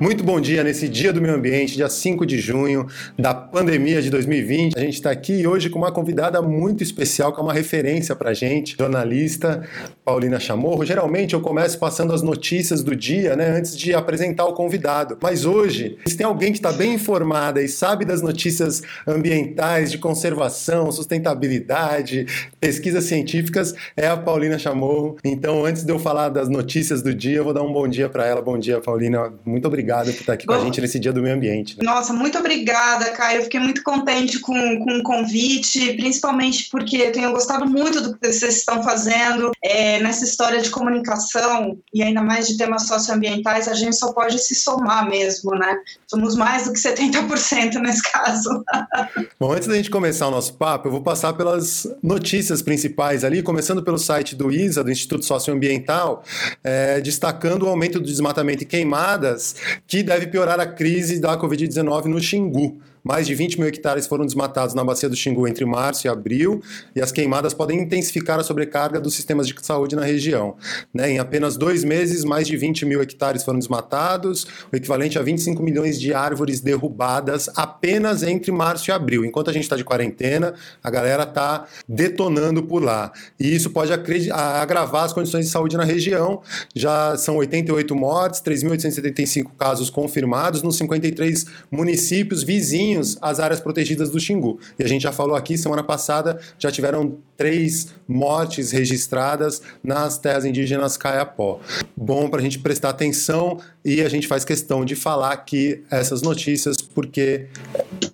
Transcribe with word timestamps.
Muito 0.00 0.22
bom 0.22 0.40
dia 0.40 0.62
nesse 0.62 0.88
Dia 0.88 1.12
do 1.12 1.20
Meio 1.20 1.34
Ambiente, 1.34 1.74
dia 1.74 1.88
5 1.88 2.24
de 2.24 2.38
junho 2.38 2.86
da 3.18 3.34
pandemia 3.34 4.00
de 4.00 4.10
2020. 4.10 4.78
A 4.78 4.80
gente 4.80 4.94
está 4.94 5.10
aqui 5.10 5.44
hoje 5.44 5.68
com 5.68 5.80
uma 5.80 5.90
convidada 5.90 6.40
muito 6.40 6.84
especial, 6.84 7.32
que 7.32 7.40
é 7.40 7.42
uma 7.42 7.52
referência 7.52 8.14
para 8.14 8.30
a 8.30 8.34
gente, 8.34 8.76
jornalista 8.78 9.68
Paulina 10.04 10.38
Chamorro. 10.38 10.84
Geralmente 10.84 11.34
eu 11.34 11.40
começo 11.40 11.76
passando 11.80 12.14
as 12.14 12.22
notícias 12.22 12.84
do 12.84 12.94
dia, 12.94 13.34
né, 13.34 13.50
antes 13.50 13.76
de 13.76 13.92
apresentar 13.92 14.44
o 14.44 14.52
convidado. 14.52 15.18
Mas 15.20 15.44
hoje, 15.44 15.98
se 16.06 16.16
tem 16.16 16.24
alguém 16.24 16.52
que 16.52 16.58
está 16.58 16.70
bem 16.70 16.94
informada 16.94 17.60
e 17.60 17.66
sabe 17.66 18.04
das 18.04 18.22
notícias 18.22 18.84
ambientais, 19.04 19.90
de 19.90 19.98
conservação, 19.98 20.92
sustentabilidade, 20.92 22.24
pesquisas 22.60 23.02
científicas, 23.02 23.74
é 23.96 24.06
a 24.06 24.16
Paulina 24.16 24.60
Chamorro. 24.60 25.16
Então, 25.24 25.64
antes 25.64 25.82
de 25.82 25.90
eu 25.90 25.98
falar 25.98 26.28
das 26.28 26.48
notícias 26.48 27.02
do 27.02 27.12
dia, 27.12 27.38
eu 27.38 27.44
vou 27.44 27.52
dar 27.52 27.62
um 27.62 27.72
bom 27.72 27.88
dia 27.88 28.08
para 28.08 28.24
ela. 28.24 28.40
Bom 28.40 28.56
dia, 28.56 28.80
Paulina. 28.80 29.32
Muito 29.44 29.66
obrigado 29.66 29.87
obrigado 29.88 30.12
por 30.12 30.20
estar 30.20 30.32
aqui 30.34 30.46
Bom, 30.46 30.54
com 30.54 30.60
a 30.60 30.64
gente 30.64 30.80
nesse 30.80 30.98
Dia 30.98 31.12
do 31.12 31.22
Meio 31.22 31.34
Ambiente. 31.34 31.76
Né? 31.78 31.84
Nossa, 31.84 32.12
muito 32.12 32.38
obrigada, 32.38 33.06
Caio. 33.12 33.38
Eu 33.38 33.42
fiquei 33.44 33.58
muito 33.58 33.82
contente 33.82 34.38
com, 34.38 34.78
com 34.80 34.98
o 34.98 35.02
convite, 35.02 35.94
principalmente 35.94 36.68
porque 36.70 37.10
tenho 37.10 37.32
gostado 37.32 37.66
muito 37.66 38.00
do 38.00 38.16
que 38.16 38.30
vocês 38.30 38.56
estão 38.56 38.82
fazendo 38.82 39.50
é, 39.62 40.00
nessa 40.00 40.24
história 40.24 40.60
de 40.60 40.70
comunicação 40.70 41.78
e 41.92 42.02
ainda 42.02 42.22
mais 42.22 42.46
de 42.46 42.58
temas 42.58 42.86
socioambientais. 42.86 43.66
A 43.66 43.74
gente 43.74 43.96
só 43.96 44.12
pode 44.12 44.38
se 44.38 44.54
somar 44.54 45.08
mesmo, 45.08 45.52
né? 45.52 45.76
Somos 46.06 46.36
mais 46.36 46.64
do 46.64 46.72
que 46.72 46.78
70% 46.78 47.74
nesse 47.80 48.02
caso. 48.12 48.62
Bom, 49.40 49.52
antes 49.52 49.66
da 49.66 49.74
gente 49.74 49.90
começar 49.90 50.28
o 50.28 50.30
nosso 50.30 50.54
papo, 50.54 50.88
eu 50.88 50.92
vou 50.92 51.02
passar 51.02 51.32
pelas 51.32 51.86
notícias 52.02 52.60
principais 52.60 53.24
ali, 53.24 53.42
começando 53.42 53.82
pelo 53.82 53.98
site 53.98 54.36
do 54.36 54.50
ISA, 54.50 54.84
do 54.84 54.90
Instituto 54.90 55.24
Socioambiental, 55.24 56.22
é, 56.62 57.00
destacando 57.00 57.62
o 57.62 57.68
aumento 57.68 57.98
do 57.98 58.04
desmatamento 58.04 58.62
e 58.62 58.66
queimadas 58.66 59.56
que 59.86 60.02
deve 60.02 60.26
piorar 60.26 60.58
a 60.60 60.66
crise 60.66 61.20
da 61.20 61.38
Covid-19 61.38 62.06
no 62.06 62.20
Xingu. 62.20 62.80
Mais 63.08 63.26
de 63.26 63.34
20 63.34 63.58
mil 63.58 63.66
hectares 63.66 64.06
foram 64.06 64.26
desmatados 64.26 64.74
na 64.74 64.84
bacia 64.84 65.08
do 65.08 65.16
Xingu 65.16 65.48
entre 65.48 65.64
março 65.64 66.06
e 66.06 66.10
abril, 66.10 66.62
e 66.94 67.00
as 67.00 67.10
queimadas 67.10 67.54
podem 67.54 67.80
intensificar 67.80 68.38
a 68.38 68.42
sobrecarga 68.42 69.00
dos 69.00 69.14
sistemas 69.14 69.48
de 69.48 69.54
saúde 69.62 69.96
na 69.96 70.04
região. 70.04 70.56
Né? 70.92 71.12
Em 71.12 71.18
apenas 71.18 71.56
dois 71.56 71.84
meses, 71.84 72.22
mais 72.22 72.46
de 72.46 72.54
20 72.54 72.84
mil 72.84 73.00
hectares 73.00 73.42
foram 73.42 73.58
desmatados, 73.58 74.46
o 74.70 74.76
equivalente 74.76 75.18
a 75.18 75.22
25 75.22 75.62
milhões 75.62 75.98
de 75.98 76.12
árvores 76.12 76.60
derrubadas 76.60 77.48
apenas 77.56 78.22
entre 78.22 78.52
março 78.52 78.90
e 78.90 78.92
abril. 78.92 79.24
Enquanto 79.24 79.48
a 79.48 79.54
gente 79.54 79.62
está 79.62 79.74
de 79.74 79.84
quarentena, 79.84 80.52
a 80.84 80.90
galera 80.90 81.22
está 81.22 81.64
detonando 81.88 82.62
por 82.62 82.84
lá. 82.84 83.10
E 83.40 83.54
isso 83.54 83.70
pode 83.70 83.90
agravar 83.90 85.04
as 85.04 85.14
condições 85.14 85.46
de 85.46 85.50
saúde 85.50 85.78
na 85.78 85.84
região. 85.84 86.42
Já 86.76 87.16
são 87.16 87.38
88 87.38 87.96
mortes, 87.96 88.42
3.875 88.42 89.52
casos 89.56 89.88
confirmados 89.88 90.62
nos 90.62 90.76
53 90.76 91.46
municípios 91.70 92.42
vizinhos 92.42 92.97
às 93.20 93.40
áreas 93.40 93.60
protegidas 93.60 94.10
do 94.10 94.20
Xingu. 94.20 94.58
E 94.78 94.84
a 94.84 94.88
gente 94.88 95.02
já 95.02 95.12
falou 95.12 95.36
aqui, 95.36 95.56
semana 95.56 95.82
passada, 95.82 96.38
já 96.58 96.70
tiveram 96.70 97.18
três 97.36 97.94
mortes 98.06 98.72
registradas 98.72 99.62
nas 99.82 100.18
terras 100.18 100.44
indígenas 100.44 100.96
Caiapó. 100.96 101.60
Bom 101.96 102.28
para 102.28 102.40
a 102.40 102.42
gente 102.42 102.58
prestar 102.58 102.90
atenção 102.90 103.60
e 103.84 104.00
a 104.00 104.08
gente 104.08 104.26
faz 104.26 104.44
questão 104.44 104.84
de 104.84 104.96
falar 104.96 105.32
aqui 105.32 105.82
essas 105.90 106.22
notícias 106.22 106.76
porque 106.76 107.46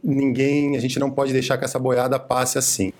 ninguém, 0.02 0.76
a 0.76 0.80
gente 0.80 0.98
não 0.98 1.10
pode 1.10 1.32
deixar 1.32 1.56
que 1.56 1.64
essa 1.64 1.78
boiada 1.78 2.18
passe 2.18 2.58
assim. 2.58 2.92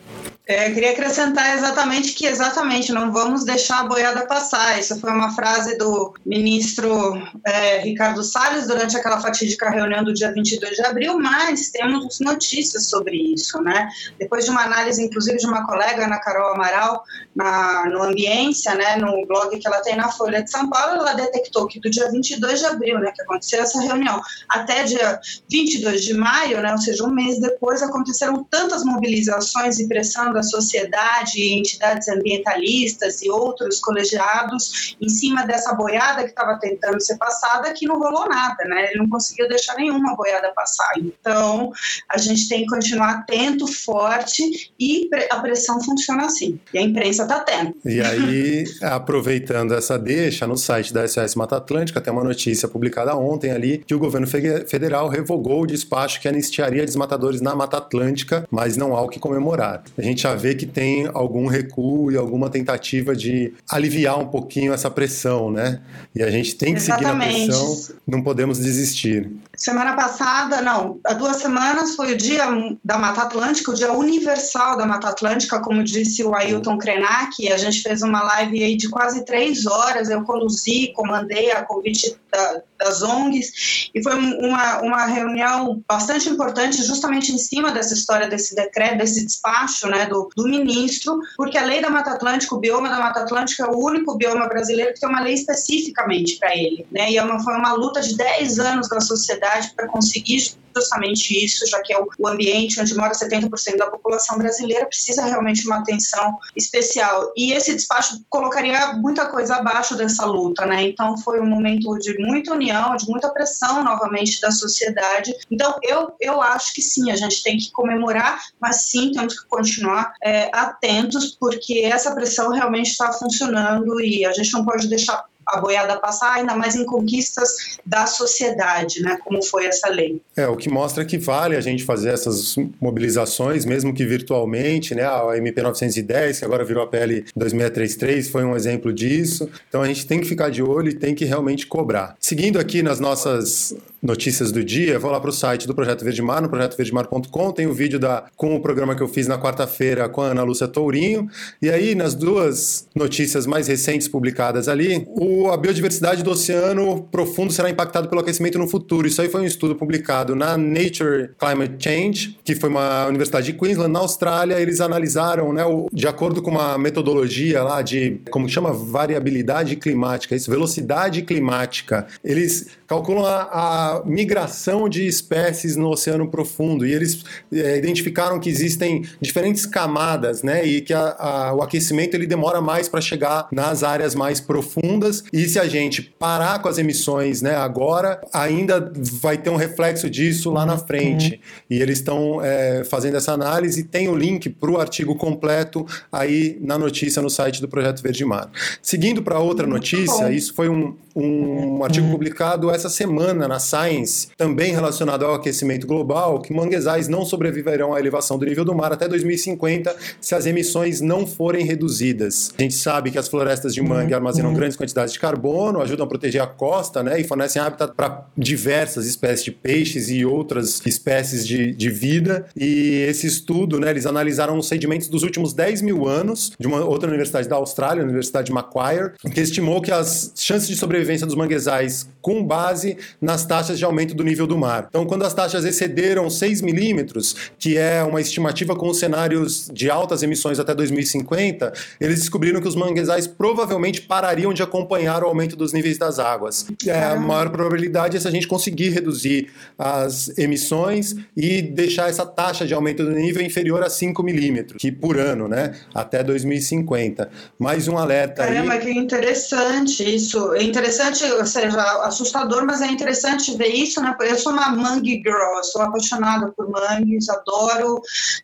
É, 0.47 0.71
queria 0.73 0.91
acrescentar 0.91 1.57
exatamente 1.57 2.13
que 2.13 2.27
exatamente 2.27 2.93
não 2.93 3.11
vamos 3.11 3.45
deixar 3.45 3.81
a 3.81 3.85
boiada 3.85 4.27
passar. 4.27 4.79
Isso 4.79 5.01
foi 5.01 5.11
uma 5.11 5.35
frase 5.35 5.79
do 5.79 6.13
ministro 6.25 7.15
é, 7.47 7.79
Ricardo 7.79 8.23
Salles 8.23 8.67
durante 8.67 8.95
aquela 8.95 9.21
fatídica 9.21 9.71
reunião 9.71 10.05
do 10.05 10.13
dia 10.13 10.33
22 10.33 10.77
de 10.77 10.85
abril, 10.85 11.19
mas 11.19 11.71
temos 11.71 12.21
notícias 12.21 12.91
sobre 12.91 13.17
isso, 13.33 13.59
né? 13.63 13.89
Depois 14.19 14.45
de 14.45 14.51
uma 14.51 14.63
análise, 14.63 15.03
inclusive, 15.03 15.39
de 15.39 15.47
uma 15.47 15.65
colega, 15.67 16.05
Ana 16.05 16.21
Carol 16.21 16.53
Amaral, 16.53 17.03
na, 17.35 17.87
no 17.87 18.03
Ambiência, 18.03 18.75
né, 18.75 18.97
no 18.97 19.27
blog 19.27 19.59
que 19.59 19.67
ela 19.67 19.81
tem 19.81 19.97
na 19.97 20.11
Folha 20.11 20.43
de 20.43 20.51
São 20.51 20.69
Paulo, 20.71 21.01
ela 21.01 21.15
detectou 21.15 21.67
que 21.67 21.81
do 21.81 21.91
dia 21.91 22.11
22 22.11 22.61
de 22.61 22.67
abril, 22.67 22.99
né, 23.01 23.13
que 23.15 23.23
aconteceu 23.23 23.63
essa 23.63 23.81
reunião, 23.81 24.21
até 24.49 24.85
dia 24.85 25.19
22 25.51 26.05
de 26.05 26.15
maio, 26.15 26.61
né, 26.61 26.71
ou 26.71 26.79
seja, 26.79 27.05
um 27.05 27.11
mês 27.11 27.41
depois, 27.41 27.83
aconteceram 27.83 28.45
tantas 28.45 28.85
mobilizações 28.85 29.79
e 29.79 29.89
da 30.33 30.43
sociedade, 30.43 31.41
entidades 31.41 32.09
ambientalistas 32.09 33.23
e 33.23 33.31
outros 33.31 33.81
colegiados 33.81 34.97
em 35.01 35.09
cima 35.09 35.47
dessa 35.47 35.75
boiada 35.75 36.23
que 36.23 36.31
estava 36.31 36.59
tentando 36.59 37.01
ser 37.01 37.17
passada, 37.17 37.73
que 37.73 37.87
não 37.87 37.99
rolou 37.99 38.29
nada, 38.29 38.65
né? 38.65 38.91
Ele 38.91 38.99
não 38.99 39.09
conseguiu 39.09 39.49
deixar 39.49 39.75
nenhuma 39.77 40.17
boiada 40.17 40.53
passar. 40.55 40.93
Então, 40.99 41.73
a 42.09 42.19
gente 42.19 42.49
tem 42.49 42.61
que 42.61 42.67
continuar 42.67 43.11
atento, 43.11 43.67
forte 43.67 44.73
e 44.79 45.09
a 45.31 45.41
pressão 45.41 45.81
funciona 45.83 46.27
assim. 46.27 46.59
E 46.73 46.79
a 46.79 46.83
imprensa 46.83 47.23
está 47.23 47.37
atenta. 47.37 47.75
E 47.85 48.01
aí, 48.01 48.65
aproveitando 48.83 49.75
essa 49.75 49.99
deixa, 49.99 50.47
no 50.47 50.57
site 50.57 50.93
da 50.93 51.07
SOS 51.07 51.35
Mata 51.35 51.57
Atlântica 51.57 52.01
tem 52.01 52.13
uma 52.13 52.25
notícia 52.25 52.69
publicada 52.69 53.15
ontem 53.17 53.51
ali 53.51 53.79
que 53.79 53.95
o 53.95 53.99
governo 53.99 54.27
federal 54.27 55.09
revogou 55.09 55.63
o 55.63 55.67
despacho 55.67 56.21
que 56.21 56.29
anistiaria 56.29 56.85
desmatadores 56.85 57.41
na 57.41 57.55
Mata 57.55 57.79
Atlântica, 57.79 58.47
mas 58.51 58.77
não 58.77 58.97
há 58.97 59.03
o 59.03 59.09
que 59.09 59.19
comemorar. 59.19 59.83
A 60.05 60.07
gente 60.07 60.23
já 60.23 60.35
vê 60.35 60.55
que 60.55 60.67
tem 60.67 61.09
algum 61.15 61.47
recuo 61.47 62.13
e 62.13 62.17
alguma 62.19 62.51
tentativa 62.51 63.17
de 63.17 63.55
aliviar 63.67 64.19
um 64.19 64.27
pouquinho 64.27 64.75
essa 64.75 64.91
pressão, 64.91 65.51
né? 65.51 65.81
E 66.15 66.23
a 66.23 66.31
gente 66.31 66.55
tem 66.57 66.75
que 66.75 66.81
Exatamente. 66.81 67.33
seguir 67.33 67.47
na 67.49 67.57
pressão, 67.57 67.97
não 68.07 68.23
podemos 68.23 68.59
desistir. 68.59 69.31
Semana 69.57 69.97
passada, 69.97 70.61
não, 70.61 70.99
há 71.07 71.15
duas 71.15 71.37
semanas 71.37 71.95
foi 71.95 72.13
o 72.13 72.17
dia 72.19 72.45
da 72.85 72.99
Mata 72.99 73.23
Atlântica, 73.23 73.71
o 73.71 73.75
dia 73.75 73.93
universal 73.93 74.77
da 74.77 74.85
Mata 74.85 75.09
Atlântica, 75.09 75.59
como 75.61 75.83
disse 75.83 76.23
o 76.23 76.35
Ailton 76.35 76.77
Krenak, 76.77 77.51
a 77.51 77.57
gente 77.57 77.81
fez 77.81 78.03
uma 78.03 78.23
live 78.23 78.63
aí 78.63 78.77
de 78.77 78.91
quase 78.91 79.25
três 79.25 79.65
horas, 79.65 80.11
eu 80.11 80.23
conduzi, 80.23 80.93
comandei 80.95 81.51
a 81.51 81.63
convite 81.63 82.15
da, 82.31 82.61
das 82.79 83.03
ONGs, 83.03 83.91
e 83.95 84.03
foi 84.03 84.15
uma, 84.15 84.83
uma 84.83 85.07
reunião 85.07 85.83
bastante 85.89 86.29
importante 86.29 86.83
justamente 86.83 87.33
em 87.33 87.39
cima 87.39 87.71
dessa 87.71 87.95
história 87.95 88.29
desse 88.29 88.55
decreto, 88.55 88.99
desse 88.99 89.25
despacho, 89.25 89.87
né, 89.97 90.07
do, 90.07 90.29
do 90.37 90.45
ministro, 90.45 91.19
porque 91.37 91.59
a 91.59 91.65
lei 91.65 91.81
da 91.81 91.91
Mata 91.91 92.13
Atlântica, 92.13 92.55
o 92.55 92.61
bioma 92.61 92.89
da 92.89 92.99
Mata 92.99 93.21
Atlântica 93.21 93.65
é 93.65 93.67
o 93.67 93.79
único 93.79 94.17
bioma 94.17 94.49
brasileiro 94.49 94.93
que 94.93 95.01
tem 95.01 95.09
uma 95.09 95.21
lei 95.21 95.35
especificamente 95.35 96.39
para 96.39 96.57
ele, 96.57 96.87
né, 96.91 97.11
e 97.11 97.17
é 97.17 97.23
uma, 97.23 97.43
foi 97.43 97.55
uma 97.55 97.73
luta 97.73 98.01
de 98.01 98.17
10 98.17 98.59
anos 98.59 98.89
da 98.89 99.01
sociedade 99.01 99.73
para 99.75 99.89
conseguir 99.89 100.55
justamente 100.75 101.45
isso, 101.45 101.67
já 101.67 101.81
que 101.83 101.93
é 101.93 101.99
o 101.99 102.29
ambiente 102.29 102.81
onde 102.81 102.95
mora 102.95 103.13
70% 103.13 103.77
da 103.77 103.87
população 103.87 104.39
brasileira, 104.39 104.87
precisa 104.87 105.25
realmente 105.25 105.67
uma 105.67 105.79
atenção 105.79 106.37
especial. 106.57 107.33
E 107.37 107.53
esse 107.53 107.75
despacho 107.75 108.21
colocaria 108.29 108.95
muita 108.95 109.27
coisa 109.27 109.57
abaixo 109.57 109.97
dessa 109.97 110.25
luta, 110.25 110.67
né? 110.67 110.83
Então 110.83 111.17
foi 111.19 111.41
um 111.41 111.47
momento 111.47 111.97
de 111.99 112.17
muita 112.19 112.53
união, 112.53 112.97
de 112.97 113.07
muita 113.07 113.31
pressão 113.31 113.83
novamente 113.85 114.41
da 114.41 114.51
sociedade. 114.51 115.35
Então 115.51 115.79
eu, 115.83 116.15
eu 116.21 116.41
acho 116.41 116.75
que 116.75 116.83
sim, 116.83 117.11
a 117.11 117.17
gente 117.17 117.43
tem 117.43 117.57
que 117.57 117.71
comemorar, 117.71 118.41
mas 118.61 118.87
sim 118.87 119.13
temos 119.13 119.41
que 119.41 119.49
continuar 119.49 120.15
é, 120.23 120.51
atentos, 120.53 121.37
porque 121.39 121.81
essa 121.85 122.15
pressão 122.15 122.51
realmente 122.51 122.91
está 122.91 123.13
funcionando 123.13 124.01
e 124.01 124.25
a 124.25 124.33
gente 124.33 124.53
não 124.53 124.65
pode 124.65 124.89
deixar 124.89 125.25
a 125.47 125.61
boiada 125.61 125.97
passar, 125.99 126.35
ainda 126.35 126.55
mais 126.55 126.75
em 126.75 126.85
conquistas 126.85 127.79
da 127.85 128.07
sociedade, 128.07 129.01
né, 129.03 129.19
como 129.25 129.43
foi 129.43 129.67
essa 129.67 129.89
lei. 129.89 130.21
É, 130.37 130.47
o 130.47 130.57
que 130.57 130.69
mostra 130.69 131.05
que 131.05 131.19
vale 131.19 131.57
a 131.57 131.61
gente 131.61 131.85
fazer 131.85 132.11
essas 132.11 132.57
mobilizações, 132.81 133.65
mesmo 133.65 133.95
que 133.95 134.05
virtualmente, 134.05 134.95
né, 134.95 135.05
a 135.05 135.37
MP 135.37 135.63
910, 135.63 136.39
que 136.39 136.45
agora 136.45 136.65
virou 136.65 136.83
a 136.83 136.87
PL 136.87 137.25
2633, 137.37 138.29
foi 138.29 138.45
um 138.45 138.57
exemplo 138.57 138.93
disso. 138.93 139.49
Então 139.69 139.83
a 139.83 139.87
gente 139.87 140.07
tem 140.07 140.21
que 140.21 140.27
ficar 140.27 140.51
de 140.51 140.63
olho 140.63 140.89
e 140.89 140.95
tem 140.95 141.15
que 141.15 141.25
realmente 141.25 141.67
cobrar. 141.67 142.17
Seguindo 142.21 142.59
aqui 142.59 142.83
nas 142.83 143.01
nossas 143.01 143.75
notícias 144.05 144.53
do 144.53 144.63
dia, 144.63 144.99
vou 144.99 145.11
lá 145.11 145.19
para 145.19 145.31
o 145.31 145.33
site 145.33 145.67
do 145.67 145.75
Projeto 145.75 146.05
Verde 146.05 146.21
Mar, 146.21 146.43
no 146.43 146.49
projetoverdemar.com, 146.51 147.53
tem 147.53 147.67
o 147.67 147.71
um 147.71 147.73
vídeo 147.73 147.99
da, 147.99 148.25
com 148.37 148.55
o 148.55 148.61
programa 148.61 148.95
que 148.95 149.03
eu 149.03 149.09
fiz 149.09 149.27
na 149.27 149.39
quarta-feira 149.39 150.09
com 150.11 150.21
a 150.21 150.27
Ana 150.27 150.43
Lúcia 150.43 150.69
Tourinho, 150.69 151.29
e 151.61 151.71
aí 151.71 151.95
nas 151.95 152.15
duas 152.15 152.87
notícias 152.95 153.47
mais 153.47 153.67
recentes 153.67 154.07
publicadas 154.07 154.69
ali, 154.69 155.09
o 155.09 155.34
a 155.51 155.57
biodiversidade 155.57 156.23
do 156.23 156.31
oceano 156.31 157.03
profundo 157.11 157.53
será 157.53 157.71
impactado 157.71 158.09
pelo 158.09 158.21
aquecimento 158.21 158.59
no 158.59 158.67
futuro. 158.67 159.07
Isso 159.07 159.21
aí 159.21 159.29
foi 159.29 159.41
um 159.41 159.45
estudo 159.45 159.75
publicado 159.75 160.35
na 160.35 160.57
Nature 160.57 161.31
Climate 161.39 161.75
Change, 161.79 162.39
que 162.45 162.55
foi 162.55 162.69
uma 162.69 163.07
universidade 163.07 163.47
de 163.47 163.59
Queensland, 163.59 163.93
na 163.93 164.01
Austrália. 164.01 164.61
Eles 164.61 164.81
analisaram, 164.81 165.53
né, 165.53 165.63
de 165.93 166.07
acordo 166.07 166.41
com 166.41 166.51
uma 166.51 166.79
metodologia 166.79 167.63
lá 167.63 167.83
de, 167.83 168.21
como 168.31 168.49
chama, 168.49 168.73
variabilidade 168.73 169.77
climática, 169.77 170.35
isso, 170.35 170.51
velocidade 170.51 171.23
climática. 171.23 172.07
Eles 172.23 172.69
calculam 172.87 173.25
a, 173.25 173.99
a 173.99 174.03
migração 174.05 174.89
de 174.89 175.07
espécies 175.07 175.77
no 175.77 175.91
oceano 175.91 176.29
profundo 176.29 176.87
e 176.87 176.93
eles 176.93 177.25
é, 177.53 177.77
identificaram 177.77 178.39
que 178.39 178.49
existem 178.49 179.05
diferentes 179.21 179.67
camadas, 179.67 180.43
né, 180.43 180.65
e 180.65 180.81
que 180.81 180.93
a, 180.93 181.17
a, 181.19 181.55
o 181.55 181.63
aquecimento 181.63 182.15
ele 182.15 182.27
demora 182.27 182.61
mais 182.61 182.89
para 182.89 183.01
chegar 183.01 183.49
nas 183.51 183.83
áreas 183.83 184.15
mais 184.15 184.41
profundas 184.41 185.24
e 185.33 185.49
se 185.49 185.59
a 185.59 185.67
gente 185.67 186.03
parar 186.03 186.61
com 186.61 186.69
as 186.69 186.79
emissões, 186.79 187.43
né, 187.43 187.55
agora 187.55 188.21
ainda 188.33 188.93
vai 188.95 189.39
ter 189.39 189.51
um 189.51 189.57
reflexo 189.57 190.09
disso 190.11 190.51
lá 190.51 190.67
na 190.67 190.79
frente. 190.79 191.35
Uhum. 191.35 191.39
E 191.71 191.83
eles 191.83 191.99
estão 191.99 192.43
é, 192.43 192.85
fazendo 192.85 193.17
essa 193.17 193.33
análise 193.33 193.85
tem 193.85 194.09
o 194.09 194.17
link 194.17 194.49
para 194.49 194.71
o 194.71 194.81
artigo 194.81 195.15
completo 195.15 195.87
aí 196.11 196.59
na 196.61 196.79
notícia 196.79 197.23
no 197.23 197.31
site 197.31 197.61
do 197.61 197.69
Projeto 197.69 198.03
Verde 198.03 198.25
Mar. 198.25 198.51
Seguindo 198.83 199.23
para 199.23 199.39
outra 199.39 199.67
notícia, 199.67 200.33
isso 200.33 200.55
foi 200.55 200.69
um, 200.69 200.97
um 201.15 201.85
artigo 201.85 202.11
publicado 202.11 202.71
essa 202.71 202.89
semana 202.89 203.47
na 203.47 203.59
Science, 203.59 204.29
também 204.37 204.73
relacionado 204.73 205.25
ao 205.25 205.35
aquecimento 205.35 205.87
global, 205.87 206.41
que 206.41 206.53
manguezais 206.53 207.09
não 207.09 207.25
sobreviverão 207.25 207.95
à 207.95 208.01
elevação 208.01 208.39
do 208.39 208.45
nível 208.45 208.65
do 208.65 208.75
mar 208.75 208.93
até 208.93 209.07
2050 209.07 209.95
se 210.21 210.35
as 210.35 210.47
emissões 210.47 211.01
não 211.01 211.27
forem 211.27 211.65
reduzidas. 211.65 212.53
A 212.59 212.63
gente 212.63 212.75
sabe 212.75 213.11
que 213.11 213.19
as 213.19 213.29
florestas 213.29 213.75
de 213.75 213.83
mangue 213.83 214.13
uhum. 214.13 214.17
armazenam 214.17 214.51
uhum. 214.51 214.57
grandes 214.57 214.77
quantidades 214.77 215.14
de 215.15 215.21
carbono, 215.21 215.81
ajudam 215.81 216.07
a 216.07 216.09
proteger 216.09 216.43
a 216.43 216.47
costa 216.47 217.03
né, 217.03 217.21
e 217.21 217.25
fornecem 217.25 217.61
habitat 217.61 217.95
para 217.95 218.27
diversas 218.37 219.07
espécies 219.07 219.45
de 219.45 219.51
peixes 219.51 220.11
e 220.11 220.25
outras 220.25 220.81
espécies 220.85 221.47
de, 221.47 221.73
de 221.73 221.91
vida. 221.91 222.47
E 222.57 223.05
esse 223.09 223.27
estudo, 223.27 223.81
né, 223.81 223.91
eles 223.91 224.07
analisaram 224.07 224.59
os 224.59 224.69
sedimentos 224.69 225.09
dos 225.09 225.23
últimos 225.23 225.53
10 225.53 225.83
mil 225.83 226.07
anos 226.07 226.53
de 226.59 226.67
uma 226.67 226.85
outra 226.85 227.09
universidade 227.09 227.49
da 227.49 227.57
Austrália, 227.57 228.03
a 228.03 228.05
Universidade 228.05 228.47
de 228.47 228.53
Macquarie, 228.53 229.13
que 229.33 229.41
estimou 229.41 229.81
que 229.81 229.91
as 229.91 230.33
chances 230.35 230.69
de 230.69 230.77
sobrevivência 230.77 231.27
dos 231.27 231.35
manguezais 231.35 232.09
com 232.21 232.43
base 232.43 232.97
nas 233.21 233.45
taxas 233.45 233.79
de 233.79 233.85
aumento 233.85 234.15
do 234.15 234.25
nível 234.25 234.47
do 234.47 234.57
mar. 234.57 234.87
Então, 234.89 235.05
quando 235.05 235.25
as 235.25 235.35
taxas 235.35 235.65
excederam 235.65 236.31
6 236.31 236.63
milímetros, 236.63 237.37
que 237.59 237.77
é 237.77 238.03
uma 238.03 238.21
estimativa 238.21 238.75
com 238.75 238.93
cenários 238.95 239.71
de 239.73 239.91
altas 239.91 240.23
emissões 240.23 240.59
até 240.59 240.75
2050, 240.75 241.73
eles 242.01 242.21
descobriram 242.21 242.61
que 242.61 242.69
os 242.69 242.75
manguezais 242.75 243.27
provavelmente 243.27 244.01
parariam 244.01 244.55
de 244.55 244.63
acompanhar 244.63 245.04
o 245.09 245.27
aumento 245.27 245.57
dos 245.57 245.73
níveis 245.73 245.99
das 245.99 246.19
águas. 246.19 246.67
É, 246.87 247.05
a 247.05 247.17
maior 247.17 247.51
probabilidade 247.51 248.17
é 248.17 248.21
se 248.21 248.29
a 248.29 248.31
gente 248.31 248.47
conseguir 248.47 248.91
reduzir 248.91 249.51
as 249.79 250.37
emissões 250.39 251.15
e 251.37 251.63
deixar 251.63 252.09
essa 252.09 252.25
taxa 252.25 252.67
de 252.67 252.75
aumento 252.75 253.05
do 253.05 253.11
nível 253.11 253.43
inferior 253.43 253.83
a 253.83 253.91
5 253.91 254.23
milímetros, 254.23 254.81
que 254.81 254.91
por 254.91 255.19
ano, 255.19 255.49
né, 255.49 255.75
até 255.95 256.23
2050. 256.23 257.31
Mais 257.59 257.89
um 257.89 257.99
alerta 257.99 258.45
Caramba, 258.45 258.75
aí. 258.75 258.81
que 258.81 258.91
interessante 258.91 260.15
isso. 260.15 260.55
É 260.55 260.63
interessante 260.63 260.85
interessante, 260.95 261.25
ou 261.33 261.47
seja, 261.47 261.81
assustador, 262.05 262.65
mas 262.65 262.81
é 262.81 262.87
interessante 262.87 263.57
ver 263.57 263.69
isso, 263.69 264.01
né? 264.01 264.15
Eu 264.21 264.37
sou 264.37 264.53
uma 264.53 264.71
mangue 264.71 265.23
girl, 265.25 265.63
sou 265.63 265.83
apaixonada 265.83 266.53
por 266.53 266.69
mangues, 266.69 267.29
adoro, 267.29 268.01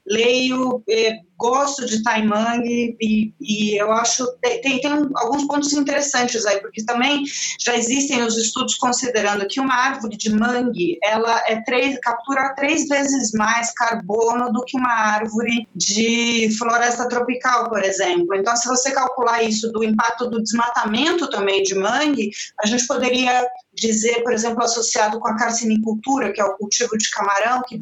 leio, 0.06 0.82
eh, 0.88 1.18
gosto 1.40 1.87
de 1.87 2.02
Taimang 2.02 2.62
e, 3.00 3.32
e 3.40 3.81
eu 3.81 3.90
acho 3.92 4.31
tem, 4.42 4.60
tem 4.60 4.92
alguns 5.16 5.46
pontos 5.46 5.72
interessantes 5.72 6.44
aí, 6.44 6.60
porque 6.60 6.84
também 6.84 7.25
já 7.58 7.75
existem 7.75 8.22
os 8.22 8.37
estudos 8.37 8.75
considerando 8.75 9.48
que 9.48 9.58
uma 9.58 9.75
árvore 9.75 10.19
de 10.19 10.31
mangue 10.31 10.98
ela 11.02 11.42
é 11.46 11.62
três, 11.62 11.98
captura 12.00 12.54
três 12.54 12.87
vezes 12.87 13.32
mais 13.32 13.72
carbono 13.72 14.52
do 14.52 14.62
que 14.66 14.76
uma 14.76 14.92
árvore 14.92 15.66
de 15.75 16.54
floresta 16.58 17.08
tropical, 17.08 17.70
por 17.70 17.82
exemplo. 17.82 18.34
Então, 18.34 18.54
se 18.54 18.69
você 18.69 18.90
calcular 18.90 19.43
isso 19.43 19.72
do 19.72 19.82
impacto 19.82 20.28
do 20.28 20.43
desmatamento 20.43 21.31
também 21.31 21.62
de 21.62 21.75
mangue, 21.75 22.31
a 22.62 22.66
gente 22.66 22.86
poderia 22.86 23.46
dizer, 23.72 24.22
por 24.22 24.34
exemplo, 24.34 24.62
associado 24.62 25.19
com 25.19 25.28
a 25.28 25.36
carcinicultura, 25.36 26.32
que 26.32 26.40
é 26.40 26.44
o 26.44 26.54
cultivo 26.58 26.98
de 26.98 27.10
camarão, 27.10 27.62
que 27.66 27.78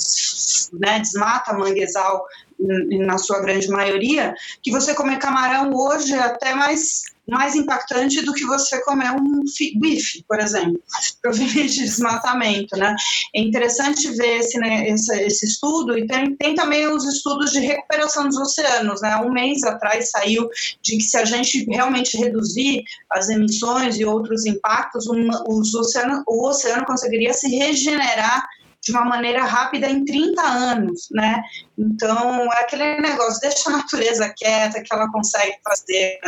né, 0.78 1.00
desmata 1.00 1.52
manguezal 1.54 2.24
na 2.58 3.18
sua 3.18 3.40
grande 3.40 3.68
maioria, 3.68 4.34
que 4.62 4.70
você 4.70 4.94
comer 4.94 5.18
camarão 5.18 5.72
hoje 5.72 6.12
é 6.12 6.18
até 6.18 6.54
mais 6.54 7.02
mais 7.28 7.54
impactante 7.54 8.22
do 8.22 8.32
que 8.32 8.46
você 8.46 8.82
comer 8.82 9.10
um 9.10 9.42
bife, 9.78 10.24
por 10.26 10.40
exemplo, 10.40 10.80
provavelmente 11.20 11.74
de 11.74 11.84
desmatamento, 11.84 12.74
né? 12.76 12.96
É 13.34 13.40
interessante 13.40 14.08
ver 14.16 14.38
esse, 14.38 14.58
né, 14.58 14.88
esse, 14.88 15.14
esse, 15.22 15.44
estudo 15.44 15.98
e 15.98 16.06
tem, 16.06 16.34
tem 16.36 16.54
também 16.54 16.88
os 16.88 17.04
estudos 17.04 17.52
de 17.52 17.60
recuperação 17.60 18.26
dos 18.28 18.38
oceanos, 18.38 19.02
né? 19.02 19.16
Um 19.18 19.30
mês 19.30 19.62
atrás 19.62 20.10
saiu 20.10 20.48
de 20.82 20.96
que 20.96 21.02
se 21.02 21.18
a 21.18 21.24
gente 21.26 21.64
realmente 21.70 22.16
reduzir 22.16 22.82
as 23.10 23.28
emissões 23.28 23.98
e 23.98 24.06
outros 24.06 24.46
impactos, 24.46 25.06
um, 25.06 25.28
os 25.48 25.74
oceano, 25.74 26.22
o 26.26 26.48
oceano 26.48 26.86
conseguiria 26.86 27.34
se 27.34 27.48
regenerar 27.54 28.48
de 28.88 28.96
uma 28.96 29.04
maneira 29.04 29.44
rápida 29.44 29.86
em 29.88 30.04
30 30.04 30.42
anos, 30.42 31.08
né? 31.12 31.42
Então, 31.76 32.50
é 32.52 32.60
aquele 32.60 33.00
negócio, 33.00 33.40
deixa 33.40 33.68
a 33.68 33.76
natureza 33.76 34.32
quieta, 34.36 34.82
que 34.82 34.92
ela 34.92 35.10
consegue 35.10 35.56
fazer 35.62 36.18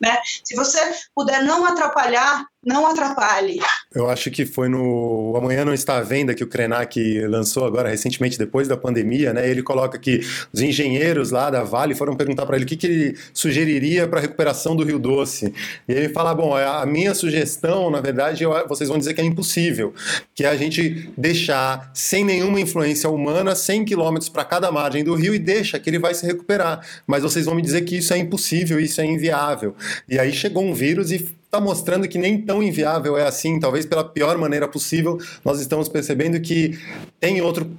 né? 0.00 0.18
Se 0.44 0.54
você 0.54 0.78
puder 1.14 1.42
não 1.42 1.64
atrapalhar, 1.64 2.44
não 2.64 2.86
atrapalhe. 2.86 3.60
Eu 3.94 4.08
acho 4.08 4.30
que 4.30 4.44
foi 4.44 4.68
no 4.68 5.34
Amanhã 5.36 5.64
Não 5.64 5.74
Está 5.74 5.98
à 5.98 6.00
Venda 6.00 6.34
que 6.34 6.42
o 6.42 6.46
Krenak 6.46 7.20
lançou 7.26 7.64
agora 7.64 7.88
recentemente, 7.88 8.38
depois 8.38 8.66
da 8.66 8.76
pandemia, 8.76 9.32
né? 9.32 9.48
Ele 9.48 9.62
coloca 9.62 9.98
que 9.98 10.20
os 10.52 10.60
engenheiros 10.60 11.30
lá 11.30 11.50
da 11.50 11.62
Vale 11.62 11.94
foram 11.94 12.16
perguntar 12.16 12.46
para 12.46 12.56
ele 12.56 12.64
o 12.64 12.68
que, 12.68 12.76
que 12.76 12.86
ele 12.86 13.18
sugeriria 13.32 14.08
para 14.08 14.18
a 14.18 14.22
recuperação 14.22 14.74
do 14.74 14.82
Rio 14.82 14.98
Doce. 14.98 15.52
E 15.88 15.92
ele 15.92 16.08
fala: 16.08 16.34
bom, 16.34 16.56
a 16.56 16.84
minha 16.86 17.14
sugestão, 17.14 17.90
na 17.90 18.00
verdade, 18.00 18.42
eu, 18.42 18.52
vocês 18.66 18.88
vão 18.88 18.98
dizer 18.98 19.14
que 19.14 19.20
é 19.20 19.24
impossível, 19.24 19.94
que 20.34 20.44
é 20.44 20.48
a 20.48 20.56
gente 20.56 21.12
deixar 21.16 21.90
sem 21.94 22.24
nenhuma 22.24 22.60
influência 22.60 23.08
humana 23.08 23.54
100 23.54 23.84
quilômetros 23.84 24.28
para 24.28 24.44
cada 24.44 24.72
margem 24.72 25.04
do 25.04 25.14
rio 25.14 25.34
e 25.34 25.38
deixa 25.38 25.78
que 25.78 25.88
ele 25.88 25.98
vai 25.98 26.14
se 26.14 26.26
recuperar. 26.26 26.84
Mas 27.06 27.22
vocês 27.22 27.46
vão 27.46 27.54
me 27.54 27.62
dizer 27.62 27.82
que 27.82 27.98
isso 27.98 28.12
é 28.12 28.18
impossível, 28.18 28.80
isso 28.80 29.00
é 29.00 29.04
inviável. 29.04 29.76
E 30.08 30.18
aí 30.18 30.32
chegou 30.32 30.64
um 30.64 30.74
vírus 30.74 31.12
e 31.12 31.34
está 31.54 31.60
mostrando 31.60 32.08
que 32.08 32.18
nem 32.18 32.40
tão 32.40 32.60
inviável 32.62 33.16
é 33.16 33.26
assim, 33.26 33.60
talvez 33.60 33.86
pela 33.86 34.02
pior 34.02 34.36
maneira 34.36 34.66
possível, 34.66 35.18
nós 35.44 35.60
estamos 35.60 35.88
percebendo 35.88 36.40
que 36.40 36.76
tem 37.20 37.40
outro, 37.40 37.70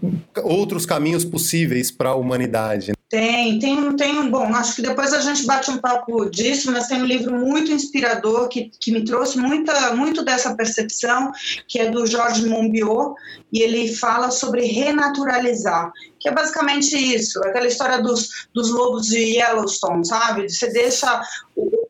outros 0.44 0.86
caminhos 0.86 1.26
possíveis 1.26 1.92
para 1.92 2.12
a 2.12 2.16
humanidade. 2.16 2.94
Tem, 3.10 3.60
tem, 3.60 3.96
tem 3.96 4.18
um 4.18 4.32
bom. 4.32 4.46
Acho 4.56 4.78
que 4.78 4.82
depois 4.82 5.14
a 5.14 5.22
gente 5.22 5.46
bate 5.46 5.70
um 5.70 5.78
papo 5.78 6.26
disso, 6.30 6.72
mas 6.72 6.88
tem 6.88 7.02
um 7.02 7.06
livro 7.06 7.38
muito 7.38 7.72
inspirador 7.72 8.48
que, 8.48 8.72
que 8.80 8.92
me 8.92 9.04
trouxe 9.04 9.38
muita, 9.38 9.94
muito 9.94 10.24
dessa 10.24 10.56
percepção, 10.56 11.32
que 11.68 11.80
é 11.80 11.90
do 11.90 12.06
Jorge 12.08 12.48
Monbiot, 12.48 13.14
e 13.54 13.62
ele 13.62 13.94
fala 13.94 14.32
sobre 14.32 14.66
renaturalizar, 14.66 15.92
que 16.20 16.28
é 16.28 16.34
basicamente 16.34 16.96
isso, 16.96 17.40
aquela 17.40 17.68
história 17.68 18.02
dos, 18.02 18.48
dos 18.54 18.72
lobos 18.72 19.08
de 19.08 19.20
Yellowstone, 19.20 20.06
sabe? 20.06 20.50
Você 20.50 20.72
deixa 20.72 21.22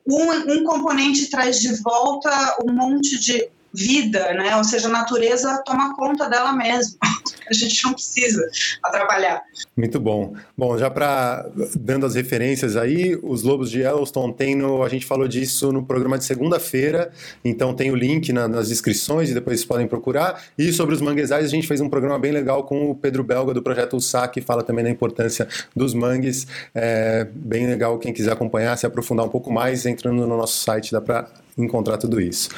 um, 0.07 0.53
um 0.53 0.63
componente 0.63 1.29
traz 1.29 1.59
de 1.59 1.75
volta 1.81 2.57
um 2.63 2.71
monte 2.71 3.19
de 3.19 3.49
vida, 3.75 4.33
né? 4.33 4.55
Ou 4.55 4.63
seja, 4.63 4.87
a 4.87 4.91
natureza 4.91 5.61
toma 5.65 5.95
conta 5.95 6.29
dela 6.29 6.53
mesma. 6.53 6.97
A 7.47 7.53
gente 7.53 7.83
não 7.83 7.93
precisa 7.93 8.43
atrapalhar. 8.81 9.43
Muito 9.77 9.99
bom. 9.99 10.33
Bom, 10.57 10.75
já 10.79 10.89
para 10.89 11.45
dando 11.75 12.03
as 12.05 12.15
referências 12.15 12.75
aí, 12.75 13.19
os 13.21 13.43
Lobos 13.43 13.69
de 13.69 13.81
Yellowstone 13.81 14.33
tem 14.33 14.55
no, 14.55 14.81
a 14.81 14.89
gente 14.89 15.05
falou 15.05 15.27
disso 15.27 15.71
no 15.71 15.85
programa 15.85 16.17
de 16.17 16.25
segunda-feira, 16.25 17.11
então 17.43 17.75
tem 17.75 17.91
o 17.91 17.95
link 17.95 18.33
na, 18.33 18.47
nas 18.47 18.69
descrições 18.69 19.29
e 19.29 19.33
depois 19.35 19.59
vocês 19.59 19.67
podem 19.67 19.87
procurar. 19.87 20.43
E 20.57 20.71
sobre 20.73 20.95
os 20.95 21.01
manguezais, 21.01 21.45
a 21.45 21.49
gente 21.49 21.67
fez 21.67 21.81
um 21.81 21.89
programa 21.89 22.17
bem 22.17 22.31
legal 22.31 22.63
com 22.63 22.89
o 22.89 22.95
Pedro 22.95 23.23
Belga 23.23 23.53
do 23.53 23.61
projeto 23.61 23.95
USA, 23.95 24.27
que 24.27 24.41
fala 24.41 24.63
também 24.63 24.83
da 24.83 24.89
importância 24.89 25.47
dos 25.75 25.93
mangues. 25.93 26.47
É 26.73 27.27
bem 27.31 27.67
legal 27.67 27.99
quem 27.99 28.11
quiser 28.11 28.31
acompanhar, 28.31 28.75
se 28.75 28.87
aprofundar 28.87 29.23
um 29.23 29.29
pouco 29.29 29.53
mais, 29.53 29.85
entrando 29.85 30.25
no 30.25 30.35
nosso 30.35 30.63
site, 30.63 30.91
dá 30.91 30.99
para 30.99 31.27
encontrar 31.57 31.97
tudo 31.97 32.19
isso. 32.19 32.49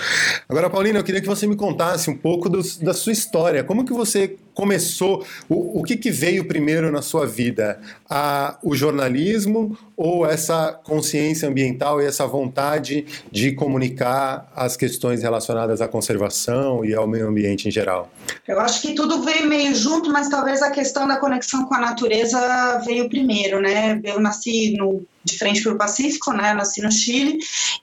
Agora, 0.49 0.69
Paulina, 0.69 0.99
eu 0.99 1.03
queria 1.03 1.21
que 1.21 1.27
você 1.27 1.45
me 1.45 1.55
contasse 1.55 2.09
um 2.09 2.17
pouco 2.17 2.49
do, 2.49 2.61
da 2.81 2.93
sua 2.93 3.13
história. 3.13 3.63
Como 3.63 3.85
que 3.85 3.93
você 3.93 4.37
começou? 4.57 5.23
O, 5.47 5.81
o 5.81 5.83
que, 5.83 5.95
que 5.95 6.09
veio 6.09 6.47
primeiro 6.47 6.91
na 6.91 7.03
sua 7.03 7.27
vida? 7.27 7.79
A, 8.09 8.57
o 8.63 8.75
jornalismo 8.75 9.77
ou 9.95 10.25
essa 10.25 10.73
consciência 10.83 11.47
ambiental 11.47 12.01
e 12.01 12.05
essa 12.05 12.25
vontade 12.25 13.05
de 13.31 13.51
comunicar 13.51 14.51
as 14.55 14.75
questões 14.75 15.21
relacionadas 15.21 15.79
à 15.79 15.87
conservação 15.87 16.83
e 16.83 16.95
ao 16.95 17.07
meio 17.07 17.27
ambiente 17.27 17.67
em 17.67 17.71
geral? 17.71 18.11
Eu 18.47 18.59
acho 18.59 18.81
que 18.81 18.95
tudo 18.95 19.21
veio 19.21 19.47
meio 19.47 19.75
junto, 19.75 20.11
mas 20.11 20.27
talvez 20.27 20.63
a 20.63 20.71
questão 20.71 21.07
da 21.07 21.17
conexão 21.17 21.65
com 21.65 21.75
a 21.75 21.79
natureza 21.79 22.81
veio 22.83 23.07
primeiro, 23.07 23.61
né? 23.61 24.01
Eu 24.03 24.19
nasci 24.19 24.75
no 24.75 25.05
de 25.27 25.37
frente 25.37 25.61
para 25.61 25.73
o 25.73 25.77
Pacífico, 25.77 26.31
né? 26.31 26.53
Nasci 26.53 26.81
no 26.81 26.91
Chile 26.91 27.37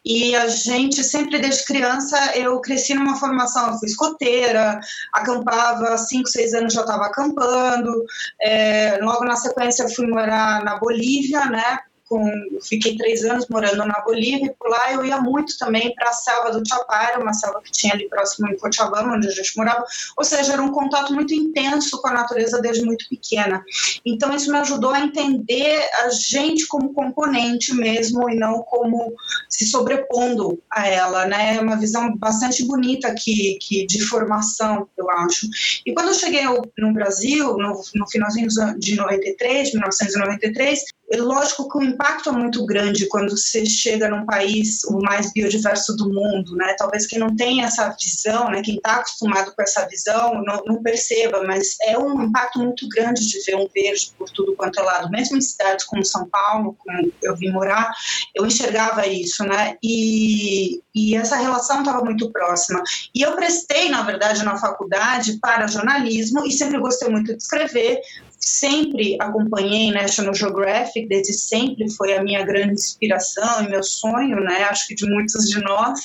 e 0.05 0.35
a 0.35 0.49
gente 0.49 1.05
sempre 1.05 1.39
desde 1.39 1.65
criança 1.65 2.17
eu 2.35 2.59
cresci 2.61 2.95
numa 2.95 3.17
formação, 3.17 3.71
eu 3.71 3.79
fui 3.79 3.89
escoteira, 3.89 4.81
acampava, 5.13 5.97
cinco, 5.99 6.29
seis 6.29 6.55
anos 6.55 6.64
já 6.71 6.83
estava 6.83 7.07
acampando. 7.07 8.05
É, 8.41 8.99
logo 9.01 9.25
na 9.25 9.37
sequência 9.37 9.89
fui 9.89 10.07
morar 10.07 10.63
na 10.65 10.79
Bolívia, 10.79 11.47
né? 11.47 11.79
Com, 12.09 12.31
fiquei 12.63 12.97
três 12.97 13.25
anos 13.25 13.47
morando 13.49 13.85
na 13.85 14.01
Bolívia 14.05 14.47
e 14.47 14.55
por 14.55 14.69
lá 14.69 14.93
eu 14.93 15.05
ia 15.05 15.21
muito 15.21 15.57
também 15.59 15.95
para 15.95 16.11
a 16.11 16.13
selva 16.13 16.53
do 16.53 16.67
Chapare, 16.67 17.21
uma 17.21 17.33
selva 17.33 17.63
que 17.63 17.73
tinha 17.73 17.95
ali 17.95 18.09
próximo 18.09 18.49
em 18.49 18.57
Cochabamba, 18.57 19.15
onde 19.15 19.29
a 19.29 19.31
gente 19.31 19.57
morava. 19.57 19.85
Ou 20.17 20.25
seja, 20.25 20.53
era 20.53 20.63
um 20.63 20.71
contato 20.71 21.13
muito 21.15 21.35
intenso 21.35 22.01
com 22.01 22.09
a 22.09 22.13
natureza 22.13 22.61
desde 22.61 22.85
muito 22.85 23.09
pequena. 23.09 23.65
Então 24.05 24.35
isso 24.35 24.51
me 24.51 24.59
ajudou 24.59 24.91
a 24.91 25.01
entender 25.01 25.83
a 26.05 26.11
gente 26.11 26.67
como 26.67 26.93
componente 26.93 27.75
mesmo 27.75 28.29
e 28.29 28.37
não 28.37 28.63
como 28.63 29.15
se 29.49 29.67
sobrepondo 29.67 30.61
a 30.71 30.87
ela, 30.87 31.27
né? 31.27 31.57
É 31.57 31.61
uma 31.61 31.77
visão 31.77 32.15
bastante 32.17 32.65
bonita 32.65 33.15
que, 33.15 33.59
que 33.61 33.87
de 33.87 34.03
formação, 34.07 34.89
eu 34.97 35.11
acho. 35.11 35.49
E 35.87 35.93
quando 35.93 36.09
eu 36.09 36.15
cheguei 36.15 36.43
no 36.79 36.93
Brasil, 36.93 37.57
no, 37.57 37.83
no 37.95 38.09
finalzinho 38.11 38.49
de 38.79 38.97
93, 38.97 39.73
1993, 39.73 40.85
é 41.11 41.17
lógico 41.19 41.69
que 41.69 41.79
o 41.79 41.83
impacto 41.83 42.31
é 42.31 42.33
muito 42.33 42.65
grande 42.65 43.07
quando 43.07 43.31
você 43.31 43.65
chega 43.67 44.09
num 44.09 44.25
país 44.25 44.83
o 44.85 44.99
mais 45.01 45.33
biodiverso 45.33 45.95
do 45.97 46.09
mundo, 46.09 46.57
né? 46.57 46.75
Talvez 46.79 47.07
quem 47.07 47.19
não 47.19 47.35
tenha 47.37 47.67
essa 47.67 47.95
visão, 48.01 48.51
né, 48.51 48.63
quem 48.63 48.77
está 48.77 48.97
acostumado 48.97 49.53
com 49.55 49.63
essa 49.63 49.87
visão, 49.87 50.43
não, 50.43 50.63
não, 50.67 50.83
perceba, 50.83 51.43
mas 51.45 51.77
é 51.83 51.99
um 51.99 52.23
impacto 52.23 52.59
muito 52.59 52.89
grande 52.89 53.27
de 53.29 53.41
ver 53.45 53.57
um 53.57 53.69
verde 53.75 54.13
por 54.19 54.31
tudo 54.31 54.55
quanto 54.57 54.81
é 54.81 54.83
lado. 54.83 55.11
Mesmo 55.11 55.37
em 55.37 55.41
cidades 55.41 55.85
como 55.85 56.05
São 56.05 56.29
Paulo, 56.29 56.77
como 56.79 57.13
eu 57.23 57.37
vim 57.37 57.51
morar, 57.51 57.93
eu 58.35 58.47
enxergava 58.47 59.07
isso, 59.07 59.45
né? 59.45 59.77
E, 59.83 60.81
e 60.95 61.15
essa 61.17 61.37
relação 61.37 61.81
estava 61.81 62.03
muito 62.03 62.31
próxima. 62.33 62.83
E 63.15 63.23
eu 63.23 63.35
prestei, 63.37 63.91
na 63.91 64.03
verdade, 64.03 64.43
na 64.43 64.57
faculdade 64.57 65.39
para 65.39 65.67
jornalismo 65.67 66.45
e 66.47 66.53
sempre 66.53 66.79
gostei 66.79 67.09
muito 67.09 67.37
de 67.37 67.43
escrever, 67.43 68.01
sempre 68.45 69.17
acompanhei 69.21 69.91
National 69.91 70.35
Geographic, 70.35 71.07
desde 71.09 71.33
sempre 71.33 71.91
foi 71.91 72.17
a 72.17 72.23
minha 72.23 72.45
grande 72.45 72.75
inspiração 72.75 73.65
e 73.65 73.69
meu 73.69 73.83
sonho, 73.83 74.41
né? 74.41 74.65
Acho 74.65 74.87
que 74.89 74.95
de 74.95 75.09
muitos 75.09 75.49
de 75.49 75.61
nós. 75.61 76.01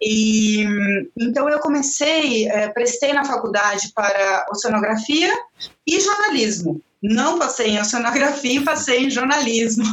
E 0.00 0.64
então 1.18 1.48
eu 1.48 1.58
comecei, 1.60 2.48
é, 2.48 2.68
prestei 2.68 3.12
na 3.12 3.24
faculdade 3.24 3.90
para 3.94 4.46
oceanografia 4.50 5.32
e 5.86 6.00
jornalismo 6.00 6.80
não 7.08 7.38
passei 7.38 7.68
em 7.68 7.80
oceanografia, 7.80 8.62
passei 8.62 9.06
em 9.06 9.10
jornalismo. 9.10 9.84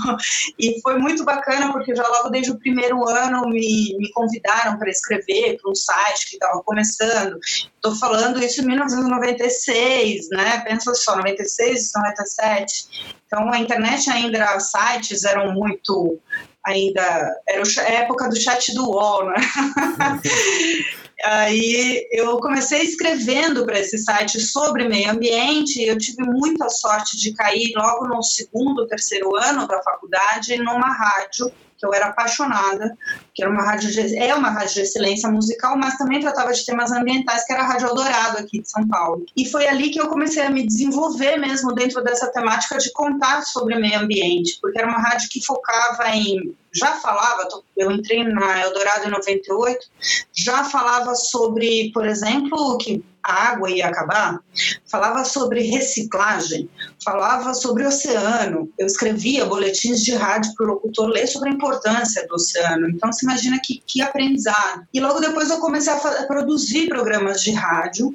E 0.58 0.82
foi 0.82 0.98
muito 0.98 1.24
bacana, 1.24 1.72
porque 1.72 1.96
já 1.96 2.08
logo 2.08 2.29
desde 2.29 2.51
o 2.51 2.60
primeiro 2.60 3.08
ano 3.08 3.48
me, 3.48 3.96
me 3.98 4.12
convidaram 4.12 4.77
para 4.77 4.89
escrever 4.89 5.58
para 5.62 5.72
um 5.72 5.75
site 5.75 6.29
que 6.29 6.36
estava 6.36 6.62
começando. 6.63 7.38
Estou 7.75 7.96
falando 7.96 8.43
isso 8.43 8.62
em 8.62 8.67
1996, 8.67 10.29
né? 10.32 10.60
Pensa 10.65 10.93
só, 10.96 11.15
96, 11.15 11.91
97. 11.96 13.13
Então 13.27 13.51
a 13.51 13.60
internet 13.60 14.10
ainda, 14.10 14.60
sites 14.60 15.24
eram 15.24 15.53
muito 15.53 16.20
ainda 16.65 17.01
era 17.48 17.62
a 17.62 17.91
época 17.91 18.29
do 18.29 18.39
chat 18.39 18.74
do 18.74 18.89
UOL, 18.89 19.25
né? 19.25 19.36
Aí 21.24 22.06
eu 22.12 22.38
comecei 22.39 22.82
escrevendo 22.82 23.65
para 23.65 23.80
esse 23.80 23.98
site 23.98 24.42
sobre 24.42 24.88
meio 24.88 25.10
ambiente. 25.10 25.82
Eu 25.82 25.98
tive 25.98 26.22
muita 26.24 26.68
sorte 26.70 27.18
de 27.18 27.34
cair 27.34 27.72
logo 27.75 28.08
no 28.08 28.22
segundo, 28.22 28.88
terceiro 28.88 29.34
ano 29.36 29.65
da 29.68 29.82
faculdade 29.82 30.58
numa 30.58 30.92
rádio 30.92 31.51
que 31.84 31.88
eu 31.88 31.94
era 31.94 32.08
apaixonada, 32.08 32.98
que 33.36 33.44
era 33.44 33.52
uma 33.52 33.62
rádio 33.62 33.92
de, 33.92 34.18
é 34.18 34.34
uma 34.34 34.50
rádio 34.50 34.75
de 34.75 34.82
excelência 34.82 35.30
musical, 35.30 35.78
mas 35.78 35.98
também 35.98 36.22
tratava 36.22 36.54
de 36.54 36.66
temas 36.66 36.92
ambientais, 36.92 37.46
que 37.46 37.52
era 37.52 37.63
a 37.63 37.68
Rádio 37.68 37.90
Eldorado 37.90 38.38
aqui 38.38 38.62
de 38.62 38.70
São 38.70 38.88
Paulo. 38.88 39.25
E 39.36 39.46
foi 39.46 39.68
ali 39.68 39.90
que 39.90 40.00
eu 40.00 40.08
comecei 40.08 40.44
a 40.44 40.50
me 40.50 40.66
desenvolver 40.66 41.38
mesmo 41.38 41.74
dentro 41.74 42.02
dessa 42.02 42.32
temática 42.32 42.78
de 42.78 42.92
contar 42.94 43.42
sobre 43.42 43.75
meio 43.75 44.00
ambiente, 44.00 44.58
porque 44.62 44.80
era 44.80 44.88
uma 44.88 45.00
rádio 45.00 45.28
que 45.30 45.46
focava 45.46 46.10
em 46.16 46.56
já 46.75 46.94
falava, 46.94 47.48
eu 47.78 47.92
entrei 47.92 48.24
na 48.24 48.62
Eldorado 48.62 49.06
em 49.06 49.12
98, 49.12 49.86
já 50.36 50.63
falava 50.63 51.13
sobre, 51.13 51.92
por 51.94 52.04
exemplo, 52.04 52.80
que 52.80 53.06
a 53.24 53.51
água 53.51 53.72
ia 53.72 53.88
acabar, 53.88 54.39
falava 54.86 55.24
sobre 55.24 55.62
reciclagem, 55.62 56.70
falava 57.03 57.53
sobre 57.53 57.86
oceano. 57.86 58.70
Eu 58.77 58.86
escrevia 58.86 59.46
boletins 59.46 60.01
de 60.01 60.13
rádio 60.13 60.53
para 60.56 60.65
o 60.65 60.74
locutor 60.74 61.08
ler 61.08 61.27
sobre 61.27 61.50
a 61.50 61.53
importância 61.53 62.27
do 62.27 62.36
oceano. 62.36 62.89
Então, 62.89 63.12
você 63.12 63.25
imagina 63.25 63.60
que, 63.63 63.82
que 63.88 64.01
aprendizado. 64.01 64.86
E 64.94 65.00
logo 65.00 65.22
depois 65.22 65.50
eu 65.50 65.60
comecei 65.60 65.94
a, 65.94 65.96
a 65.96 66.27
produzir 66.27 66.89
programas 66.89 67.42
de 67.42 67.51
rádio 67.51 68.13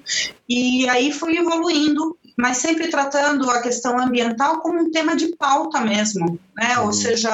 e 0.48 0.88
aí 0.88 1.12
fui 1.12 1.36
evoluindo 1.36 2.17
mas 2.38 2.58
sempre 2.58 2.86
tratando 2.88 3.50
a 3.50 3.60
questão 3.60 3.98
ambiental 3.98 4.60
como 4.60 4.80
um 4.80 4.92
tema 4.92 5.16
de 5.16 5.34
pauta 5.36 5.80
mesmo, 5.80 6.38
né? 6.56 6.78
Uhum. 6.78 6.86
Ou 6.86 6.92
seja, 6.92 7.28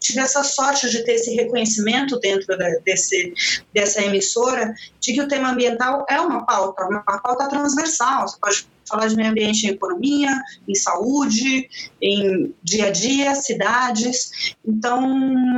tive 0.00 0.20
essa 0.20 0.42
sorte 0.42 0.88
de 0.88 1.04
ter 1.04 1.16
esse 1.16 1.34
reconhecimento 1.34 2.18
dentro 2.18 2.56
desse, 2.82 3.34
dessa 3.74 4.02
emissora 4.02 4.74
de 4.98 5.12
que 5.12 5.20
o 5.20 5.28
tema 5.28 5.50
ambiental 5.50 6.06
é 6.08 6.18
uma 6.18 6.46
pauta, 6.46 6.86
uma 6.86 7.02
pauta 7.02 7.46
transversal. 7.46 8.26
Você 8.26 8.38
pode 8.40 8.66
falar 8.88 9.08
de 9.08 9.16
meio 9.16 9.28
ambiente 9.28 9.66
em 9.66 9.70
economia, 9.72 10.30
em 10.66 10.74
saúde, 10.74 11.68
em 12.00 12.54
dia 12.62 12.86
a 12.86 12.90
dia, 12.90 13.34
cidades. 13.34 14.54
Então, 14.66 15.06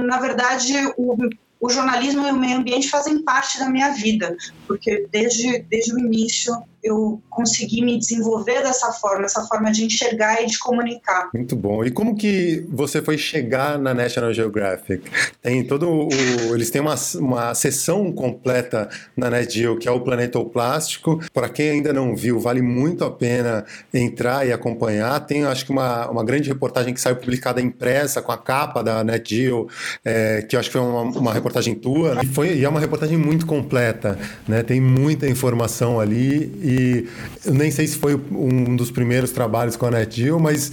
na 0.05 0.19
verdade, 0.19 0.75
o 0.97 1.17
o 1.61 1.69
jornalismo 1.69 2.27
e 2.27 2.31
o 2.31 2.37
meio 2.39 2.57
ambiente 2.57 2.89
fazem 2.89 3.23
parte 3.23 3.59
da 3.59 3.69
minha 3.69 3.91
vida, 3.91 4.35
porque 4.67 5.07
desde, 5.13 5.59
desde 5.69 5.95
o 5.95 5.99
início 5.99 6.55
eu 6.83 7.23
consegui 7.29 7.85
me 7.85 7.99
desenvolver 7.99 8.63
dessa 8.63 8.93
forma, 8.93 9.25
essa 9.25 9.43
forma 9.45 9.71
de 9.71 9.85
enxergar 9.85 10.43
e 10.43 10.47
de 10.47 10.59
comunicar. 10.59 11.31
Muito 11.35 11.55
bom. 11.55 11.85
E 11.85 11.91
como 11.91 12.17
que 12.17 12.67
você 12.69 13.03
foi 13.03 13.19
chegar 13.19 13.79
na 13.79 13.95
National 13.95 14.33
Geographic? 14.33 15.11
Tem 15.43 15.65
todo 15.65 15.89
o, 15.89 16.09
eles 16.55 16.71
têm 16.71 16.81
uma, 16.81 16.95
uma 17.17 17.55
sessão 17.55 18.11
completa 18.13 18.89
na 19.17 19.31
NetGeo 19.31 19.79
que 19.79 19.89
é 19.89 19.91
o 19.91 20.01
Planeta 20.01 20.41
Plástico. 20.45 21.21
Para 21.33 21.49
quem 21.49 21.71
ainda 21.71 21.93
não 21.93 22.15
viu, 22.15 22.39
vale 22.39 22.63
muito 22.63 23.05
a 23.05 23.11
pena 23.11 23.65
entrar 23.93 24.47
e 24.47 24.53
acompanhar. 24.53 25.19
Tem, 25.21 25.45
acho 25.45 25.65
que 25.65 25.73
uma, 25.73 26.09
uma 26.09 26.25
grande 26.25 26.49
reportagem 26.49 26.95
que 26.95 27.01
saiu 27.01 27.17
publicada 27.17 27.61
impressa 27.61 28.23
com 28.23 28.33
a 28.33 28.39
capa 28.39 28.83
da 28.83 29.03
NetGeo, 29.05 29.69
é, 30.05 30.43
que 30.43 30.57
acho 30.57 30.69
que 30.69 30.79
foi 30.79 30.87
uma, 30.87 31.03
uma 31.03 31.33
reportagem 31.33 31.75
tua. 31.75 32.15
Né? 32.15 32.23
E, 32.25 32.27
foi, 32.27 32.55
e 32.55 32.65
é 32.65 32.69
uma 32.69 32.81
reportagem 32.81 33.17
muito 33.17 33.47
completa, 33.47 34.19
né? 34.47 34.63
Tem 34.63 34.81
muita 34.81 35.29
informação 35.29 36.01
ali 36.01 36.53
e 36.71 37.09
nem 37.51 37.71
sei 37.71 37.87
se 37.87 37.97
foi 37.97 38.15
um 38.15 38.77
dos 38.77 38.91
primeiros 38.91 39.33
trabalhos 39.33 39.77
com 39.77 39.87
a 39.87 39.91
NetGeo, 39.91 40.39
mas 40.39 40.71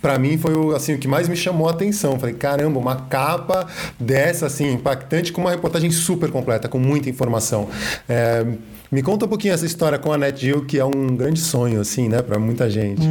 para 0.00 0.18
mim 0.18 0.38
foi 0.38 0.52
assim, 0.74 0.94
o 0.94 0.98
que 0.98 1.06
mais 1.06 1.28
me 1.28 1.36
chamou 1.36 1.68
a 1.68 1.72
atenção. 1.72 2.18
Falei, 2.18 2.34
caramba, 2.34 2.78
uma 2.78 2.96
capa 2.96 3.66
dessa, 4.00 4.46
assim, 4.46 4.72
impactante, 4.72 5.32
com 5.32 5.42
uma 5.42 5.50
reportagem 5.50 5.90
super 5.90 6.30
completa, 6.30 6.68
com 6.68 6.78
muita 6.78 7.10
informação. 7.10 7.68
É, 8.08 8.46
me 8.94 9.02
conta 9.02 9.26
um 9.26 9.28
pouquinho 9.28 9.52
essa 9.52 9.66
história 9.66 9.98
com 9.98 10.12
a 10.12 10.16
NetGeo, 10.16 10.64
que 10.64 10.78
é 10.78 10.84
um 10.84 11.16
grande 11.16 11.40
sonho, 11.40 11.80
assim, 11.80 12.08
né, 12.08 12.22
para 12.22 12.38
muita 12.38 12.70
gente. 12.70 13.02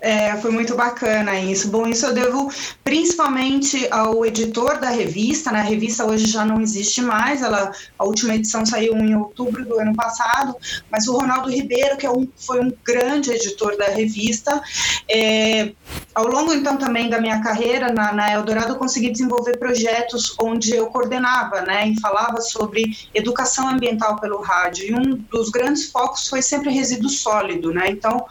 É, 0.00 0.36
foi 0.36 0.50
muito 0.50 0.76
bacana 0.76 1.38
isso. 1.38 1.68
Bom, 1.68 1.86
isso 1.86 2.06
eu 2.06 2.14
devo 2.14 2.50
principalmente 2.84 3.88
ao 3.90 4.24
editor 4.24 4.78
da 4.80 4.90
revista, 4.90 5.50
né? 5.50 5.58
A 5.58 5.64
revista 5.64 6.04
hoje 6.04 6.26
já 6.26 6.44
não 6.44 6.60
existe 6.60 7.02
mais, 7.02 7.42
ela, 7.42 7.72
a 7.98 8.04
última 8.04 8.34
edição 8.34 8.64
saiu 8.64 8.96
em 8.96 9.14
outubro 9.16 9.64
do 9.64 9.78
ano 9.78 9.94
passado, 9.94 10.56
mas 10.90 11.08
o 11.08 11.16
Ronaldo 11.16 11.50
Ribeiro, 11.50 11.96
que 11.96 12.06
é 12.06 12.10
um, 12.10 12.28
foi 12.36 12.60
um 12.60 12.72
grande 12.84 13.30
editor 13.30 13.76
da 13.76 13.86
revista, 13.86 14.62
é, 15.10 15.72
ao 16.14 16.26
longo 16.28 16.52
então 16.52 16.76
também 16.76 17.10
da 17.10 17.20
minha 17.20 17.40
carreira 17.40 17.92
na, 17.92 18.12
na 18.12 18.32
Eldorado, 18.32 18.74
eu 18.74 18.76
consegui 18.76 19.10
desenvolver 19.10 19.58
projetos 19.58 20.34
onde 20.40 20.74
eu 20.74 20.86
coordenava, 20.86 21.62
né, 21.62 21.88
e 21.88 22.00
falava 22.00 22.40
sobre 22.40 22.96
educação 23.12 23.68
ambiental 23.68 24.20
pelo 24.20 24.40
rádio 24.40 24.87
e 24.88 24.94
um 24.94 25.16
dos 25.30 25.50
grandes 25.50 25.90
focos 25.90 26.28
foi 26.28 26.40
sempre 26.40 26.70
resíduo 26.70 27.10
sólido, 27.10 27.72
né? 27.72 27.90
Então, 27.90 28.24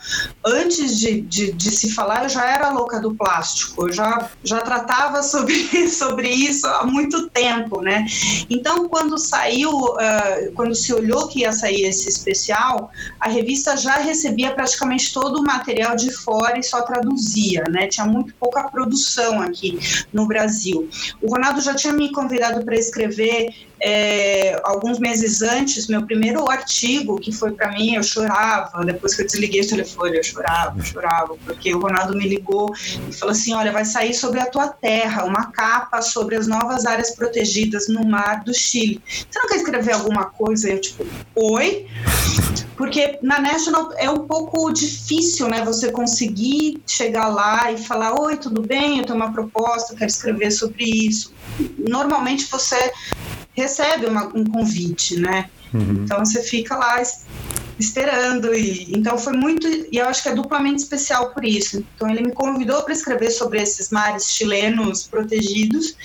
antes 0.44 1.00
de, 1.00 1.22
de, 1.22 1.52
de, 1.52 1.70
se 1.70 1.94
falar, 1.94 2.24
eu 2.24 2.30
já 2.30 2.46
era 2.46 2.70
louca 2.72 3.00
do 3.00 3.14
plástico, 3.14 3.88
eu 3.88 3.94
já, 3.94 4.30
já 4.44 4.60
tratava 4.62 5.22
sobre, 5.24 5.88
sobre 5.88 6.30
isso 6.30 6.66
há 6.66 6.84
muito 6.86 7.30
tempo, 7.30 7.82
né? 7.82 8.06
Então, 8.50 8.90
quando 8.90 9.18
saiu, 9.18 9.72
uh, 9.72 10.52
quando 10.56 10.74
se 10.74 10.92
olhou 10.94 11.28
que 11.28 11.42
ia 11.42 11.54
sair 11.54 11.84
esse 11.84 12.10
especial, 12.10 12.92
a 13.20 13.30
revista 13.30 13.78
já 13.78 13.98
recebia 13.98 14.52
praticamente 14.52 15.14
todo 15.14 15.40
o 15.40 15.44
material 15.44 15.96
de 15.96 16.12
fora 16.12 16.58
e 16.58 16.64
só 16.64 16.82
traduzia, 16.82 17.64
né? 17.70 17.88
Tinha 17.88 18.06
muito 18.06 18.34
pouca 18.36 18.64
produção 18.64 19.42
aqui 19.42 19.80
no 20.12 20.26
Brasil. 20.26 20.90
O 21.22 21.30
Ronaldo 21.30 21.62
já 21.62 21.76
tinha 21.76 21.94
me 21.94 22.12
convidado 22.12 22.66
para 22.66 22.76
escrever 22.76 23.67
é, 23.80 24.60
alguns 24.64 25.00
meses 25.00 25.42
antes, 25.42 25.88
meu 25.88 26.06
primeiro 26.06 26.50
artigo, 26.50 27.20
que 27.20 27.32
foi 27.32 27.52
para 27.52 27.72
mim, 27.72 27.96
eu 27.96 28.04
chorava, 28.04 28.84
depois 28.84 29.16
que 29.16 29.22
eu 29.22 29.26
desliguei 29.26 29.62
o 29.62 29.68
telefone, 29.68 30.18
eu 30.18 30.24
chorava, 30.24 30.84
chorava, 30.84 31.36
porque 31.46 31.74
o 31.74 31.80
Ronaldo 31.80 32.16
me 32.16 32.28
ligou 32.28 32.74
e 33.10 33.14
falou 33.14 33.32
assim: 33.32 33.54
olha, 33.54 33.72
vai 33.72 33.86
sair 33.86 34.14
sobre 34.14 34.40
a 34.40 34.46
tua 34.46 34.68
terra, 34.70 35.26
uma 35.26 35.52
capa 35.52 36.02
sobre 36.02 36.36
as 36.36 36.48
novas 36.48 36.86
áreas 36.86 37.12
protegidas 37.12 37.88
no 37.88 38.04
mar 38.04 38.44
do 38.44 38.54
Chile. 38.54 39.02
Você 39.08 39.40
não 39.40 39.48
quer 39.48 39.58
escrever 39.58 39.94
alguma 39.94 40.26
coisa? 40.26 40.70
Eu, 40.70 40.82
tipo, 40.82 41.06
oi? 41.36 41.88
Porque 42.76 43.18
na 43.24 43.40
National 43.40 43.92
é 43.98 44.10
um 44.10 44.28
pouco 44.28 44.72
difícil, 44.72 45.48
né? 45.48 45.64
Você 45.66 45.92
conseguir 45.92 46.82
chegar 46.86 47.28
lá 47.28 47.72
e 47.72 47.78
falar: 47.78 48.20
oi, 48.20 48.38
tudo 48.38 48.62
bem? 48.62 49.00
Eu 49.00 49.06
tenho 49.06 49.18
uma 49.18 49.32
proposta, 49.32 49.96
quero 49.96 50.10
escrever 50.10 50.52
sobre 50.52 50.84
isso. 50.84 51.34
Normalmente 51.78 52.46
você 52.46 52.92
recebe 53.58 54.06
uma, 54.06 54.28
um 54.28 54.46
convite, 54.46 55.20
né? 55.20 55.50
Uhum. 55.74 56.04
Então 56.04 56.20
você 56.24 56.44
fica 56.44 56.78
lá 56.78 57.02
esperando 57.78 58.54
e 58.54 58.96
então 58.96 59.18
foi 59.18 59.34
muito 59.34 59.68
e 59.68 59.98
eu 59.98 60.08
acho 60.08 60.24
que 60.24 60.30
é 60.30 60.36
duplamente 60.36 60.84
especial 60.84 61.32
por 61.32 61.44
isso. 61.44 61.84
Então 61.96 62.08
ele 62.10 62.22
me 62.22 62.32
convidou 62.32 62.84
para 62.84 62.94
escrever 62.94 63.32
sobre 63.32 63.62
esses 63.62 63.90
mares 63.90 64.30
chilenos 64.30 65.08
protegidos 65.08 65.96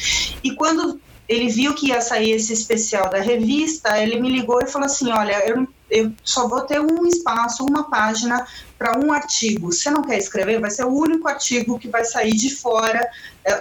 e 0.43 0.55
quando 0.55 0.99
ele 1.29 1.49
viu 1.49 1.75
que 1.75 1.89
ia 1.89 2.01
sair 2.01 2.33
esse 2.33 2.53
especial 2.53 3.09
da 3.09 3.21
revista, 3.21 3.99
ele 3.99 4.21
me 4.21 4.31
ligou 4.31 4.61
e 4.61 4.67
falou 4.67 4.87
assim: 4.87 5.11
Olha, 5.11 5.47
eu, 5.47 5.67
eu 5.91 6.13
só 6.25 6.49
vou 6.49 6.63
ter 6.63 6.81
um 6.81 7.07
espaço, 7.07 7.65
uma 7.65 7.89
página 7.89 8.47
para 8.79 8.99
um 8.99 9.13
artigo. 9.13 9.73
Você 9.73 9.91
não 9.91 10.03
quer 10.03 10.19
escrever? 10.19 10.61
Vai 10.61 10.71
ser 10.71 10.85
o 10.85 10.93
único 10.93 11.29
artigo 11.29 11.79
que 11.79 11.89
vai 11.89 12.05
sair 12.05 12.35
de 12.35 12.55
fora, 12.55 13.09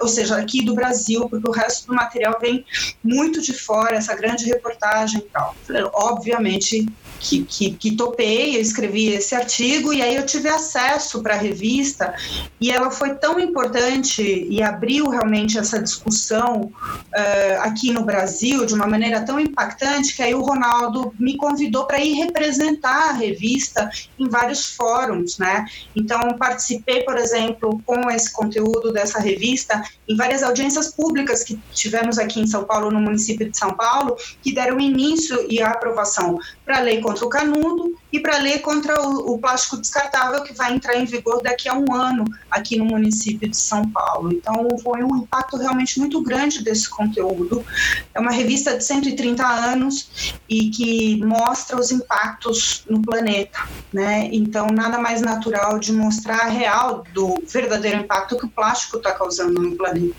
ou 0.02 0.08
seja, 0.08 0.38
aqui 0.38 0.64
do 0.64 0.76
Brasil, 0.76 1.28
porque 1.30 1.48
o 1.48 1.52
resto 1.52 1.88
do 1.88 1.94
material 1.94 2.38
vem 2.40 2.66
muito 3.04 3.42
de 3.42 3.54
fora, 3.54 3.96
essa 3.96 4.16
grande 4.16 4.46
reportagem 4.46 5.20
e 5.20 5.30
tal. 5.30 5.56
Obviamente 5.94 6.86
que, 7.20 7.44
que, 7.44 7.72
que, 7.72 7.96
topei, 7.96 8.58
eu 8.58 8.62
escrevi 8.62 9.10
esse 9.10 9.36
artigo 9.36 9.94
e 9.94 10.02
aí 10.02 10.16
eu 10.16 10.26
tive 10.26 10.50
acesso 10.50 11.22
para 11.22 11.36
a 11.36 11.38
revista 11.38 12.16
e 12.60 12.72
ela 12.72 12.90
foi 12.90 13.16
tão 13.16 13.40
importante 13.40 14.22
e 14.50 14.62
abriu 14.62 15.08
realmente 15.08 15.58
essa 15.58 15.80
discussão 15.80 16.64
uh, 16.64 17.62
aqui 17.62 17.92
no 17.92 18.04
Brasil 18.04 18.66
de 18.66 18.74
uma 18.74 18.88
maneira 18.88 19.22
tão 19.22 19.40
impactante 19.40 20.16
que 20.16 20.24
aí 20.24 20.34
o 20.34 20.42
Ronaldo 20.42 21.14
me 21.20 21.38
convidou 21.38 21.86
para 21.86 22.00
ir 22.00 22.14
representar 22.14 23.10
a 23.10 23.14
revista 23.14 23.90
em 24.18 24.28
vários 24.28 24.66
fóruns, 24.76 25.38
né? 25.38 25.66
Então 25.96 26.20
participei, 26.40 27.04
por 27.04 27.18
exemplo, 27.18 27.82
com 27.86 28.10
esse 28.10 28.32
conteúdo 28.32 28.92
dessa 28.92 29.20
revista 29.20 29.71
em 30.08 30.16
várias 30.16 30.44
audiências 30.44 30.94
públicas 30.94 31.44
que 31.44 31.60
tivemos 31.74 32.18
aqui 32.18 32.40
em 32.40 32.48
São 32.48 32.64
Paulo, 32.64 32.92
no 32.92 33.00
município 33.00 33.50
de 33.50 33.58
São 33.58 33.74
Paulo, 33.74 34.16
que 34.42 34.54
deram 34.54 34.80
início 34.80 35.46
e 35.50 35.62
a 35.62 35.70
aprovação 35.70 36.38
para 36.72 36.80
a 36.80 36.84
lei 36.84 37.02
contra 37.02 37.26
o 37.26 37.30
canudo 37.30 37.98
e 38.14 38.20
para 38.22 38.38
a 38.38 38.40
lei 38.40 38.60
contra 38.60 39.02
o, 39.02 39.34
o, 39.34 39.38
plástico 39.38 39.76
descartável, 39.76 40.42
que 40.42 40.54
vai 40.54 40.74
entrar 40.74 40.96
em 40.96 41.04
vigor 41.04 41.44
daqui 41.44 41.68
a 41.68 41.74
um 41.74 41.94
ano 41.94 42.24
aqui 42.50 42.78
no 42.78 42.86
município 42.86 43.50
de 43.50 43.58
São 43.58 43.90
Paulo. 43.90 44.32
Então, 44.32 44.70
foi 44.82 45.04
um 45.04 45.18
impacto 45.18 45.58
realmente 45.58 46.00
muito 46.00 46.22
grande 46.24 46.64
desse 46.64 46.90
conteúdo. 46.90 47.66
É 48.14 48.22
uma 48.22 48.32
revista 48.32 48.78
de 48.78 48.86
130 48.86 49.46
anos 49.46 50.40
e 50.48 50.70
que 50.70 51.22
mostra 51.26 51.78
os 51.78 51.92
impactos 51.92 52.86
no 52.90 53.02
planeta. 53.02 53.60
Né? 53.92 54.30
Então, 54.32 54.68
nada 54.68 54.98
mais 54.98 55.22
natural 55.22 55.78
de 55.78 55.92
mostrar 55.92 56.46
a 56.46 56.50
real 56.50 57.04
do 57.14 57.44
verdadeiro 57.50 58.00
impacto 58.00 58.38
que 58.38 58.46
o 58.46 58.50
plástico 58.50 58.96
está 58.96 59.12
causando 59.12 59.62
no 59.62 59.76
planeta. 59.76 60.16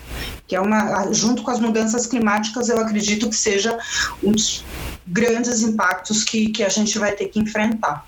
Que 0.47 0.55
é 0.55 0.61
uma, 0.61 1.11
junto 1.11 1.41
com 1.41 1.49
as 1.49 1.59
mudanças 1.59 2.05
climáticas, 2.05 2.69
eu 2.69 2.79
acredito 2.79 3.27
que 3.27 3.35
seja 3.35 3.75
um 4.23 4.31
dos 4.31 4.63
grandes 5.05 5.61
impactos 5.61 6.23
que, 6.23 6.49
que 6.49 6.63
a 6.63 6.69
gente 6.69 6.97
vai 6.97 7.11
ter 7.11 7.27
que 7.27 7.39
enfrentar. 7.39 8.05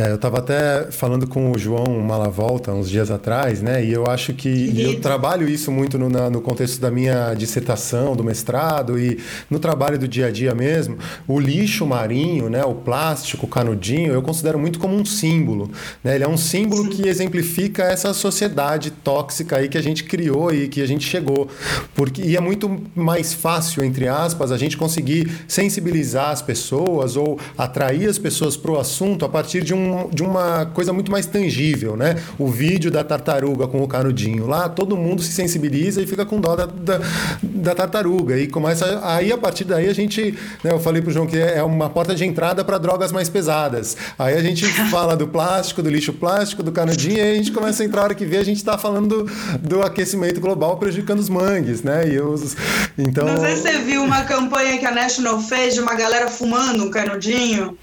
É, 0.00 0.10
eu 0.10 0.14
estava 0.14 0.38
até 0.38 0.90
falando 0.90 1.26
com 1.26 1.52
o 1.52 1.58
João 1.58 2.00
Malavolta 2.00 2.72
uns 2.72 2.88
dias 2.88 3.10
atrás, 3.10 3.60
né? 3.60 3.84
E 3.84 3.92
eu 3.92 4.06
acho 4.06 4.32
que 4.32 4.72
eu 4.80 4.98
trabalho 4.98 5.46
isso 5.46 5.70
muito 5.70 5.98
no, 5.98 6.08
na, 6.08 6.30
no 6.30 6.40
contexto 6.40 6.80
da 6.80 6.90
minha 6.90 7.34
dissertação, 7.34 8.16
do 8.16 8.24
mestrado 8.24 8.98
e 8.98 9.18
no 9.50 9.58
trabalho 9.58 9.98
do 9.98 10.08
dia 10.08 10.28
a 10.28 10.30
dia 10.30 10.54
mesmo. 10.54 10.96
O 11.28 11.38
lixo 11.38 11.84
marinho, 11.84 12.48
né? 12.48 12.64
O 12.64 12.74
plástico, 12.74 13.44
o 13.44 13.48
canudinho, 13.48 14.10
eu 14.14 14.22
considero 14.22 14.58
muito 14.58 14.78
como 14.78 14.96
um 14.96 15.04
símbolo. 15.04 15.70
Né? 16.02 16.14
Ele 16.14 16.24
é 16.24 16.28
um 16.28 16.38
símbolo 16.38 16.84
Sim. 16.84 16.88
que 16.88 17.06
exemplifica 17.06 17.82
essa 17.82 18.14
sociedade 18.14 18.90
tóxica 18.90 19.58
aí 19.58 19.68
que 19.68 19.76
a 19.76 19.82
gente 19.82 20.04
criou 20.04 20.50
e 20.50 20.66
que 20.66 20.80
a 20.80 20.86
gente 20.86 21.04
chegou. 21.04 21.46
Porque, 21.94 22.22
e 22.22 22.38
é 22.38 22.40
muito 22.40 22.80
mais 22.94 23.34
fácil, 23.34 23.84
entre 23.84 24.08
aspas, 24.08 24.50
a 24.50 24.56
gente 24.56 24.78
conseguir 24.78 25.30
sensibilizar 25.46 26.30
as 26.30 26.40
pessoas 26.40 27.16
ou 27.18 27.38
atrair 27.58 28.08
as 28.08 28.18
pessoas 28.18 28.56
para 28.56 28.70
o 28.70 28.78
assunto 28.78 29.26
a 29.26 29.28
partir 29.28 29.62
de 29.62 29.74
um 29.74 29.89
de 30.12 30.22
uma 30.22 30.66
coisa 30.66 30.92
muito 30.92 31.10
mais 31.10 31.26
tangível, 31.26 31.96
né? 31.96 32.16
O 32.38 32.48
vídeo 32.48 32.90
da 32.90 33.04
tartaruga 33.04 33.66
com 33.66 33.82
o 33.82 33.88
canudinho 33.88 34.46
lá, 34.46 34.68
todo 34.68 34.96
mundo 34.96 35.22
se 35.22 35.32
sensibiliza 35.32 36.02
e 36.02 36.06
fica 36.06 36.24
com 36.24 36.40
dó 36.40 36.56
da, 36.56 36.66
da, 36.66 37.00
da 37.42 37.74
tartaruga. 37.74 38.38
E 38.38 38.46
começa. 38.46 39.00
Aí, 39.02 39.32
a 39.32 39.38
partir 39.38 39.64
daí, 39.64 39.88
a 39.88 39.92
gente. 39.94 40.34
Né, 40.62 40.72
eu 40.72 40.80
falei 40.80 41.02
pro 41.02 41.10
João 41.10 41.26
que 41.26 41.38
é 41.38 41.62
uma 41.62 41.88
porta 41.88 42.14
de 42.14 42.24
entrada 42.24 42.64
para 42.64 42.78
drogas 42.78 43.12
mais 43.12 43.28
pesadas. 43.28 43.96
Aí 44.18 44.34
a 44.34 44.42
gente 44.42 44.66
fala 44.90 45.16
do 45.16 45.26
plástico, 45.28 45.82
do 45.82 45.90
lixo 45.90 46.12
plástico, 46.12 46.62
do 46.62 46.72
canudinho, 46.72 47.16
e 47.16 47.20
aí 47.20 47.32
a 47.32 47.36
gente 47.36 47.52
começa 47.52 47.82
a 47.82 47.86
entrar 47.86 48.02
a 48.02 48.04
hora 48.04 48.14
que 48.14 48.24
vê, 48.24 48.38
a 48.38 48.44
gente 48.44 48.58
está 48.58 48.76
falando 48.76 49.24
do, 49.24 49.30
do, 49.60 49.82
aquecimento 49.82 50.40
global 50.40 50.76
prejudicando 50.76 51.18
os 51.18 51.28
mangues, 51.28 51.82
né? 51.82 52.08
E 52.08 52.20
os, 52.20 52.56
então... 52.98 53.26
Não 53.26 53.40
sei 53.40 53.56
se 53.56 53.62
você 53.62 53.78
viu 53.78 54.02
uma 54.02 54.24
campanha 54.24 54.78
que 54.78 54.86
a 54.86 54.90
National 54.90 55.40
fez 55.40 55.74
de 55.74 55.80
uma 55.80 55.94
galera 55.94 56.28
fumando 56.28 56.84
um 56.84 56.90
canudinho. 56.90 57.76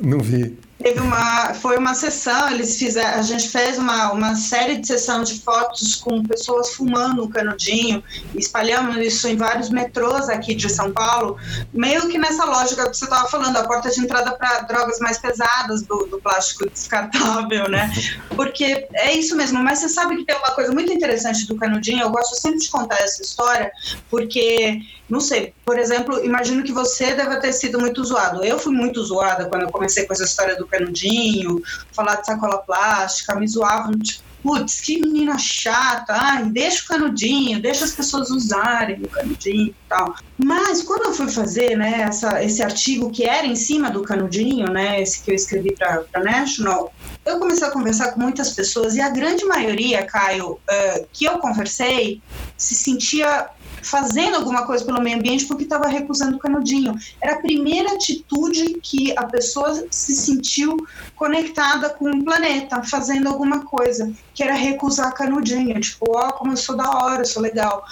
Não 0.00 0.20
vi 0.20 0.56
teve 0.84 1.00
uma 1.00 1.54
foi 1.54 1.78
uma 1.78 1.94
sessão 1.94 2.50
eles 2.50 2.78
fizeram 2.78 3.18
a 3.18 3.22
gente 3.22 3.48
fez 3.48 3.78
uma, 3.78 4.12
uma 4.12 4.34
série 4.34 4.76
de 4.76 4.86
sessão 4.86 5.22
de 5.22 5.40
fotos 5.40 5.96
com 5.96 6.22
pessoas 6.22 6.74
fumando 6.74 7.24
um 7.24 7.30
canudinho 7.30 8.04
espalhamos 8.34 8.98
isso 8.98 9.26
em 9.26 9.34
vários 9.34 9.70
metrôs 9.70 10.28
aqui 10.28 10.54
de 10.54 10.68
São 10.68 10.92
Paulo. 10.92 11.38
Meio 11.72 12.06
que 12.08 12.18
nessa 12.18 12.44
lógica 12.44 12.90
que 12.90 12.96
você 12.96 13.04
estava 13.04 13.26
falando 13.28 13.56
a 13.56 13.66
porta 13.66 13.90
de 13.90 14.00
entrada 14.00 14.32
para 14.32 14.60
drogas 14.60 14.98
mais 14.98 15.16
pesadas 15.16 15.82
do, 15.82 16.04
do, 16.06 16.20
plástico 16.20 16.68
descartável 16.68 17.70
né? 17.70 17.90
Porque 18.36 18.86
é 18.92 19.14
isso 19.14 19.34
mesmo 19.36 19.62
mas 19.62 19.78
você 19.78 19.88
sabe 19.88 20.16
que 20.16 20.26
tem 20.26 20.36
uma 20.36 20.54
coisa 20.54 20.70
muito 20.70 20.92
interessante 20.92 21.46
do 21.46 21.56
canudinho 21.56 22.02
eu 22.02 22.10
gosto 22.10 22.38
sempre 22.38 22.58
de 22.58 22.68
contar 22.68 22.96
essa 22.96 23.22
história 23.22 23.72
porque 24.10 24.82
não 25.08 25.20
sei, 25.20 25.52
por 25.64 25.78
exemplo, 25.78 26.24
imagino 26.24 26.62
que 26.62 26.72
você 26.72 27.14
deve 27.14 27.36
ter 27.36 27.52
sido 27.52 27.78
muito 27.78 28.02
zoado. 28.02 28.44
Eu 28.44 28.58
fui 28.58 28.72
muito 28.72 29.02
zoada 29.02 29.46
quando 29.46 29.62
eu 29.62 29.70
comecei 29.70 30.06
com 30.06 30.12
essa 30.12 30.24
história 30.24 30.56
do 30.56 30.66
canudinho, 30.66 31.62
falar 31.92 32.16
de 32.16 32.26
sacola 32.26 32.58
plástica, 32.58 33.34
me 33.34 33.46
zoavam, 33.46 33.92
tipo, 33.98 34.24
putz, 34.44 34.82
que 34.82 35.00
menina 35.00 35.38
chata, 35.38 36.12
ai, 36.12 36.44
deixa 36.44 36.84
o 36.84 36.88
canudinho, 36.88 37.62
deixa 37.62 37.86
as 37.86 37.92
pessoas 37.92 38.30
usarem 38.30 39.02
o 39.02 39.08
canudinho 39.08 39.68
e 39.68 39.74
tal. 39.88 40.14
Mas 40.36 40.82
quando 40.82 41.06
eu 41.06 41.14
fui 41.14 41.30
fazer, 41.30 41.76
né, 41.78 42.02
essa, 42.02 42.44
esse 42.44 42.62
artigo 42.62 43.10
que 43.10 43.24
era 43.24 43.46
em 43.46 43.56
cima 43.56 43.90
do 43.90 44.02
canudinho, 44.02 44.70
né, 44.70 45.00
esse 45.00 45.22
que 45.22 45.30
eu 45.30 45.34
escrevi 45.34 45.74
para 45.74 46.04
National, 46.22 46.92
eu 47.24 47.38
comecei 47.38 47.66
a 47.66 47.70
conversar 47.70 48.12
com 48.12 48.20
muitas 48.20 48.50
pessoas 48.52 48.94
e 48.94 49.00
a 49.00 49.08
grande 49.08 49.46
maioria, 49.46 50.04
Caio, 50.04 50.52
uh, 50.52 51.06
que 51.10 51.24
eu 51.24 51.38
conversei, 51.38 52.20
se 52.58 52.74
sentia 52.74 53.48
fazendo 53.84 54.36
alguma 54.36 54.66
coisa 54.66 54.84
pelo 54.84 55.00
meio 55.00 55.18
ambiente 55.18 55.46
porque 55.46 55.64
estava 55.64 55.86
recusando 55.86 56.36
o 56.36 56.38
canudinho. 56.38 56.98
Era 57.20 57.34
a 57.34 57.40
primeira 57.40 57.92
atitude 57.92 58.80
que 58.82 59.16
a 59.16 59.26
pessoa 59.26 59.86
se 59.90 60.14
sentiu 60.14 60.76
conectada 61.14 61.90
com 61.90 62.10
o 62.10 62.24
planeta, 62.24 62.82
fazendo 62.82 63.28
alguma 63.28 63.64
coisa, 63.64 64.12
que 64.34 64.42
era 64.42 64.54
recusar 64.54 65.14
canudinho, 65.14 65.78
tipo, 65.80 66.06
ó, 66.10 66.28
oh, 66.28 66.32
como 66.32 66.52
eu 66.52 66.56
sou 66.56 66.76
da 66.76 66.90
hora, 66.90 67.22
eu 67.22 67.26
sou 67.26 67.42
legal. 67.42 67.84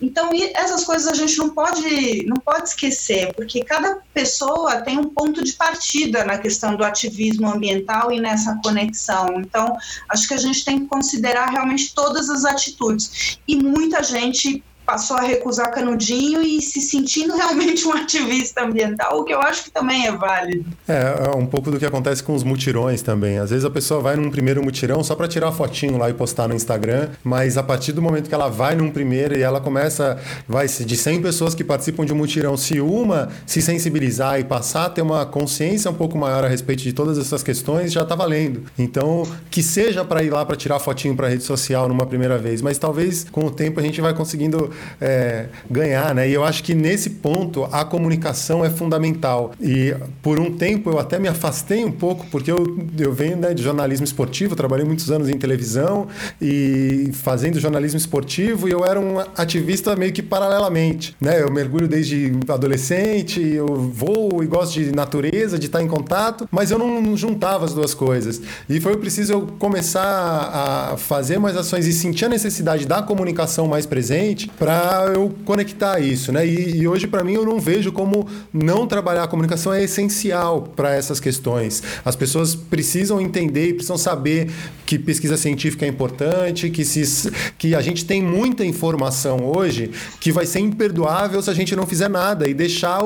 Então, 0.00 0.30
essas 0.54 0.84
coisas 0.84 1.06
a 1.08 1.14
gente 1.14 1.36
não 1.38 1.50
pode, 1.50 2.24
não 2.26 2.36
pode 2.36 2.68
esquecer, 2.68 3.32
porque 3.34 3.64
cada 3.64 3.98
pessoa 4.14 4.80
tem 4.80 4.98
um 4.98 5.10
ponto 5.10 5.42
de 5.42 5.52
partida 5.52 6.24
na 6.24 6.38
questão 6.38 6.76
do 6.76 6.84
ativismo 6.84 7.48
ambiental 7.48 8.10
e 8.10 8.20
nessa 8.20 8.58
conexão. 8.62 9.40
Então, 9.40 9.76
acho 10.08 10.26
que 10.26 10.34
a 10.34 10.38
gente 10.38 10.64
tem 10.64 10.80
que 10.80 10.86
considerar 10.86 11.46
realmente 11.46 11.94
todas 11.94 12.30
as 12.30 12.44
atitudes. 12.44 13.38
E 13.46 13.56
muita 13.56 14.02
gente 14.02 14.62
passou 14.90 15.16
a 15.16 15.20
recusar 15.20 15.70
canudinho 15.70 16.42
e 16.42 16.60
se 16.60 16.80
sentindo 16.80 17.34
realmente 17.38 17.86
um 17.86 17.92
ativista 17.92 18.64
ambiental, 18.64 19.20
o 19.20 19.24
que 19.24 19.32
eu 19.32 19.40
acho 19.40 19.64
que 19.64 19.70
também 19.70 20.06
é 20.06 20.12
válido. 20.12 20.64
É, 20.88 21.26
é 21.26 21.36
um 21.36 21.46
pouco 21.46 21.70
do 21.70 21.78
que 21.78 21.86
acontece 21.86 22.20
com 22.24 22.34
os 22.34 22.42
mutirões 22.42 23.00
também. 23.00 23.38
Às 23.38 23.50
vezes 23.50 23.64
a 23.64 23.70
pessoa 23.70 24.00
vai 24.00 24.16
num 24.16 24.30
primeiro 24.30 24.60
mutirão 24.64 25.04
só 25.04 25.14
para 25.14 25.28
tirar 25.28 25.48
a 25.48 25.52
fotinho 25.52 25.96
lá 25.96 26.10
e 26.10 26.14
postar 26.14 26.48
no 26.48 26.54
Instagram, 26.54 27.10
mas 27.22 27.56
a 27.56 27.62
partir 27.62 27.92
do 27.92 28.02
momento 28.02 28.28
que 28.28 28.34
ela 28.34 28.48
vai 28.48 28.74
num 28.74 28.90
primeiro 28.90 29.36
e 29.36 29.42
ela 29.42 29.60
começa, 29.60 30.18
vai 30.48 30.66
de 30.66 30.96
100 30.96 31.22
pessoas 31.22 31.54
que 31.54 31.62
participam 31.62 32.04
de 32.04 32.12
um 32.12 32.16
mutirão, 32.16 32.56
se 32.56 32.80
uma 32.80 33.28
se 33.46 33.62
sensibilizar 33.62 34.40
e 34.40 34.44
passar 34.44 34.86
a 34.86 34.90
ter 34.90 35.02
uma 35.02 35.24
consciência 35.24 35.88
um 35.88 35.94
pouco 35.94 36.18
maior 36.18 36.44
a 36.44 36.48
respeito 36.48 36.82
de 36.82 36.92
todas 36.92 37.16
essas 37.16 37.44
questões, 37.44 37.92
já 37.92 38.02
está 38.02 38.16
valendo. 38.16 38.64
Então, 38.76 39.24
que 39.50 39.62
seja 39.62 40.04
para 40.04 40.24
ir 40.24 40.30
lá 40.30 40.44
para 40.44 40.56
tirar 40.56 40.80
fotinho 40.80 41.14
para 41.14 41.28
rede 41.28 41.44
social 41.44 41.88
numa 41.88 42.06
primeira 42.06 42.36
vez, 42.38 42.60
mas 42.60 42.76
talvez 42.76 43.26
com 43.30 43.44
o 43.44 43.50
tempo 43.50 43.78
a 43.78 43.82
gente 43.82 44.00
vai 44.00 44.12
conseguindo 44.14 44.70
é, 45.00 45.46
ganhar, 45.70 46.14
né? 46.14 46.28
E 46.28 46.32
eu 46.32 46.44
acho 46.44 46.62
que 46.62 46.74
nesse 46.74 47.10
ponto 47.10 47.64
a 47.70 47.84
comunicação 47.84 48.64
é 48.64 48.70
fundamental. 48.70 49.52
E 49.60 49.94
por 50.22 50.38
um 50.38 50.52
tempo 50.52 50.90
eu 50.90 50.98
até 50.98 51.18
me 51.18 51.28
afastei 51.28 51.84
um 51.84 51.92
pouco, 51.92 52.26
porque 52.30 52.50
eu, 52.50 52.86
eu 52.98 53.12
venho 53.12 53.36
né, 53.36 53.54
de 53.54 53.62
jornalismo 53.62 54.04
esportivo, 54.04 54.56
trabalhei 54.56 54.84
muitos 54.84 55.10
anos 55.10 55.28
em 55.28 55.38
televisão 55.38 56.08
e 56.40 57.10
fazendo 57.12 57.58
jornalismo 57.60 57.98
esportivo 57.98 58.68
e 58.68 58.72
eu 58.72 58.84
era 58.84 58.98
um 58.98 59.18
ativista 59.36 59.94
meio 59.96 60.12
que 60.12 60.22
paralelamente, 60.22 61.16
né? 61.20 61.42
Eu 61.42 61.50
mergulho 61.50 61.88
desde 61.88 62.32
adolescente, 62.48 63.40
eu 63.40 63.66
vou 63.66 64.42
e 64.42 64.46
gosto 64.46 64.74
de 64.74 64.92
natureza, 64.92 65.58
de 65.58 65.66
estar 65.66 65.82
em 65.82 65.88
contato, 65.88 66.48
mas 66.50 66.70
eu 66.70 66.78
não 66.78 67.16
juntava 67.16 67.64
as 67.64 67.74
duas 67.74 67.94
coisas. 67.94 68.40
E 68.68 68.80
foi 68.80 68.96
preciso 68.96 69.32
eu 69.32 69.46
começar 69.58 70.02
a 70.92 70.96
fazer 70.96 71.38
mais 71.38 71.56
ações 71.56 71.86
e 71.86 71.92
sentir 71.92 72.26
a 72.26 72.28
necessidade 72.28 72.86
da 72.86 73.02
comunicação 73.02 73.66
mais 73.66 73.86
presente 73.86 74.50
para 74.58 74.69
eu 75.14 75.34
conectar 75.44 76.00
isso, 76.00 76.32
né? 76.32 76.46
E, 76.46 76.78
e 76.78 76.88
hoje 76.88 77.06
para 77.06 77.24
mim 77.24 77.34
eu 77.34 77.44
não 77.44 77.60
vejo 77.60 77.92
como 77.92 78.26
não 78.52 78.86
trabalhar 78.86 79.24
a 79.24 79.28
comunicação 79.28 79.72
é 79.72 79.82
essencial 79.82 80.62
para 80.74 80.94
essas 80.94 81.20
questões. 81.20 81.82
As 82.04 82.16
pessoas 82.16 82.54
precisam 82.54 83.20
entender 83.20 83.68
e 83.68 83.74
precisam 83.74 83.98
saber 83.98 84.50
que 84.86 84.98
pesquisa 84.98 85.36
científica 85.36 85.86
é 85.86 85.88
importante, 85.88 86.68
que, 86.68 86.84
se, 86.84 87.30
que 87.56 87.74
a 87.74 87.80
gente 87.80 88.04
tem 88.04 88.20
muita 88.20 88.64
informação 88.64 89.44
hoje 89.44 89.90
que 90.20 90.32
vai 90.32 90.44
ser 90.44 90.60
imperdoável 90.60 91.40
se 91.40 91.48
a 91.48 91.54
gente 91.54 91.76
não 91.76 91.86
fizer 91.86 92.08
nada 92.08 92.48
e 92.48 92.54
deixar 92.54 93.00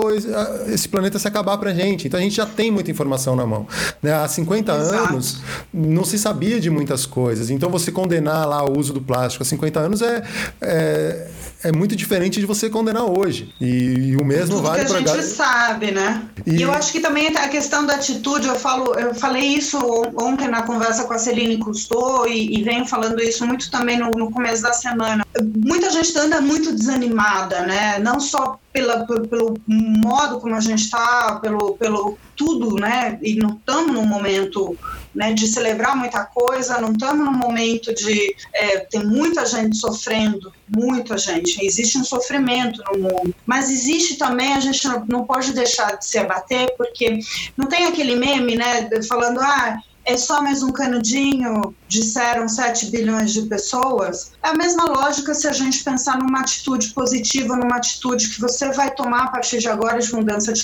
esse 0.69 0.89
planeta 0.89 1.19
se 1.19 1.29
acabar 1.29 1.59
para 1.59 1.71
a 1.71 1.75
gente. 1.75 2.07
Então 2.07 2.19
a 2.19 2.23
gente 2.23 2.37
já 2.37 2.47
tem 2.47 2.71
muita 2.71 2.91
informação 2.91 3.37
na 3.37 3.47
mão. 3.47 3.67
Né? 4.03 4.13
Há 4.13 4.27
50 4.27 4.73
Exato. 4.75 5.13
anos 5.13 5.41
não 5.73 6.05
se 6.05 6.19
sabia 6.19 6.59
de 6.59 6.71
muitas 6.71 7.05
coisas. 7.05 7.51
Então 7.51 7.69
você 7.69 7.93
condenar 7.93 8.49
lá 8.49 8.65
o 8.65 8.79
uso 8.79 8.93
do 8.93 9.01
plástico 9.01 9.43
há 9.43 9.47
50 9.47 9.81
anos 9.81 10.03
é, 10.03 10.23
é 10.63 11.29
é 11.65 11.73
muito 11.73 11.97
diferente 11.97 12.39
de 12.39 12.47
você 12.47 12.69
condenar 12.69 13.05
hoje. 13.05 13.53
E, 13.61 14.11
e 14.11 14.17
o 14.17 14.25
mesmo 14.25 14.57
Tudo 14.57 14.69
vale 14.69 14.85
para 14.85 14.99
a 14.99 15.01
gente 15.01 15.23
sabe, 15.23 15.91
né? 15.91 16.23
E... 16.47 16.57
e... 16.57 16.63
eu 16.63 16.71
acho 16.73 16.93
que 16.93 17.01
também 17.01 17.29
a 17.29 17.49
questão 17.49 17.87
da 17.87 17.95
atitude, 17.95 18.47
eu 18.47 18.55
falo, 18.55 18.95
eu 18.95 19.15
falei 19.15 19.45
isso 19.45 19.79
ontem 20.17 20.47
na 20.47 20.63
conversa 20.63 21.05
com 21.05 21.15
a 21.15 21.19
Celine 21.19 21.59
Cousteau 21.59 22.29
e, 22.29 22.59
e 22.59 22.63
venho 22.63 22.87
falando 22.87 23.21
isso 23.23 23.47
muito 23.47 23.71
também 23.71 23.99
no, 23.99 24.11
no 24.11 24.31
começo 24.31 24.63
da 24.63 24.73
semana. 24.73 25.25
Muita 25.57 25.91
gente 25.91 26.17
anda 26.19 26.41
muito 26.41 26.73
desanimada, 26.75 27.63
né? 27.63 27.99
Não 27.99 28.21
só 28.21 28.59
pela, 28.75 29.07
pelo, 29.07 29.55
modo 29.69 30.41
como 30.41 30.57
a 30.57 30.61
gente 30.61 30.83
está, 30.83 31.39
pelo, 31.41 31.77
pelo 31.77 32.19
tudo, 32.35 32.75
né? 32.75 33.17
E 33.23 33.37
não 33.37 33.51
estamos 33.51 33.95
num 33.95 34.05
momento 34.05 34.77
né, 35.15 35.33
de 35.33 35.47
celebrar 35.47 35.97
muita 35.97 36.25
coisa, 36.25 36.81
não 36.81 36.91
estamos 36.91 37.25
num 37.25 37.39
momento 37.39 37.95
de. 37.95 38.35
É, 38.53 38.79
tem 38.81 39.05
muita 39.05 39.47
gente 39.47 39.77
sofrendo, 39.77 40.53
muita 40.69 41.17
gente. 41.17 41.65
Existe 41.65 41.97
um 41.97 42.05
sofrimento 42.05 42.83
no 42.91 42.99
mundo. 42.99 43.33
Mas 43.47 43.71
existe 43.71 44.17
também, 44.17 44.55
a 44.55 44.61
gente 44.61 44.85
não 45.09 45.25
pode 45.25 45.53
deixar 45.53 45.97
de 45.97 46.05
se 46.05 46.19
abater, 46.19 46.75
porque 46.77 47.21
não 47.57 47.69
tem 47.69 47.87
aquele 47.87 48.17
meme, 48.17 48.57
né, 48.57 48.91
falando, 49.09 49.39
ah 49.41 49.79
é 50.05 50.17
só 50.17 50.43
mais 50.43 50.63
um 50.63 50.71
canudinho, 50.71 51.75
disseram 51.95 52.49
7 52.49 52.91
bilhões 52.91 53.33
de 53.33 53.43
pessoas. 53.43 54.33
É 54.43 54.49
a 54.49 54.55
mesma 54.55 54.85
lógica 54.85 55.33
se 55.35 55.49
a 55.49 55.53
gente 55.53 55.83
pensar 55.83 56.19
numa 56.19 56.41
atitude 56.41 56.89
positiva, 56.93 57.57
numa 57.57 57.77
atitude 57.77 58.29
que 58.29 58.41
você 58.41 58.71
vai 58.73 58.91
tomar 58.91 59.25
a 59.25 59.29
partir 59.29 59.59
de 59.59 59.69
agora 59.69 59.99
de 59.99 60.13
mudança 60.13 60.53
de, 60.53 60.63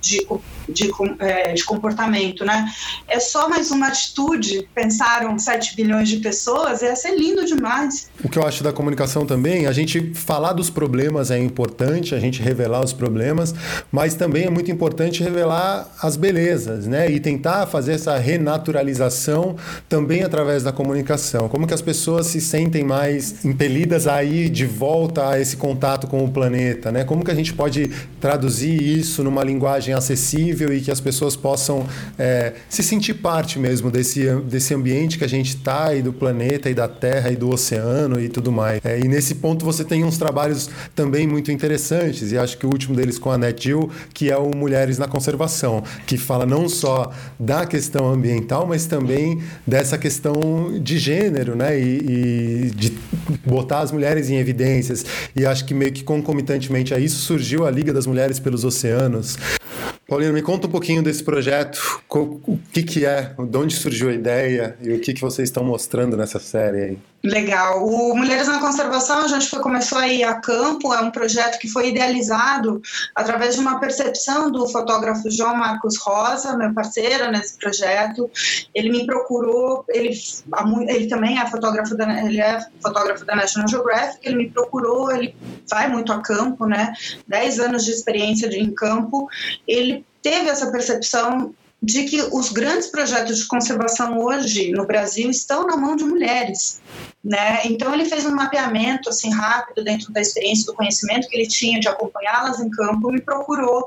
de, 0.00 0.26
de, 0.68 0.90
é, 1.18 1.54
de 1.54 1.64
comportamento, 1.64 2.44
né? 2.44 2.70
É 3.08 3.18
só 3.18 3.48
mais 3.48 3.70
uma 3.70 3.88
atitude, 3.88 4.68
pensaram 4.74 5.38
7 5.38 5.74
bilhões 5.74 6.08
de 6.08 6.18
pessoas, 6.18 6.82
ia 6.82 6.94
ser 6.94 7.16
lindo 7.16 7.44
demais. 7.44 8.10
O 8.22 8.28
que 8.28 8.38
eu 8.38 8.46
acho 8.46 8.62
da 8.62 8.72
comunicação 8.72 9.24
também, 9.24 9.66
a 9.66 9.72
gente 9.72 10.12
falar 10.14 10.52
dos 10.52 10.68
problemas 10.68 11.30
é 11.30 11.38
importante, 11.38 12.14
a 12.14 12.20
gente 12.20 12.42
revelar 12.42 12.84
os 12.84 12.92
problemas, 12.92 13.54
mas 13.90 14.14
também 14.14 14.44
é 14.44 14.50
muito 14.50 14.70
importante 14.70 15.22
revelar 15.22 15.88
as 16.02 16.16
belezas, 16.16 16.86
né? 16.86 17.10
E 17.10 17.18
tentar 17.18 17.66
fazer 17.66 17.94
essa 17.94 18.16
renascença 18.18 18.50
naturalização 18.50 19.56
também 19.88 20.22
através 20.22 20.39
da 20.64 20.72
comunicação. 20.72 21.48
Como 21.48 21.66
que 21.66 21.74
as 21.74 21.82
pessoas 21.82 22.26
se 22.26 22.40
sentem 22.40 22.82
mais 22.82 23.44
impelidas 23.44 24.06
a 24.06 24.24
ir 24.24 24.48
de 24.48 24.66
volta 24.66 25.28
a 25.28 25.40
esse 25.40 25.56
contato 25.56 26.06
com 26.06 26.24
o 26.24 26.30
planeta, 26.30 26.90
né? 26.90 27.04
Como 27.04 27.24
que 27.24 27.30
a 27.30 27.34
gente 27.34 27.52
pode 27.52 27.90
traduzir 28.20 28.82
isso 28.82 29.22
numa 29.22 29.44
linguagem 29.44 29.94
acessível 29.94 30.72
e 30.72 30.80
que 30.80 30.90
as 30.90 31.00
pessoas 31.00 31.36
possam 31.36 31.86
é, 32.18 32.54
se 32.68 32.82
sentir 32.82 33.14
parte 33.14 33.58
mesmo 33.58 33.90
desse, 33.90 34.34
desse 34.42 34.74
ambiente 34.74 35.18
que 35.18 35.24
a 35.24 35.28
gente 35.28 35.56
está 35.56 35.94
e 35.94 36.02
do 36.02 36.12
planeta 36.12 36.70
e 36.70 36.74
da 36.74 36.88
Terra 36.88 37.30
e 37.30 37.36
do 37.36 37.50
oceano 37.50 38.20
e 38.20 38.28
tudo 38.28 38.50
mais. 38.50 38.80
É, 38.84 38.98
e 38.98 39.06
nesse 39.06 39.36
ponto 39.36 39.64
você 39.64 39.84
tem 39.84 40.04
uns 40.04 40.18
trabalhos 40.18 40.70
também 40.94 41.26
muito 41.26 41.52
interessantes 41.52 42.32
e 42.32 42.38
acho 42.38 42.56
que 42.56 42.66
o 42.66 42.70
último 42.70 42.96
deles 42.96 43.18
com 43.18 43.30
a 43.30 43.38
NetGill, 43.38 43.90
que 44.14 44.30
é 44.30 44.36
o 44.36 44.50
Mulheres 44.56 44.98
na 44.98 45.06
Conservação, 45.06 45.82
que 46.06 46.16
fala 46.16 46.46
não 46.46 46.68
só 46.68 47.10
da 47.38 47.66
questão 47.66 48.10
ambiental, 48.12 48.66
mas 48.66 48.86
também 48.86 49.42
dessa 49.66 49.98
questão 49.98 50.19
de 50.82 50.98
gênero, 50.98 51.54
né? 51.54 51.78
E, 51.78 51.98
e, 51.98 52.70
de 52.70 52.92
botar 53.46 53.80
as 53.80 53.92
mulheres 53.92 54.30
em 54.30 54.36
evidências. 54.36 55.04
E 55.34 55.46
acho 55.46 55.64
que 55.64 55.74
meio 55.74 55.92
que 55.92 56.02
concomitantemente 56.02 56.94
a 56.94 56.98
isso 56.98 57.20
surgiu 57.20 57.66
a 57.66 57.70
Liga 57.70 57.92
das 57.92 58.06
Mulheres 58.06 58.38
pelos 58.38 58.64
Oceanos. 58.64 59.36
Paulina, 60.08 60.32
me 60.32 60.42
conta 60.42 60.66
um 60.66 60.70
pouquinho 60.70 61.02
desse 61.02 61.22
projeto, 61.22 62.02
o 62.08 62.58
que, 62.72 62.82
que 62.82 63.06
é, 63.06 63.32
de 63.38 63.56
onde 63.56 63.76
surgiu 63.76 64.08
a 64.08 64.12
ideia 64.12 64.76
e 64.82 64.92
o 64.92 64.98
que, 64.98 65.14
que 65.14 65.20
vocês 65.20 65.48
estão 65.48 65.62
mostrando 65.62 66.16
nessa 66.16 66.40
série 66.40 66.78
aí. 66.82 66.98
Legal. 67.22 67.86
O 67.86 68.16
Mulheres 68.16 68.48
na 68.48 68.60
Conservação, 68.60 69.24
a 69.24 69.28
gente 69.28 69.50
foi, 69.50 69.60
começou 69.60 69.98
a 69.98 70.08
ir 70.08 70.24
a 70.24 70.40
campo, 70.40 70.94
é 70.94 71.00
um 71.00 71.10
projeto 71.10 71.58
que 71.58 71.68
foi 71.68 71.90
idealizado 71.90 72.80
através 73.14 73.54
de 73.54 73.60
uma 73.60 73.78
percepção 73.78 74.50
do 74.50 74.66
fotógrafo 74.66 75.30
João 75.30 75.54
Marcos 75.54 75.98
Rosa, 75.98 76.56
meu 76.56 76.72
parceiro 76.72 77.30
nesse 77.30 77.58
projeto. 77.58 78.30
Ele 78.74 78.90
me 78.90 79.04
procurou, 79.04 79.84
ele, 79.90 80.18
ele 80.88 81.08
também 81.08 81.38
é 81.38 81.46
fotógrafo 81.46 81.94
da, 81.94 82.24
ele 82.24 82.40
é 82.40 82.58
fotógrafo 82.82 83.26
da 83.26 83.36
National 83.36 83.68
Geographic, 83.68 84.26
ele 84.26 84.36
me 84.36 84.50
procurou, 84.50 85.12
ele 85.12 85.36
vai 85.68 85.88
muito 85.88 86.10
a 86.14 86.22
campo, 86.22 86.64
né? 86.64 86.94
Dez 87.28 87.60
anos 87.60 87.84
de 87.84 87.90
experiência 87.90 88.48
de, 88.48 88.58
em 88.58 88.72
campo. 88.72 89.28
Ele 89.68 90.06
teve 90.22 90.48
essa 90.48 90.70
percepção 90.70 91.54
de 91.82 92.04
que 92.04 92.20
os 92.32 92.50
grandes 92.50 92.88
projetos 92.88 93.38
de 93.38 93.46
conservação 93.46 94.18
hoje 94.18 94.70
no 94.72 94.86
Brasil 94.86 95.30
estão 95.30 95.66
na 95.66 95.76
mão 95.76 95.96
de 95.96 96.04
mulheres. 96.04 96.80
Né? 97.22 97.60
Então 97.66 97.92
ele 97.92 98.06
fez 98.06 98.24
um 98.24 98.34
mapeamento 98.34 99.10
assim 99.10 99.30
rápido 99.30 99.84
dentro 99.84 100.10
da 100.10 100.22
experiência 100.22 100.64
do 100.64 100.74
conhecimento 100.74 101.28
que 101.28 101.36
ele 101.36 101.46
tinha 101.46 101.78
de 101.78 101.86
acompanhá-las 101.86 102.60
em 102.60 102.70
campo, 102.70 103.12
me 103.12 103.20
procurou 103.20 103.86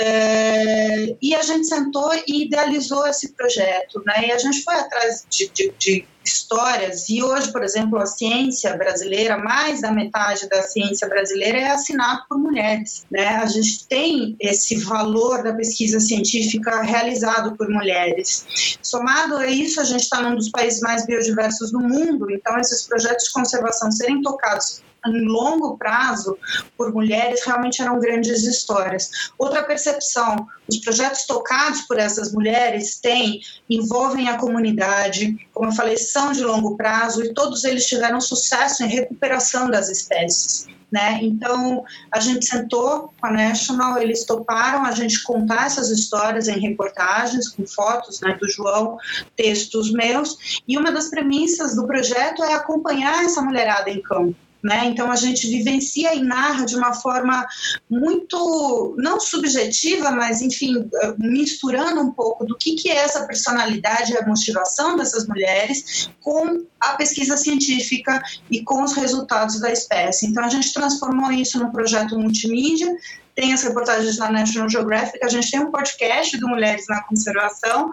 é, 0.00 1.14
e 1.20 1.34
a 1.34 1.42
gente 1.42 1.66
sentou 1.66 2.10
e 2.26 2.44
idealizou 2.44 3.06
esse 3.06 3.32
projeto, 3.34 4.02
né? 4.06 4.26
E 4.28 4.32
a 4.32 4.38
gente 4.38 4.62
foi 4.62 4.74
atrás 4.74 5.26
de, 5.28 5.50
de, 5.52 5.74
de 5.78 6.06
histórias 6.24 7.08
e 7.08 7.22
hoje, 7.22 7.50
por 7.50 7.62
exemplo, 7.62 7.98
a 7.98 8.06
ciência 8.06 8.76
brasileira, 8.76 9.36
mais 9.36 9.80
da 9.80 9.90
metade 9.90 10.48
da 10.48 10.62
ciência 10.62 11.08
brasileira 11.08 11.58
é 11.58 11.70
assinada 11.70 12.24
por 12.28 12.38
mulheres, 12.38 13.04
né? 13.10 13.26
A 13.36 13.46
gente 13.46 13.86
tem 13.86 14.36
esse 14.40 14.76
valor 14.76 15.42
da 15.42 15.52
pesquisa 15.52 16.00
científica 16.00 16.82
realizado 16.82 17.56
por 17.56 17.68
mulheres. 17.68 18.78
Somado 18.82 19.36
a 19.36 19.46
isso, 19.46 19.80
a 19.80 19.84
gente 19.84 20.02
está 20.02 20.20
num 20.22 20.36
dos 20.36 20.50
países 20.50 20.80
mais 20.80 21.04
biodiversos 21.06 21.72
do 21.72 21.80
mundo, 21.80 22.30
então 22.30 22.56
esses 22.62 22.86
projetos 22.86 23.26
de 23.26 23.32
conservação 23.32 23.92
serem 23.92 24.22
tocados 24.22 24.82
em 25.06 25.26
longo 25.26 25.76
prazo 25.76 26.38
por 26.76 26.92
mulheres 26.92 27.44
realmente 27.44 27.82
eram 27.82 27.98
grandes 27.98 28.44
histórias. 28.44 29.10
Outra 29.38 29.62
percepção, 29.62 30.46
os 30.68 30.78
projetos 30.78 31.24
tocados 31.26 31.82
por 31.82 31.98
essas 31.98 32.32
mulheres 32.32 33.00
têm 33.00 33.40
envolvem 33.68 34.28
a 34.28 34.38
comunidade, 34.38 35.36
como 35.52 35.70
eu 35.70 35.74
falei, 35.74 35.96
são 35.96 36.32
de 36.32 36.44
longo 36.44 36.76
prazo 36.76 37.24
e 37.24 37.34
todos 37.34 37.64
eles 37.64 37.86
tiveram 37.86 38.20
sucesso 38.20 38.84
em 38.84 38.88
recuperação 38.88 39.70
das 39.70 39.88
espécies. 39.88 40.68
Né? 40.92 41.20
Então, 41.22 41.84
a 42.12 42.20
gente 42.20 42.44
sentou 42.44 43.14
com 43.18 43.26
a 43.26 43.30
National, 43.30 43.96
eles 43.96 44.26
toparam 44.26 44.84
a 44.84 44.90
gente 44.90 45.22
contar 45.22 45.64
essas 45.64 45.88
histórias 45.88 46.48
em 46.48 46.60
reportagens, 46.60 47.48
com 47.48 47.66
fotos 47.66 48.20
né, 48.20 48.36
do 48.38 48.46
João, 48.46 48.98
textos 49.34 49.90
meus, 49.90 50.60
e 50.68 50.76
uma 50.76 50.92
das 50.92 51.08
premissas 51.08 51.74
do 51.74 51.86
projeto 51.86 52.44
é 52.44 52.52
acompanhar 52.52 53.24
essa 53.24 53.40
mulherada 53.40 53.88
em 53.88 54.02
campo 54.02 54.36
né? 54.62 54.84
Então 54.86 55.10
a 55.10 55.16
gente 55.16 55.48
vivencia 55.48 56.14
e 56.14 56.22
narra 56.22 56.64
de 56.64 56.76
uma 56.76 56.92
forma 56.92 57.46
muito 57.90 58.94
não 58.98 59.18
subjetiva, 59.18 60.10
mas 60.10 60.40
enfim, 60.40 60.88
misturando 61.18 62.00
um 62.00 62.12
pouco 62.12 62.44
do 62.44 62.56
que 62.56 62.74
que 62.74 62.90
é 62.90 62.96
essa 62.96 63.26
personalidade 63.26 64.12
e 64.12 64.16
a 64.16 64.26
motivação 64.26 64.96
dessas 64.96 65.26
mulheres 65.26 66.10
com 66.20 66.64
a 66.80 66.92
pesquisa 66.92 67.36
científica 67.36 68.22
e 68.50 68.62
com 68.62 68.82
os 68.82 68.92
resultados 68.92 69.60
da 69.60 69.72
espécie. 69.72 70.26
Então 70.26 70.44
a 70.44 70.48
gente 70.48 70.72
transformou 70.72 71.32
isso 71.32 71.58
num 71.58 71.70
projeto 71.70 72.18
multimídia 72.18 72.96
tem 73.34 73.52
as 73.52 73.62
reportagens 73.62 74.18
na 74.18 74.30
National 74.30 74.68
Geographic, 74.68 75.24
a 75.24 75.28
gente 75.28 75.50
tem 75.50 75.60
um 75.60 75.70
podcast 75.70 76.36
do 76.36 76.48
Mulheres 76.48 76.84
na 76.88 77.02
Conservação, 77.04 77.90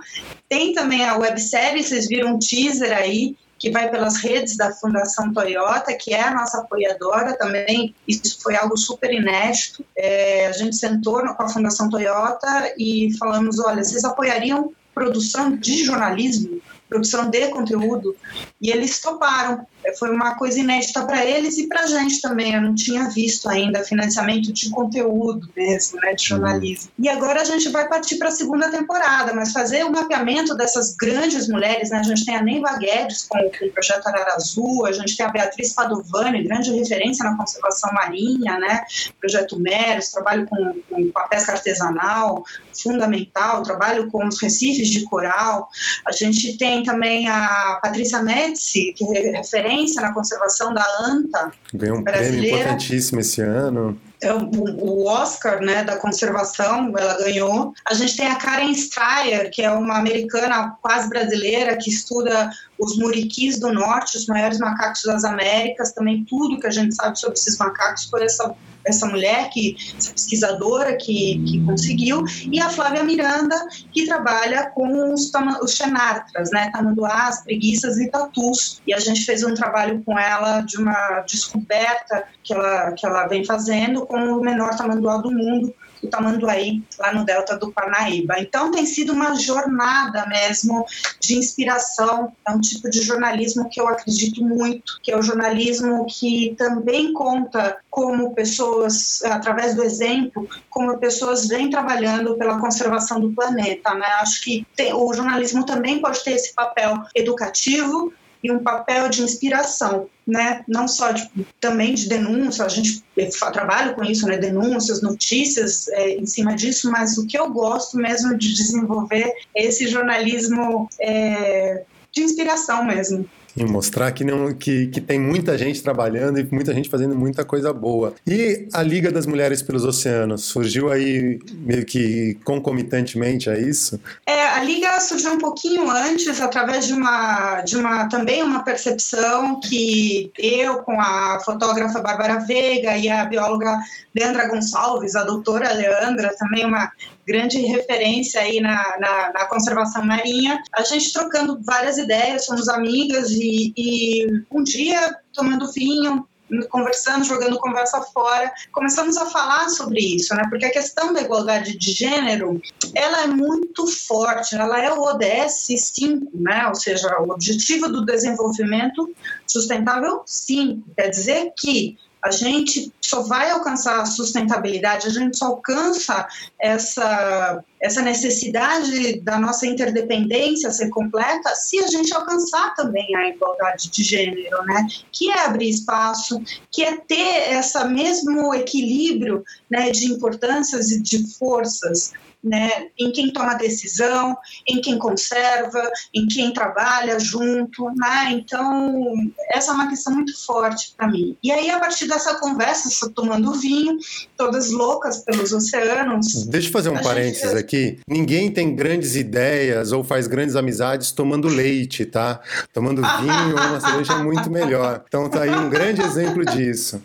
tem 0.50 0.74
também 0.74 1.06
a 1.06 1.18
websérie, 1.18 1.84
vocês 1.84 2.08
viram 2.08 2.36
um 2.36 2.40
teaser 2.40 2.96
aí, 2.96 3.38
que 3.60 3.70
vai 3.70 3.92
pelas 3.92 4.18
redes 4.18 4.56
da 4.56 4.72
Fundação 4.72 5.34
Toyota, 5.34 5.94
que 5.94 6.14
é 6.14 6.24
a 6.24 6.34
nossa 6.34 6.60
apoiadora 6.60 7.38
também. 7.38 7.94
Isso 8.08 8.42
foi 8.42 8.56
algo 8.56 8.78
super 8.78 9.14
inédito. 9.14 9.86
É, 9.96 10.48
a 10.48 10.54
gente 10.54 10.78
sentou 10.78 11.22
com 11.36 11.44
a 11.44 11.50
Fundação 11.50 11.90
Toyota 11.90 12.74
e 12.78 13.16
falamos: 13.20 13.60
olha, 13.60 13.84
vocês 13.84 14.06
apoiariam 14.06 14.72
produção 14.96 15.56
de 15.56 15.84
jornalismo? 15.84 16.62
produção 16.90 17.30
de 17.30 17.48
conteúdo, 17.50 18.16
e 18.60 18.72
eles 18.72 19.00
toparam. 19.00 19.66
Foi 19.98 20.10
uma 20.10 20.36
coisa 20.36 20.60
inédita 20.60 21.06
para 21.06 21.26
eles 21.26 21.58
e 21.58 21.68
para 21.68 21.82
a 21.82 21.88
gente 21.88 22.22
também. 22.22 22.54
Eu 22.54 22.62
não 22.62 22.76
tinha 22.76 23.10
visto 23.10 23.50
ainda 23.50 23.84
financiamento 23.84 24.52
de 24.52 24.70
conteúdo 24.70 25.50
mesmo, 25.56 26.00
né, 26.02 26.14
de 26.14 26.24
jornalismo. 26.24 26.92
Uhum. 26.98 27.06
E 27.06 27.10
agora 27.10 27.42
a 27.42 27.44
gente 27.44 27.70
vai 27.70 27.88
partir 27.88 28.18
para 28.18 28.30
a 28.30 28.32
segunda 28.32 28.70
temporada, 28.70 29.34
mas 29.34 29.52
fazer 29.52 29.84
o 29.86 29.92
mapeamento 29.92 30.56
dessas 30.56 30.96
grandes 30.96 31.48
mulheres, 31.48 31.90
né? 31.90 32.00
A 32.00 32.04
gente 32.04 32.26
tem 32.26 32.36
a 32.36 32.42
Neiva 32.42 32.78
Guedes 32.78 33.26
com 33.28 33.38
o 33.40 33.72
projeto 33.72 34.08
Arara 34.08 34.36
Azul, 34.36 34.86
a 34.86 34.92
gente 34.92 35.16
tem 35.16 35.26
a 35.26 35.30
Beatriz 35.30 35.74
Padovani, 35.74 36.44
grande 36.44 36.72
referência 36.72 37.24
na 37.24 37.38
conservação 37.38 37.92
marinha, 37.94 38.60
né? 38.60 38.84
Projeto 39.20 39.60
Meros, 39.60 40.10
trabalho 40.10 40.48
com, 40.48 40.82
com 40.90 41.12
a 41.16 41.28
pesca 41.28 41.54
artesanal, 41.54 42.44
fundamental, 42.82 43.64
trabalho 43.64 44.10
com 44.10 44.28
os 44.28 44.42
recifes 44.42 44.90
de 44.90 45.04
coral. 45.06 45.70
A 46.06 46.12
gente 46.12 46.58
tem 46.58 46.84
também 46.84 47.28
a 47.28 47.80
Patrícia 47.82 48.22
Metzi, 48.22 48.94
que 48.96 49.06
é 49.18 49.38
referência 49.38 49.79
na 50.02 50.14
conservação 50.14 50.74
da 50.74 50.86
anta. 51.02 51.52
Ganhou 51.74 51.98
um 51.98 52.04
brasileira. 52.04 52.38
prêmio 52.38 52.60
importantíssimo 52.60 53.20
esse 53.20 53.42
ano. 53.42 54.00
É 54.22 54.34
o 54.34 55.06
Oscar 55.06 55.62
né, 55.62 55.82
da 55.84 55.96
conservação, 55.96 56.94
ela 56.98 57.18
ganhou. 57.20 57.74
A 57.90 57.94
gente 57.94 58.18
tem 58.18 58.28
a 58.28 58.36
Karen 58.36 58.74
Steyer, 58.74 59.50
que 59.50 59.62
é 59.62 59.72
uma 59.72 59.98
americana 59.98 60.76
quase 60.82 61.08
brasileira 61.08 61.78
que 61.78 61.90
estuda 61.90 62.52
os 62.78 62.98
muriquis 62.98 63.60
do 63.60 63.72
norte, 63.72 64.18
os 64.18 64.26
maiores 64.28 64.60
macacos 64.60 65.04
das 65.04 65.24
Américas, 65.24 65.94
também 65.94 66.26
tudo 66.26 66.60
que 66.60 66.68
a 66.68 66.72
gente 66.72 66.96
sabe 66.96 67.18
sobre 67.18 67.36
esses 67.36 67.58
macacos 67.58 68.06
por 68.08 68.22
essa 68.22 68.54
essa 68.90 69.08
mulher, 69.08 69.50
que, 69.50 69.76
essa 69.98 70.12
pesquisadora 70.12 70.96
que, 70.96 71.44
que 71.46 71.66
conseguiu, 71.66 72.24
e 72.52 72.60
a 72.60 72.70
Flávia 72.70 73.04
Miranda, 73.04 73.56
que 73.92 74.06
trabalha 74.06 74.72
com 74.72 75.14
os, 75.14 75.32
os 75.62 75.74
xenartras, 75.74 76.50
né, 76.52 76.70
tamanduás, 76.72 77.44
preguiças 77.44 77.98
e 77.98 78.10
tatus. 78.10 78.82
E 78.86 78.94
a 78.94 79.00
gente 79.00 79.26
fez 79.26 79.44
um 79.44 79.54
trabalho 79.54 80.02
com 80.04 80.18
ela 80.18 80.62
de 80.62 80.78
uma 80.78 81.24
descoberta 81.28 82.24
que 82.44 82.54
ela, 82.54 82.92
que 82.94 83.06
ela 83.06 83.28
vem 83.28 83.46
fazendo 83.46 84.06
com 84.06 84.18
o 84.18 84.42
menor 84.42 84.76
tamanduá 84.76 85.18
do 85.18 85.32
mundo, 85.32 85.74
o 86.02 86.08
Tamanduaí, 86.08 86.84
lá 86.98 87.14
no 87.14 87.26
delta 87.26 87.58
do 87.58 87.72
Parnaíba. 87.72 88.40
Então 88.40 88.72
tem 88.72 88.86
sido 88.86 89.14
uma 89.14 89.36
jornada 89.36 90.26
mesmo 90.28 90.86
de 91.20 91.38
inspiração, 91.38 92.32
é 92.48 92.52
um 92.52 92.60
tipo 92.60 92.90
de 92.90 93.02
jornalismo 93.02 93.70
que 93.70 93.80
eu 93.80 93.88
acredito 93.88 94.44
muito, 94.44 95.00
que 95.02 95.12
é 95.12 95.18
o 95.18 95.22
jornalismo 95.22 96.06
que 96.08 96.56
também 96.58 97.14
conta 97.14 97.78
como 97.90 98.34
pessoas, 98.34 99.22
através 99.24 99.76
do 99.76 99.84
exemplo, 99.84 100.48
como 100.70 100.98
pessoas 100.98 101.48
vêm 101.48 101.70
trabalhando 101.70 102.36
pela 102.38 102.60
conservação 102.60 103.20
do 103.20 103.32
planeta. 103.32 103.94
Né? 103.94 104.06
Acho 104.22 104.42
que 104.42 104.66
tem, 104.76 104.94
o 104.94 105.14
jornalismo 105.14 105.66
também 105.66 106.00
pode 106.00 106.24
ter 106.24 106.32
esse 106.32 106.54
papel 106.54 106.96
educativo, 107.16 108.14
e 108.44 108.52
um 108.52 108.60
papel 108.60 109.10
de 109.10 109.22
inspiração, 109.22 110.10
né? 110.26 110.64
Não 110.68 110.88
só 110.88 111.12
de, 111.12 111.30
também 111.60 111.94
de 111.94 112.08
denúncia, 112.08 112.66
a 112.66 112.70
gente 112.70 113.04
trabalha 113.52 113.94
com 113.94 114.04
isso, 114.04 114.26
né? 114.26 114.38
Denúncias, 114.38 115.02
notícias 115.02 115.88
é, 115.90 116.16
em 116.16 116.26
cima 116.26 116.56
disso, 116.56 116.90
mas 116.92 117.18
o 117.18 117.28
que 117.28 117.38
eu 117.38 117.50
gosto 117.50 117.98
mesmo 117.98 118.38
de 118.38 118.54
desenvolver 118.54 119.34
é 119.56 119.66
esse 119.66 119.88
jornalismo 119.88 120.88
é, 121.00 121.84
de 122.12 122.22
inspiração 122.22 122.86
mesmo. 122.86 123.30
E 123.56 123.64
mostrar 123.64 124.12
que, 124.12 124.24
não, 124.24 124.54
que, 124.54 124.88
que 124.88 125.02
tem 125.02 125.20
muita 125.20 125.58
gente 125.58 125.82
trabalhando 125.82 126.40
e 126.40 126.48
muita 126.52 126.74
gente 126.74 126.90
fazendo 126.90 127.16
muita 127.16 127.44
coisa 127.44 127.74
boa. 127.74 128.14
E 128.26 128.68
a 128.74 128.82
Liga 128.82 129.12
das 129.12 129.26
Mulheres 129.26 129.62
pelos 129.62 129.84
Oceanos 129.84 130.46
surgiu 130.46 130.92
aí 130.92 131.40
meio 131.54 131.86
que 131.86 132.38
concomitantemente 132.44 133.50
a 133.50 133.60
isso? 133.60 134.00
É, 134.26 134.48
a 134.48 134.64
Liga 134.64 135.00
surgiu 135.00 135.34
um 135.34 135.38
pouquinho 135.38 135.90
antes, 135.90 136.40
através 136.40 136.88
de 136.88 136.94
uma, 136.94 137.62
de 137.62 137.78
uma 137.78 138.08
também 138.08 138.44
uma 138.44 138.64
percepção 138.64 139.60
que 139.60 140.32
eu, 140.38 140.78
com 140.84 141.00
a 141.00 141.40
fotógrafa 141.44 142.02
Bárbara 142.02 142.40
Veiga 142.40 142.98
e 142.98 143.10
a 143.10 143.26
bióloga 143.26 143.80
Leandra 144.16 144.48
Gonçalves, 144.48 145.16
a 145.16 145.24
doutora 145.24 145.72
Leandra, 145.74 146.36
também 146.38 146.66
uma 146.66 146.92
grande 147.30 147.60
referência 147.60 148.42
aí 148.42 148.60
na, 148.60 148.98
na, 149.00 149.32
na, 149.34 149.46
conservação 149.46 150.04
marinha. 150.04 150.60
A 150.74 150.82
gente 150.82 151.14
trocando 151.14 151.60
várias 151.64 152.00
ideias, 152.00 152.48
somos 152.48 152.68
amigas 152.68 153.30
e, 153.30 153.72
e 153.78 154.44
um 154.52 154.64
dia 154.64 155.16
tomando 155.32 155.72
vinho, 155.72 156.28
conversando, 156.72 157.24
jogando 157.24 157.60
conversa 157.60 158.02
fora, 158.02 158.52
começamos 158.72 159.16
a 159.18 159.28
falar 159.28 159.70
sobre 159.70 160.00
isso, 160.00 160.34
né? 160.34 160.42
Porque 160.50 160.66
a 160.66 160.72
questão 160.72 161.14
da 161.14 161.22
igualdade 161.22 161.78
de 161.78 161.92
gênero, 161.92 162.60
ela 162.96 163.22
é 163.22 163.28
muito 163.28 163.86
forte, 163.86 164.56
ela 164.56 164.84
é 164.84 164.92
o 164.92 165.04
ODS 165.04 165.68
5, 165.78 166.32
né? 166.34 166.68
Ou 166.68 166.74
seja, 166.74 167.08
o 167.20 167.30
objetivo 167.30 167.88
do 167.90 168.04
desenvolvimento 168.04 169.14
sustentável 169.46 170.24
5, 170.26 170.82
quer 170.96 171.10
dizer 171.10 171.54
que 171.56 171.96
a 172.22 172.32
gente 172.32 172.92
só 173.02 173.24
vai 173.24 173.50
alcançar 173.50 174.02
a 174.02 174.06
sustentabilidade, 174.06 175.08
a 175.08 175.10
gente 175.10 175.38
só 175.38 175.48
alcança 175.48 176.28
essa, 176.60 177.64
essa 177.82 178.02
necessidade 178.02 179.22
da 179.22 179.40
nossa 179.40 179.66
interdependência 179.66 180.70
ser 180.72 180.90
completa 180.90 181.56
se 181.56 181.80
a 181.80 181.88
gente 181.88 182.14
alcançar 182.14 182.76
também 182.76 183.16
a 183.16 183.30
igualdade 183.30 183.90
de 183.90 184.04
gênero, 184.04 184.64
né? 184.66 184.86
Que 185.12 185.32
é 185.32 185.46
abrir 185.46 185.70
espaço, 185.70 186.42
que 186.70 186.84
é 186.84 186.98
ter 186.98 187.54
esse 187.58 187.84
mesmo 187.86 188.54
equilíbrio 188.54 189.44
né, 189.70 189.90
de 189.92 190.06
importâncias 190.06 190.92
e 190.92 191.02
de 191.02 191.26
forças 191.38 192.12
né, 192.44 192.88
em 192.98 193.12
quem 193.12 193.32
toma 193.32 193.54
decisão, 193.56 194.38
em 194.68 194.80
quem 194.82 194.98
conserva, 194.98 195.82
em 196.14 196.26
quem 196.28 196.54
trabalha 196.54 197.20
junto, 197.20 197.90
né? 197.96 198.32
Então, 198.32 199.14
essa 199.52 199.72
é 199.72 199.74
uma 199.74 199.90
questão 199.90 200.14
muito 200.14 200.34
forte 200.46 200.94
para 200.96 201.08
mim. 201.08 201.38
E 201.44 201.52
aí, 201.52 201.70
a 201.70 201.80
partir 201.80 202.08
dessa 202.08 202.40
conversa, 202.40 203.10
tomando 203.14 203.54
vinho, 203.54 203.98
todas 204.38 204.72
loucas 204.72 205.24
pelos 205.24 205.52
oceanos. 205.52 206.46
Deixa 206.46 206.70
eu 206.70 206.72
fazer 206.72 206.90
um 206.90 207.02
parênteses 207.02 207.52
gente... 207.52 207.60
aqui. 207.60 208.00
Ninguém 208.08 208.52
tem 208.52 208.76
grandes 208.76 209.16
ideias 209.16 209.92
ou 209.92 210.04
faz 210.04 210.28
grandes 210.28 210.56
amizades 210.56 211.12
tomando 211.12 211.48
leite, 211.48 212.06
tá? 212.06 212.40
Tomando 212.74 213.02
vinho 213.20 213.58
ou 213.58 213.68
uma 213.68 213.82
cerveja 213.82 214.14
é 214.14 214.24
muito 214.24 214.50
melhor. 214.50 215.04
Então, 215.08 215.30
tá 215.30 215.42
aí 215.42 215.52
um 215.52 215.70
grande 215.70 216.02
exemplo 216.02 216.46
disso. 216.46 217.02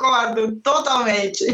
Concordo, 0.00 0.56
totalmente. 0.62 1.44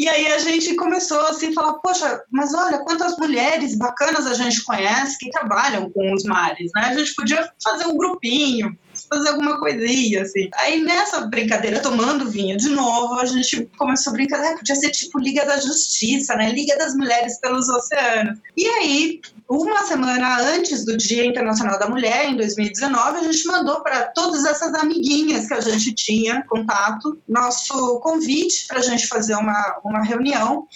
e 0.00 0.08
aí 0.08 0.26
a 0.28 0.38
gente 0.38 0.74
começou 0.74 1.20
assim 1.26 1.52
falar, 1.52 1.74
poxa, 1.74 2.22
mas 2.32 2.54
olha 2.54 2.78
quantas 2.78 3.14
mulheres 3.18 3.76
bacanas 3.76 4.26
a 4.26 4.32
gente 4.32 4.64
conhece 4.64 5.18
que 5.18 5.30
trabalham 5.30 5.90
com 5.90 6.14
os 6.14 6.24
mares, 6.24 6.70
né? 6.74 6.86
A 6.86 6.94
gente 6.94 7.14
podia 7.14 7.46
fazer 7.62 7.86
um 7.86 7.96
grupinho, 7.98 8.74
fazer 9.08 9.30
alguma 9.30 9.58
coisinha, 9.58 10.22
assim. 10.22 10.48
Aí 10.54 10.82
nessa 10.82 11.22
brincadeira, 11.22 11.80
tomando 11.80 12.30
vinho 12.30 12.56
de 12.56 12.68
novo, 12.68 13.14
a 13.14 13.24
gente 13.24 13.68
começou 13.76 14.12
a 14.12 14.14
brincar, 14.14 14.40
ah, 14.44 14.56
podia 14.56 14.76
ser 14.76 14.90
tipo 14.90 15.18
Liga 15.18 15.44
da 15.44 15.58
Justiça, 15.58 16.34
né? 16.34 16.50
Liga 16.50 16.76
das 16.76 16.94
Mulheres 16.94 17.40
pelos 17.40 17.68
Oceanos. 17.68 18.38
E 18.56 18.66
aí, 18.66 19.20
uma 19.48 19.82
semana 19.84 20.40
antes 20.42 20.84
do 20.84 20.96
Dia 20.96 21.24
Internacional 21.24 21.78
da 21.78 21.88
Mulher, 21.88 22.26
em 22.26 22.36
2019, 22.36 23.18
a 23.18 23.32
gente 23.32 23.46
mandou 23.46 23.80
para 23.82 24.02
todas 24.08 24.44
essas 24.44 24.74
amiguinhas 24.74 25.46
que 25.46 25.54
a 25.54 25.60
gente 25.60 25.94
tinha 25.94 26.44
contato, 26.46 27.18
nosso 27.26 27.98
convite 28.00 28.66
para 28.66 28.80
a 28.80 28.82
gente 28.82 29.06
fazer 29.06 29.34
uma, 29.34 29.80
uma 29.84 30.04
reunião. 30.04 30.66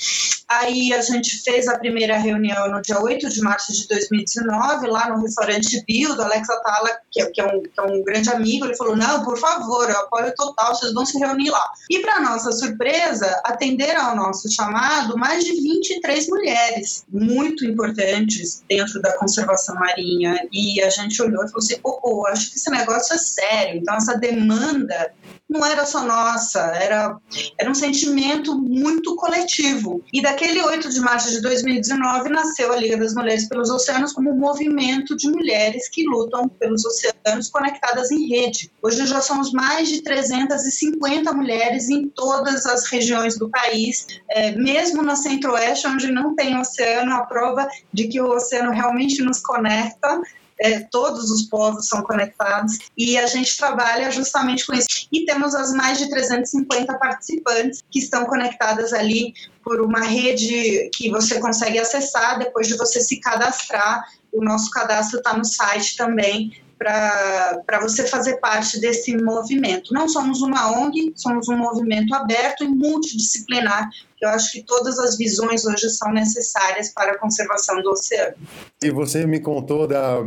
Aí 0.48 0.92
a 0.92 1.00
gente 1.00 1.42
fez 1.42 1.68
a 1.68 1.78
primeira 1.78 2.16
reunião 2.18 2.70
no 2.70 2.80
dia 2.82 3.00
8 3.00 3.28
de 3.28 3.40
março 3.40 3.72
de 3.72 3.86
2019, 3.88 4.86
lá 4.86 5.08
no 5.08 5.22
restaurante 5.22 5.82
Bio, 5.86 6.14
do 6.14 6.22
Alex 6.22 6.48
Atala, 6.48 6.90
que 7.10 7.22
é, 7.22 7.26
que, 7.26 7.40
é 7.40 7.46
um, 7.46 7.62
que 7.62 7.78
é 7.78 7.82
um 7.82 8.02
grande 8.02 8.21
amigo. 8.30 8.64
Ele 8.64 8.76
falou: 8.76 8.96
Não, 8.96 9.24
por 9.24 9.38
favor, 9.38 9.88
eu 9.88 9.96
apoio 9.96 10.32
total, 10.34 10.74
vocês 10.74 10.92
vão 10.92 11.04
se 11.04 11.18
reunir 11.18 11.50
lá. 11.50 11.64
E, 11.90 12.00
para 12.00 12.20
nossa 12.20 12.52
surpresa, 12.52 13.40
atenderam 13.44 14.10
ao 14.10 14.16
nosso 14.16 14.50
chamado 14.52 15.16
mais 15.16 15.44
de 15.44 15.52
23 15.52 16.28
mulheres, 16.28 17.04
muito 17.10 17.64
importantes 17.64 18.62
dentro 18.68 19.00
da 19.00 19.16
conservação 19.18 19.74
marinha. 19.76 20.48
E 20.52 20.82
a 20.82 20.90
gente 20.90 21.20
olhou 21.22 21.44
e 21.44 21.48
falou 21.48 21.58
assim: 21.58 21.76
oh, 21.84 22.00
oh, 22.02 22.26
acho 22.26 22.50
que 22.50 22.58
esse 22.58 22.70
negócio 22.70 23.14
é 23.14 23.18
sério. 23.18 23.80
Então, 23.80 23.94
essa 23.96 24.16
demanda 24.16 25.12
não 25.52 25.64
era 25.66 25.84
só 25.84 26.02
nossa, 26.04 26.60
era, 26.60 27.16
era 27.58 27.70
um 27.70 27.74
sentimento 27.74 28.58
muito 28.58 29.14
coletivo. 29.16 30.02
E 30.12 30.22
daquele 30.22 30.62
8 30.62 30.88
de 30.88 31.00
março 31.00 31.30
de 31.30 31.40
2019 31.42 32.30
nasceu 32.30 32.72
a 32.72 32.76
Liga 32.76 32.96
das 32.96 33.14
Mulheres 33.14 33.48
pelos 33.48 33.70
Oceanos 33.70 34.12
como 34.12 34.30
um 34.30 34.38
movimento 34.38 35.14
de 35.16 35.30
mulheres 35.30 35.88
que 35.90 36.04
lutam 36.04 36.48
pelos 36.48 36.84
oceanos 36.84 37.50
conectadas 37.50 38.10
em 38.10 38.28
rede. 38.28 38.70
Hoje 38.82 39.06
já 39.06 39.20
somos 39.20 39.52
mais 39.52 39.88
de 39.88 40.02
350 40.02 41.32
mulheres 41.32 41.88
em 41.90 42.08
todas 42.08 42.64
as 42.64 42.86
regiões 42.86 43.38
do 43.38 43.50
país, 43.50 44.06
é, 44.30 44.52
mesmo 44.52 45.02
na 45.02 45.16
Centro-Oeste, 45.16 45.86
onde 45.86 46.10
não 46.10 46.34
tem 46.34 46.58
oceano, 46.58 47.12
a 47.14 47.26
prova 47.26 47.68
de 47.92 48.08
que 48.08 48.20
o 48.20 48.30
oceano 48.30 48.72
realmente 48.72 49.22
nos 49.22 49.40
conecta 49.40 50.20
é, 50.62 50.80
todos 50.90 51.30
os 51.30 51.42
povos 51.42 51.88
são 51.88 52.02
conectados 52.02 52.78
e 52.96 53.18
a 53.18 53.26
gente 53.26 53.56
trabalha 53.56 54.10
justamente 54.10 54.64
com 54.64 54.72
isso. 54.72 55.08
E 55.12 55.24
temos 55.24 55.54
as 55.54 55.72
mais 55.72 55.98
de 55.98 56.08
350 56.08 56.98
participantes 56.98 57.82
que 57.90 57.98
estão 57.98 58.24
conectadas 58.24 58.92
ali 58.92 59.34
por 59.64 59.80
uma 59.80 60.00
rede 60.00 60.88
que 60.94 61.10
você 61.10 61.40
consegue 61.40 61.78
acessar 61.78 62.38
depois 62.38 62.68
de 62.68 62.76
você 62.76 63.00
se 63.00 63.20
cadastrar. 63.20 64.04
O 64.32 64.42
nosso 64.42 64.70
cadastro 64.70 65.18
está 65.18 65.36
no 65.36 65.44
site 65.44 65.96
também 65.96 66.52
para 66.82 67.80
você 67.80 68.06
fazer 68.06 68.36
parte 68.38 68.80
desse 68.80 69.16
movimento. 69.16 69.92
Não 69.92 70.08
somos 70.08 70.42
uma 70.42 70.70
ONG, 70.70 71.12
somos 71.16 71.48
um 71.48 71.56
movimento 71.56 72.14
aberto 72.14 72.64
e 72.64 72.68
multidisciplinar 72.68 73.88
eu 74.22 74.28
acho 74.28 74.52
que 74.52 74.62
todas 74.62 75.00
as 75.00 75.18
visões 75.18 75.66
hoje 75.66 75.90
são 75.90 76.12
necessárias 76.12 76.90
para 76.90 77.12
a 77.12 77.18
conservação 77.18 77.82
do 77.82 77.90
oceano. 77.90 78.36
E 78.80 78.88
você 78.88 79.26
me 79.26 79.40
contou 79.40 79.84
da, 79.84 80.20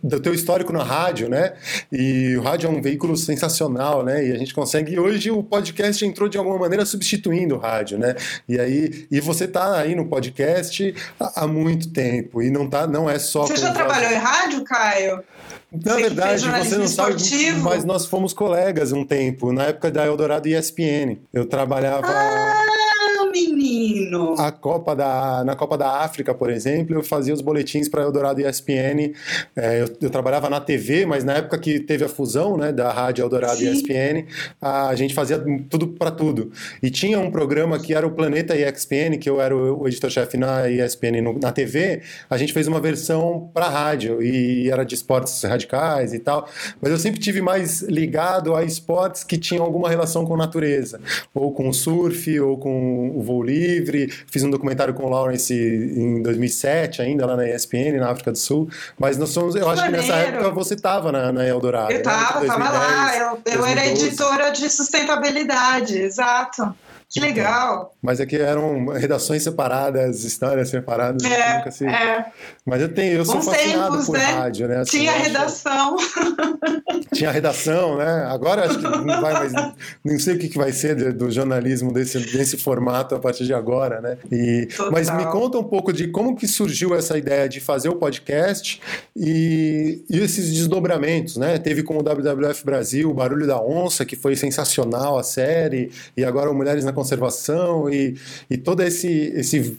do 0.00 0.20
teu 0.20 0.32
histórico 0.32 0.72
na 0.72 0.84
rádio, 0.84 1.28
né? 1.28 1.54
E 1.90 2.36
o 2.36 2.42
rádio 2.42 2.68
é 2.68 2.70
um 2.70 2.80
veículo 2.80 3.16
sensacional, 3.16 4.04
né? 4.04 4.24
E 4.24 4.30
a 4.30 4.38
gente 4.38 4.54
consegue. 4.54 4.96
Hoje 4.96 5.32
o 5.32 5.42
podcast 5.42 6.06
entrou 6.06 6.28
de 6.28 6.38
alguma 6.38 6.56
maneira 6.56 6.86
substituindo 6.86 7.56
o 7.56 7.58
rádio, 7.58 7.98
né? 7.98 8.14
E 8.48 8.60
aí 8.60 9.08
e 9.10 9.20
você 9.20 9.46
está 9.46 9.76
aí 9.76 9.96
no 9.96 10.06
podcast 10.06 10.94
há, 11.18 11.42
há, 11.42 11.46
muito 11.48 11.92
tempo 11.92 12.40
e 12.40 12.48
não 12.48 12.70
tá, 12.70 12.86
não 12.86 13.10
é 13.10 13.18
só. 13.18 13.44
Você 13.44 13.56
já 13.56 13.72
trabalhou 13.72 14.12
em 14.12 14.18
rádio, 14.18 14.62
Caio? 14.62 15.24
Na 15.84 15.96
verdade, 15.96 16.42
você 16.42 16.76
não 16.76 16.84
esportivo. 16.84 17.58
sabe, 17.58 17.62
mas 17.62 17.84
nós 17.84 18.04
fomos 18.06 18.32
colegas 18.32 18.92
um 18.92 19.04
tempo, 19.04 19.52
na 19.52 19.64
época 19.64 19.90
da 19.90 20.04
Eldorado 20.04 20.46
ESPN. 20.46 21.18
Eu 21.32 21.46
trabalhava. 21.46 22.06
Ah! 22.06 22.51
Menino! 23.72 24.34
A 24.38 24.50
Copa 24.50 24.94
da, 24.94 25.44
na 25.44 25.54
Copa 25.56 25.76
da 25.76 26.00
África, 26.00 26.34
por 26.34 26.50
exemplo, 26.50 26.96
eu 26.96 27.02
fazia 27.02 27.34
os 27.34 27.40
boletins 27.40 27.88
para 27.88 28.02
Eldorado 28.02 28.40
e 28.40 28.46
ESPN. 28.46 29.12
É, 29.54 29.82
eu, 29.82 29.88
eu, 30.00 30.10
trabalhava 30.10 30.48
na 30.48 30.60
TV, 30.60 31.06
mas 31.06 31.24
na 31.24 31.34
época 31.34 31.58
que 31.58 31.80
teve 31.80 32.04
a 32.04 32.08
fusão 32.08 32.56
né, 32.56 32.72
da 32.72 32.90
Rádio 32.92 33.22
Eldorado 33.22 33.58
Sim. 33.58 33.66
e 33.66 33.72
ESPN, 33.72 34.26
a 34.60 34.94
gente 34.94 35.14
fazia 35.14 35.42
tudo 35.68 35.88
para 35.88 36.10
tudo. 36.10 36.50
E 36.82 36.90
tinha 36.90 37.18
um 37.18 37.30
programa 37.30 37.78
que 37.78 37.94
era 37.94 38.06
o 38.06 38.10
Planeta 38.10 38.56
ESPN, 38.56 39.18
que 39.18 39.28
eu 39.28 39.40
era 39.40 39.56
o, 39.56 39.86
editor-chefe 39.86 40.36
na 40.36 40.70
ESPN 40.70 41.20
no, 41.22 41.38
na 41.38 41.52
TV. 41.52 42.02
A 42.28 42.36
gente 42.36 42.52
fez 42.52 42.66
uma 42.66 42.80
versão 42.80 43.50
para 43.52 43.68
rádio 43.68 44.22
e 44.22 44.70
era 44.70 44.84
de 44.84 44.94
esportes 44.94 45.42
radicais 45.42 46.14
e 46.14 46.18
tal. 46.18 46.48
Mas 46.80 46.90
eu 46.92 46.98
sempre 46.98 47.20
tive 47.20 47.40
mais 47.40 47.82
ligado 47.82 48.54
a 48.54 48.64
esportes 48.64 49.24
que 49.24 49.38
tinham 49.38 49.64
alguma 49.64 49.88
relação 49.88 50.24
com 50.24 50.36
natureza, 50.36 51.00
ou 51.34 51.52
com 51.52 51.68
o 51.68 51.74
surf, 51.74 52.40
ou 52.40 52.56
com 52.56 53.12
o 53.16 53.22
voo 53.22 53.42
livre, 53.62 54.12
fiz 54.30 54.42
um 54.42 54.50
documentário 54.50 54.94
com 54.94 55.04
o 55.04 55.08
Lawrence 55.08 55.54
em 55.54 56.22
2007, 56.22 57.02
ainda 57.02 57.26
lá 57.26 57.36
na 57.36 57.48
ESPN, 57.48 57.98
na 57.98 58.10
África 58.10 58.32
do 58.32 58.38
Sul. 58.38 58.68
Mas 58.98 59.16
nós 59.16 59.30
somos, 59.30 59.54
eu 59.54 59.68
acho 59.68 59.82
que 59.84 59.90
nessa 59.90 60.14
época 60.14 60.50
você 60.50 60.74
estava 60.74 61.12
na, 61.12 61.32
na 61.32 61.46
Eldorado. 61.46 61.92
Eu 61.92 61.98
estava, 61.98 62.40
né? 62.40 62.46
estava 62.46 62.70
lá. 62.70 63.16
Eu, 63.16 63.42
eu 63.46 63.66
era 63.66 63.86
editora 63.86 64.50
de 64.50 64.68
sustentabilidade, 64.68 65.98
exato. 65.98 66.74
Que 67.12 67.20
legal! 67.20 67.94
Mas 68.00 68.20
é 68.20 68.26
que 68.26 68.36
eram 68.36 68.86
redações 68.86 69.42
separadas, 69.42 70.24
histórias 70.24 70.70
separadas. 70.70 71.22
É, 71.22 71.58
nunca 71.58 71.70
se... 71.70 71.86
é. 71.86 72.24
Mas 72.64 72.80
eu 72.80 72.88
tenho, 72.88 73.18
eu 73.18 73.24
sou 73.26 73.42
fascinado 73.42 73.90
tempos, 73.90 74.06
por 74.06 74.16
né? 74.16 74.24
rádio, 74.24 74.66
né? 74.66 74.78
Assim, 74.78 75.00
Tinha 75.00 75.12
redação. 75.12 75.96
Tinha 77.12 77.30
redação, 77.30 77.98
né? 77.98 78.26
Agora 78.30 78.64
acho 78.64 78.78
que 78.78 78.84
não 78.84 79.20
vai 79.20 79.34
mais. 79.34 79.52
Não 80.02 80.18
sei 80.18 80.36
o 80.36 80.38
que 80.38 80.56
vai 80.56 80.72
ser 80.72 81.12
do 81.12 81.30
jornalismo 81.30 81.92
desse, 81.92 82.18
desse 82.18 82.56
formato 82.56 83.14
a 83.14 83.18
partir 83.18 83.44
de 83.44 83.52
agora, 83.52 84.00
né? 84.00 84.16
E, 84.30 84.68
mas 84.90 85.10
me 85.10 85.26
conta 85.26 85.58
um 85.58 85.64
pouco 85.64 85.92
de 85.92 86.08
como 86.08 86.34
que 86.34 86.48
surgiu 86.48 86.94
essa 86.94 87.18
ideia 87.18 87.46
de 87.46 87.60
fazer 87.60 87.90
o 87.90 87.96
podcast 87.96 88.80
e, 89.14 90.02
e 90.08 90.18
esses 90.18 90.50
desdobramentos, 90.50 91.36
né? 91.36 91.58
Teve 91.58 91.82
com 91.82 91.98
o 91.98 92.02
WWF 92.02 92.64
Brasil, 92.64 93.10
o 93.10 93.14
Barulho 93.14 93.46
da 93.46 93.60
Onça, 93.60 94.06
que 94.06 94.16
foi 94.16 94.34
sensacional 94.34 95.18
a 95.18 95.22
série, 95.22 95.90
e 96.16 96.24
agora 96.24 96.50
o 96.50 96.54
Mulheres 96.54 96.84
na 96.84 96.92
conservação 97.02 97.90
e, 97.90 98.16
e 98.48 98.56
todo 98.56 98.82
esse, 98.82 99.32
esse, 99.34 99.78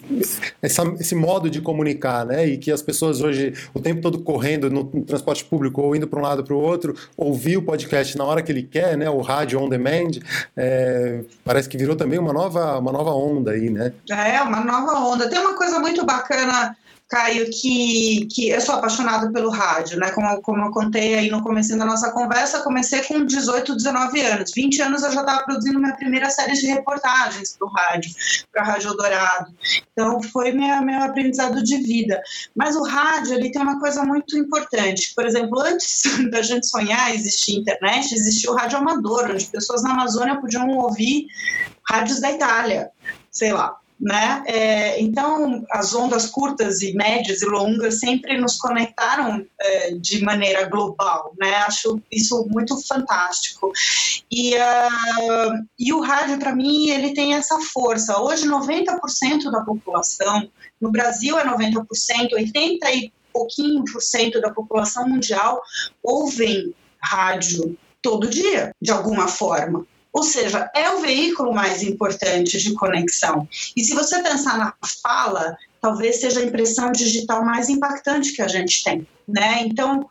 essa, 0.62 0.84
esse 1.00 1.16
modo 1.16 1.50
de 1.50 1.62
comunicar, 1.62 2.26
né? 2.26 2.46
E 2.46 2.58
que 2.58 2.72
as 2.72 2.82
pessoas 2.82 3.22
hoje, 3.22 3.54
o 3.74 3.80
tempo 3.80 4.02
todo 4.02 4.20
correndo 4.20 4.70
no, 4.70 4.84
no 4.94 5.06
transporte 5.06 5.44
público 5.46 5.82
ou 5.82 5.96
indo 5.96 6.08
para 6.08 6.20
um 6.20 6.24
lado 6.24 6.44
para 6.44 6.54
o 6.54 6.60
outro, 6.60 6.96
ouvir 7.18 7.58
o 7.58 7.62
podcast 7.62 8.18
na 8.18 8.26
hora 8.26 8.42
que 8.42 8.52
ele 8.52 8.64
quer, 8.64 8.98
né? 8.98 9.10
O 9.10 9.22
rádio 9.22 9.60
on 9.60 9.70
demand, 9.70 10.12
é, 10.56 11.22
parece 11.44 11.70
que 11.70 11.78
virou 11.78 11.96
também 11.96 12.20
uma 12.20 12.34
nova, 12.34 12.78
uma 12.78 12.92
nova 12.92 13.12
onda 13.12 13.52
aí, 13.52 13.70
né? 13.70 13.94
É, 14.10 14.42
uma 14.42 14.64
nova 14.64 15.00
onda. 15.00 15.30
Tem 15.30 15.40
uma 15.40 15.56
coisa 15.56 15.80
muito 15.80 16.06
bacana 16.06 16.76
Caio, 17.14 17.48
que, 17.52 18.26
que 18.26 18.50
eu 18.50 18.60
sou 18.60 18.74
apaixonado 18.74 19.32
pelo 19.32 19.52
rádio, 19.52 20.00
né? 20.00 20.10
Como, 20.10 20.42
como 20.42 20.66
eu 20.66 20.72
contei 20.72 21.14
aí 21.14 21.30
no 21.30 21.44
começo 21.44 21.78
da 21.78 21.86
nossa 21.86 22.12
conversa, 22.12 22.64
comecei 22.64 23.04
com 23.04 23.24
18, 23.24 23.76
19 23.76 24.20
anos. 24.22 24.52
20 24.52 24.82
anos 24.82 25.04
eu 25.04 25.12
já 25.12 25.20
estava 25.20 25.44
produzindo 25.44 25.80
minha 25.80 25.96
primeira 25.96 26.32
série 26.32 26.54
de 26.54 26.66
reportagens 26.66 27.56
para 27.56 27.68
o 27.68 27.72
rádio, 27.72 28.12
para 28.52 28.64
a 28.64 28.66
Rádio 28.66 28.90
Eldorado. 28.90 29.54
Então 29.92 30.24
foi 30.24 30.54
minha, 30.54 30.82
meu 30.82 31.04
aprendizado 31.04 31.62
de 31.62 31.78
vida. 31.84 32.20
Mas 32.56 32.76
o 32.76 32.82
rádio, 32.82 33.36
ele 33.36 33.52
tem 33.52 33.62
uma 33.62 33.80
coisa 33.80 34.04
muito 34.04 34.36
importante. 34.36 35.14
Por 35.14 35.24
exemplo, 35.24 35.60
antes 35.60 36.02
da 36.32 36.42
gente 36.42 36.66
sonhar 36.66 37.14
existir 37.14 37.60
internet, 37.60 38.12
existia 38.12 38.50
o 38.50 38.56
rádio 38.56 38.80
amador, 38.80 39.30
onde 39.30 39.46
pessoas 39.46 39.84
na 39.84 39.92
Amazônia 39.92 40.42
podiam 40.42 40.68
ouvir 40.80 41.28
rádios 41.88 42.20
da 42.20 42.32
Itália, 42.32 42.90
sei 43.30 43.54
lá 43.54 43.83
né? 44.04 44.44
É, 44.46 45.02
então, 45.02 45.66
as 45.72 45.96
ondas 45.96 46.26
curtas 46.26 46.82
e 46.82 46.94
médias 46.94 47.42
e 47.42 47.46
longas 47.46 48.02
sempre 48.02 48.38
nos 48.38 48.58
conectaram 48.58 49.46
é, 49.62 49.92
de 49.92 50.22
maneira 50.22 50.68
global, 50.68 51.34
né? 51.40 51.56
Acho 51.66 52.02
isso 52.12 52.46
muito 52.50 52.78
fantástico. 52.86 53.72
E, 54.30 54.56
uh, 54.56 55.66
e 55.80 55.94
o 55.94 56.02
rádio, 56.02 56.38
para 56.38 56.54
mim, 56.54 56.90
ele 56.90 57.14
tem 57.14 57.34
essa 57.34 57.58
força. 57.74 58.20
Hoje, 58.20 58.46
90% 58.46 59.50
da 59.50 59.62
população, 59.62 60.50
no 60.82 60.92
Brasil 60.92 61.40
é 61.40 61.46
90%, 61.46 61.86
80% 62.34 62.80
e 62.94 63.14
pouquinho 63.32 63.86
por 63.86 64.02
cento 64.02 64.42
da 64.42 64.52
população 64.52 65.08
mundial 65.08 65.62
ouvem 66.04 66.76
rádio 67.02 67.78
todo 68.02 68.30
dia, 68.30 68.72
de 68.82 68.92
alguma 68.92 69.30
forma. 69.30 69.88
Ou 70.14 70.22
seja, 70.22 70.70
é 70.76 70.92
o 70.92 71.02
veículo 71.02 71.52
mais 71.52 71.82
importante 71.82 72.62
de 72.62 72.74
conexão. 72.74 73.48
E 73.76 73.84
se 73.84 73.96
você 73.96 74.22
pensar 74.22 74.60
na 74.60 74.74
fala, 75.02 75.58
talvez 75.82 76.22
seja 76.22 76.40
a 76.40 76.44
impressão 76.44 76.92
digital 76.92 77.44
mais 77.44 77.68
impactante 77.68 78.32
que 78.32 78.42
a 78.42 78.48
gente 78.48 78.84
tem. 78.84 79.08
Né? 79.28 79.64
Então, 79.64 80.08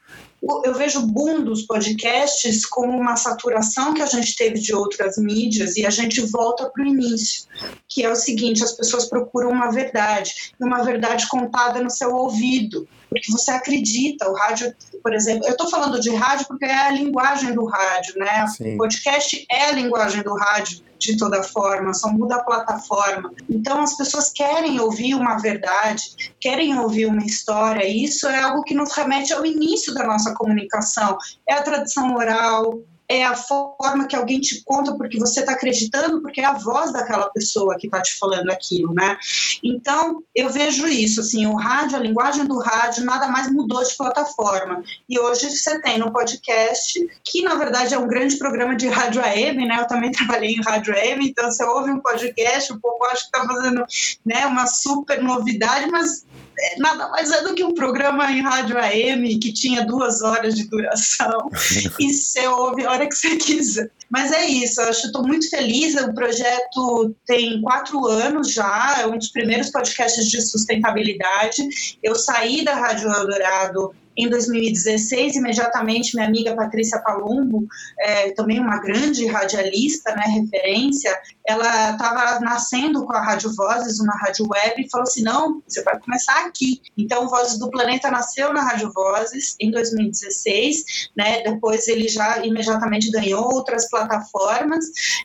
eu 0.64 0.74
vejo 0.74 0.98
o 0.98 1.06
boom 1.06 1.44
dos 1.44 1.62
podcasts 1.62 2.66
como 2.66 2.98
uma 2.98 3.14
saturação 3.14 3.94
que 3.94 4.02
a 4.02 4.06
gente 4.06 4.34
teve 4.34 4.58
de 4.58 4.74
outras 4.74 5.16
mídias 5.16 5.76
e 5.76 5.86
a 5.86 5.90
gente 5.90 6.20
volta 6.20 6.68
para 6.68 6.82
o 6.82 6.86
início, 6.86 7.44
que 7.88 8.02
é 8.04 8.10
o 8.10 8.16
seguinte: 8.16 8.64
as 8.64 8.72
pessoas 8.72 9.06
procuram 9.08 9.50
uma 9.50 9.70
verdade, 9.70 10.52
uma 10.58 10.82
verdade 10.82 11.28
contada 11.28 11.80
no 11.80 11.90
seu 11.90 12.12
ouvido, 12.12 12.88
porque 13.12 13.30
você 13.30 13.50
acredita. 13.50 14.28
O 14.28 14.34
rádio, 14.34 14.74
por 15.02 15.12
exemplo, 15.12 15.46
eu 15.46 15.52
estou 15.52 15.68
falando 15.68 16.00
de 16.00 16.14
rádio 16.14 16.46
porque 16.48 16.64
é 16.64 16.74
a 16.74 16.90
linguagem 16.90 17.54
do 17.54 17.64
rádio, 17.64 18.14
né? 18.16 18.46
Sim. 18.48 18.74
O 18.74 18.78
podcast 18.78 19.46
é 19.50 19.66
a 19.66 19.72
linguagem 19.72 20.22
do 20.22 20.34
rádio 20.34 20.80
de 20.98 21.16
toda 21.16 21.42
forma, 21.42 21.92
só 21.92 22.08
muda 22.08 22.36
a 22.36 22.44
plataforma. 22.44 23.32
Então 23.50 23.80
as 23.80 23.96
pessoas 23.96 24.32
querem 24.32 24.78
ouvir 24.80 25.14
uma 25.14 25.36
verdade, 25.36 26.02
querem 26.40 26.78
ouvir 26.78 27.06
uma 27.06 27.24
história, 27.24 27.84
e 27.84 28.04
isso 28.04 28.28
é 28.28 28.40
algo 28.40 28.62
que 28.62 28.74
nos 28.74 28.92
remete 28.92 29.32
ao 29.32 29.44
início 29.44 29.92
da 29.92 30.06
nossa 30.06 30.32
comunicação. 30.34 31.18
É 31.48 31.54
a 31.54 31.62
tradição 31.62 32.14
oral, 32.14 32.80
é 33.12 33.24
a 33.24 33.34
forma 33.34 34.06
que 34.06 34.16
alguém 34.16 34.40
te 34.40 34.62
conta 34.64 34.94
porque 34.96 35.18
você 35.18 35.40
está 35.40 35.52
acreditando, 35.52 36.22
porque 36.22 36.40
é 36.40 36.46
a 36.46 36.54
voz 36.54 36.92
daquela 36.92 37.28
pessoa 37.28 37.76
que 37.76 37.86
está 37.86 38.00
te 38.00 38.16
falando 38.16 38.50
aquilo, 38.50 38.94
né? 38.94 39.18
Então, 39.62 40.22
eu 40.34 40.48
vejo 40.48 40.88
isso, 40.88 41.20
assim, 41.20 41.44
o 41.46 41.54
rádio, 41.54 41.96
a 41.96 42.00
linguagem 42.00 42.46
do 42.46 42.58
rádio, 42.58 43.04
nada 43.04 43.28
mais 43.28 43.52
mudou 43.52 43.84
de 43.84 43.94
plataforma. 43.94 44.82
E 45.06 45.18
hoje 45.18 45.50
você 45.50 45.78
tem 45.82 45.98
no 45.98 46.10
podcast, 46.10 46.98
que 47.22 47.42
na 47.42 47.54
verdade 47.54 47.92
é 47.92 47.98
um 47.98 48.08
grande 48.08 48.36
programa 48.36 48.74
de 48.74 48.88
rádio 48.88 49.22
AM, 49.22 49.66
né? 49.66 49.76
Eu 49.78 49.86
também 49.86 50.10
trabalhei 50.12 50.52
em 50.52 50.62
rádio 50.62 50.94
AM, 50.94 51.28
então 51.28 51.50
você 51.50 51.64
ouve 51.64 51.90
um 51.90 52.00
podcast, 52.00 52.72
o 52.72 52.80
povo 52.80 53.04
acha 53.04 53.28
que 53.30 53.36
está 53.36 53.46
fazendo 53.46 53.84
né, 54.24 54.46
uma 54.46 54.66
super 54.66 55.22
novidade, 55.22 55.90
mas 55.90 56.24
nada 56.78 57.08
mais 57.08 57.30
é 57.30 57.42
do 57.42 57.54
que 57.54 57.64
um 57.64 57.74
programa 57.74 58.30
em 58.30 58.42
rádio 58.42 58.78
AM 58.78 59.38
que 59.38 59.52
tinha 59.52 59.84
duas 59.84 60.22
horas 60.22 60.54
de 60.54 60.68
duração 60.68 61.50
e 61.98 62.12
você 62.12 62.46
ouve 62.46 62.84
a 62.84 62.90
hora 62.90 63.08
que 63.08 63.14
você 63.14 63.36
quiser. 63.36 63.90
Mas 64.10 64.30
é 64.30 64.44
isso, 64.44 64.80
eu 64.80 64.88
acho 64.88 65.06
estou 65.06 65.26
muito 65.26 65.48
feliz. 65.48 65.94
O 65.94 66.12
projeto 66.12 67.14
tem 67.26 67.62
quatro 67.62 68.06
anos 68.06 68.52
já, 68.52 68.98
é 69.00 69.06
um 69.06 69.16
dos 69.16 69.28
primeiros 69.28 69.70
podcasts 69.70 70.28
de 70.28 70.40
sustentabilidade. 70.42 71.62
Eu 72.02 72.14
saí 72.14 72.62
da 72.62 72.74
Rádio 72.74 73.10
Eldorado 73.10 73.94
em 74.16 74.28
2016, 74.28 75.36
imediatamente, 75.36 76.14
minha 76.14 76.26
amiga 76.26 76.54
Patrícia 76.54 77.00
Palumbo, 77.00 77.66
é, 77.98 78.30
também 78.32 78.60
uma 78.60 78.78
grande 78.78 79.26
radialista, 79.26 80.14
né, 80.14 80.22
referência, 80.26 81.18
ela 81.46 81.92
estava 81.92 82.40
nascendo 82.40 83.04
com 83.04 83.12
a 83.12 83.20
Rádio 83.20 83.52
Vozes, 83.54 83.98
uma 84.00 84.16
rádio 84.18 84.46
web, 84.48 84.82
e 84.82 84.90
falou 84.90 85.04
assim: 85.04 85.22
não, 85.22 85.62
você 85.66 85.82
vai 85.82 85.98
começar 85.98 86.46
aqui. 86.46 86.80
Então, 86.96 87.28
Vozes 87.28 87.58
do 87.58 87.70
Planeta 87.70 88.10
nasceu 88.10 88.52
na 88.52 88.62
Rádio 88.62 88.92
Vozes 88.92 89.56
em 89.60 89.70
2016, 89.70 91.10
né, 91.16 91.42
depois 91.42 91.88
ele 91.88 92.08
já 92.08 92.44
imediatamente 92.44 93.10
ganhou 93.10 93.44
outras 93.52 93.88
plataformas 93.88 94.84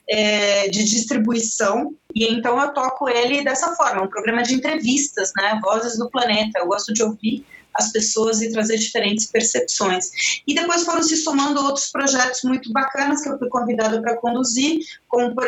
é, 0.10 0.68
de 0.70 0.84
distribuição. 0.84 1.94
E 2.16 2.26
então 2.34 2.60
eu 2.60 2.74
toco 2.74 3.08
ele 3.08 3.44
dessa 3.44 3.76
forma, 3.76 4.04
um 4.04 4.10
programa 4.10 4.42
de 4.42 4.56
entrevistas, 4.56 5.32
né? 5.36 5.60
Vozes 5.62 5.98
do 5.98 6.10
Planeta. 6.10 6.60
Eu 6.60 6.68
gosto 6.68 6.94
de 6.94 7.04
ouvir 7.04 7.46
as 7.78 7.92
pessoas 7.92 8.42
e 8.42 8.52
trazer 8.52 8.78
diferentes 8.78 9.28
percepções. 9.28 10.10
E 10.46 10.54
depois 10.54 10.84
foram 10.84 11.04
se 11.04 11.18
somando 11.18 11.64
outros 11.64 11.90
projetos 11.90 12.42
muito 12.44 12.72
bacanas 12.72 13.22
que 13.22 13.30
eu 13.30 13.38
fui 13.38 13.50
convidada 13.50 14.02
para 14.02 14.18
conduzir, 14.18 14.80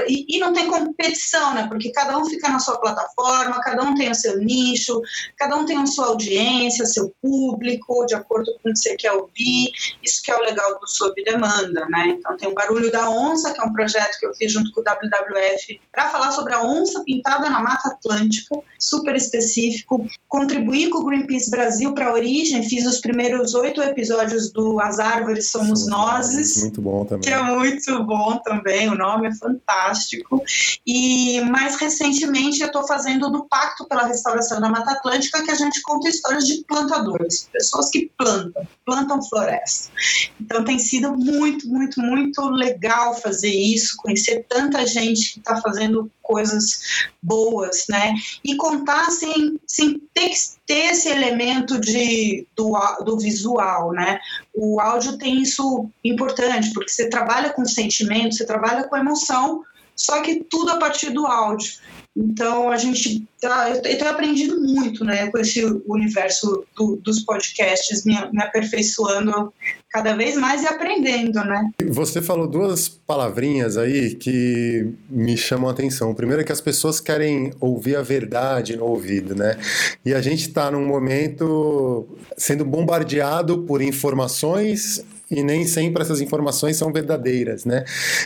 e, 0.07 0.25
e, 0.37 0.39
não 0.39 0.53
tem 0.53 0.67
competição, 0.67 1.53
né? 1.53 1.67
Porque 1.67 1.91
cada 1.91 2.17
um 2.17 2.25
fica 2.25 2.49
na 2.49 2.59
sua 2.59 2.79
plataforma, 2.79 3.61
cada 3.61 3.83
um 3.83 3.93
tem 3.93 4.09
o 4.09 4.15
seu 4.15 4.37
nicho, 4.39 5.01
cada 5.37 5.55
um 5.55 5.65
tem 5.65 5.77
a 5.77 5.85
sua 5.85 6.07
audiência, 6.07 6.85
seu 6.85 7.13
público, 7.21 8.05
de 8.05 8.15
acordo 8.15 8.51
com 8.53 8.69
o 8.69 8.73
que 8.73 8.79
você 8.79 8.95
quer 8.95 9.11
ouvir. 9.11 9.71
Isso 10.03 10.21
que 10.23 10.31
é 10.31 10.35
o 10.35 10.41
legal 10.41 10.79
do 10.79 10.87
Sob 10.87 11.21
Demanda, 11.23 11.85
né? 11.89 12.15
Então 12.17 12.37
tem 12.37 12.49
o 12.49 12.53
Barulho 12.53 12.91
da 12.91 13.09
Onça, 13.09 13.53
que 13.53 13.61
é 13.61 13.63
um 13.63 13.73
projeto 13.73 14.19
que 14.19 14.25
eu 14.25 14.33
fiz 14.33 14.51
junto 14.51 14.71
com 14.71 14.81
o 14.81 14.83
WWF 14.83 15.79
para 15.91 16.09
falar 16.09 16.31
sobre 16.31 16.53
a 16.53 16.63
onça 16.63 17.03
pintada 17.03 17.49
na 17.49 17.59
Mata 17.61 17.89
Atlântica, 17.89 18.55
super 18.79 19.15
específico. 19.15 20.07
Contribuir 20.27 20.89
com 20.89 20.99
o 20.99 21.05
Greenpeace 21.05 21.51
Brasil 21.51 21.93
para 21.93 22.13
origem, 22.19 22.67
fiz 22.67 22.85
os 22.85 22.99
primeiros 22.99 23.53
oito 23.55 23.81
episódios 23.81 24.51
do 24.51 24.79
As 24.79 24.99
Árvores 24.99 25.49
Somos 25.49 25.87
Nós. 25.87 26.57
Muito 26.61 26.81
bom 26.81 27.05
também. 27.05 27.21
Que 27.21 27.29
é 27.29 27.41
muito 27.41 28.03
bom 28.03 28.39
também, 28.43 28.89
o 28.89 28.95
nome 28.95 29.27
é 29.27 29.35
fantástico. 29.35 30.43
E 30.85 31.41
mais 31.41 31.77
recentemente 31.77 32.61
eu 32.61 32.67
estou 32.67 32.85
fazendo 32.85 33.31
do 33.31 33.45
Pacto 33.45 33.87
pela 33.87 34.05
Restauração 34.05 34.59
da 34.59 34.69
Mata 34.69 34.91
Atlântica, 34.91 35.43
que 35.43 35.51
a 35.51 35.55
gente 35.55 35.81
conta 35.81 36.09
histórias 36.09 36.45
de 36.45 36.63
plantadores, 36.65 37.49
pessoas 37.51 37.89
que 37.89 38.11
plantam, 38.17 38.67
plantam 38.85 39.21
floresta. 39.23 39.91
Então 40.39 40.63
tem 40.63 40.77
sido 40.77 41.15
muito, 41.15 41.67
muito, 41.67 42.01
muito 42.01 42.41
legal 42.49 43.15
fazer 43.15 43.51
isso, 43.51 43.95
conhecer 43.97 44.45
tanta 44.49 44.85
gente 44.85 45.33
que 45.33 45.39
está 45.39 45.61
fazendo 45.61 46.11
coisas 46.21 46.81
boas, 47.23 47.85
né? 47.89 48.13
E 48.43 48.55
contar 48.55 49.09
sem, 49.09 49.59
sem 49.65 49.99
ter 50.13 50.29
que 50.29 50.58
ter 50.69 50.91
esse 50.91 51.09
elemento 51.09 51.81
de, 51.81 52.45
do, 52.55 52.73
do 53.03 53.17
visual, 53.17 53.91
né? 53.91 54.19
O 54.53 54.79
áudio 54.79 55.17
tem 55.17 55.41
isso 55.41 55.89
importante, 56.03 56.71
porque 56.75 56.91
você 56.91 57.09
trabalha 57.09 57.49
com 57.49 57.65
sentimento, 57.65 58.35
você 58.35 58.45
trabalha 58.45 58.83
com 58.83 58.95
emoção, 58.95 59.63
só 59.95 60.21
que 60.21 60.43
tudo 60.43 60.69
a 60.73 60.77
partir 60.77 61.09
do 61.09 61.25
áudio. 61.25 61.73
Então 62.19 62.69
a 62.69 62.75
gente 62.75 63.25
tá, 63.39 63.69
eu 63.69 63.81
tenho 63.81 64.09
aprendido 64.09 64.59
muito, 64.59 65.05
né, 65.05 65.27
com 65.27 65.37
esse 65.37 65.63
universo 65.87 66.65
do, 66.75 66.97
dos 66.97 67.21
podcasts, 67.21 68.03
me, 68.03 68.13
me 68.33 68.43
aperfeiçoando 68.43 69.53
cada 69.89 70.13
vez 70.13 70.35
mais 70.35 70.61
e 70.61 70.67
aprendendo, 70.67 71.39
né? 71.45 71.71
Você 71.87 72.21
falou 72.21 72.45
duas 72.45 72.89
palavrinhas 72.89 73.77
aí 73.77 74.15
que 74.15 74.91
me 75.09 75.37
chamam 75.37 75.69
a 75.69 75.71
atenção. 75.71 76.11
O 76.11 76.15
primeiro 76.15 76.41
é 76.41 76.45
que 76.45 76.51
as 76.51 76.61
pessoas 76.61 76.99
querem 76.99 77.53
ouvir 77.59 77.95
a 77.95 78.01
verdade 78.01 78.75
no 78.75 78.85
ouvido, 78.85 79.33
né? 79.33 79.57
E 80.05 80.13
a 80.13 80.21
gente 80.21 80.41
está 80.41 80.69
num 80.69 80.85
momento 80.85 82.05
sendo 82.37 82.65
bombardeado 82.65 83.59
por 83.59 83.81
informações 83.81 85.03
e 85.29 85.43
nem 85.43 85.65
sempre 85.65 86.01
essas 86.01 86.21
informações 86.21 86.77
são 86.77 86.91
verdadeiras, 86.91 87.65
né? 87.65 87.83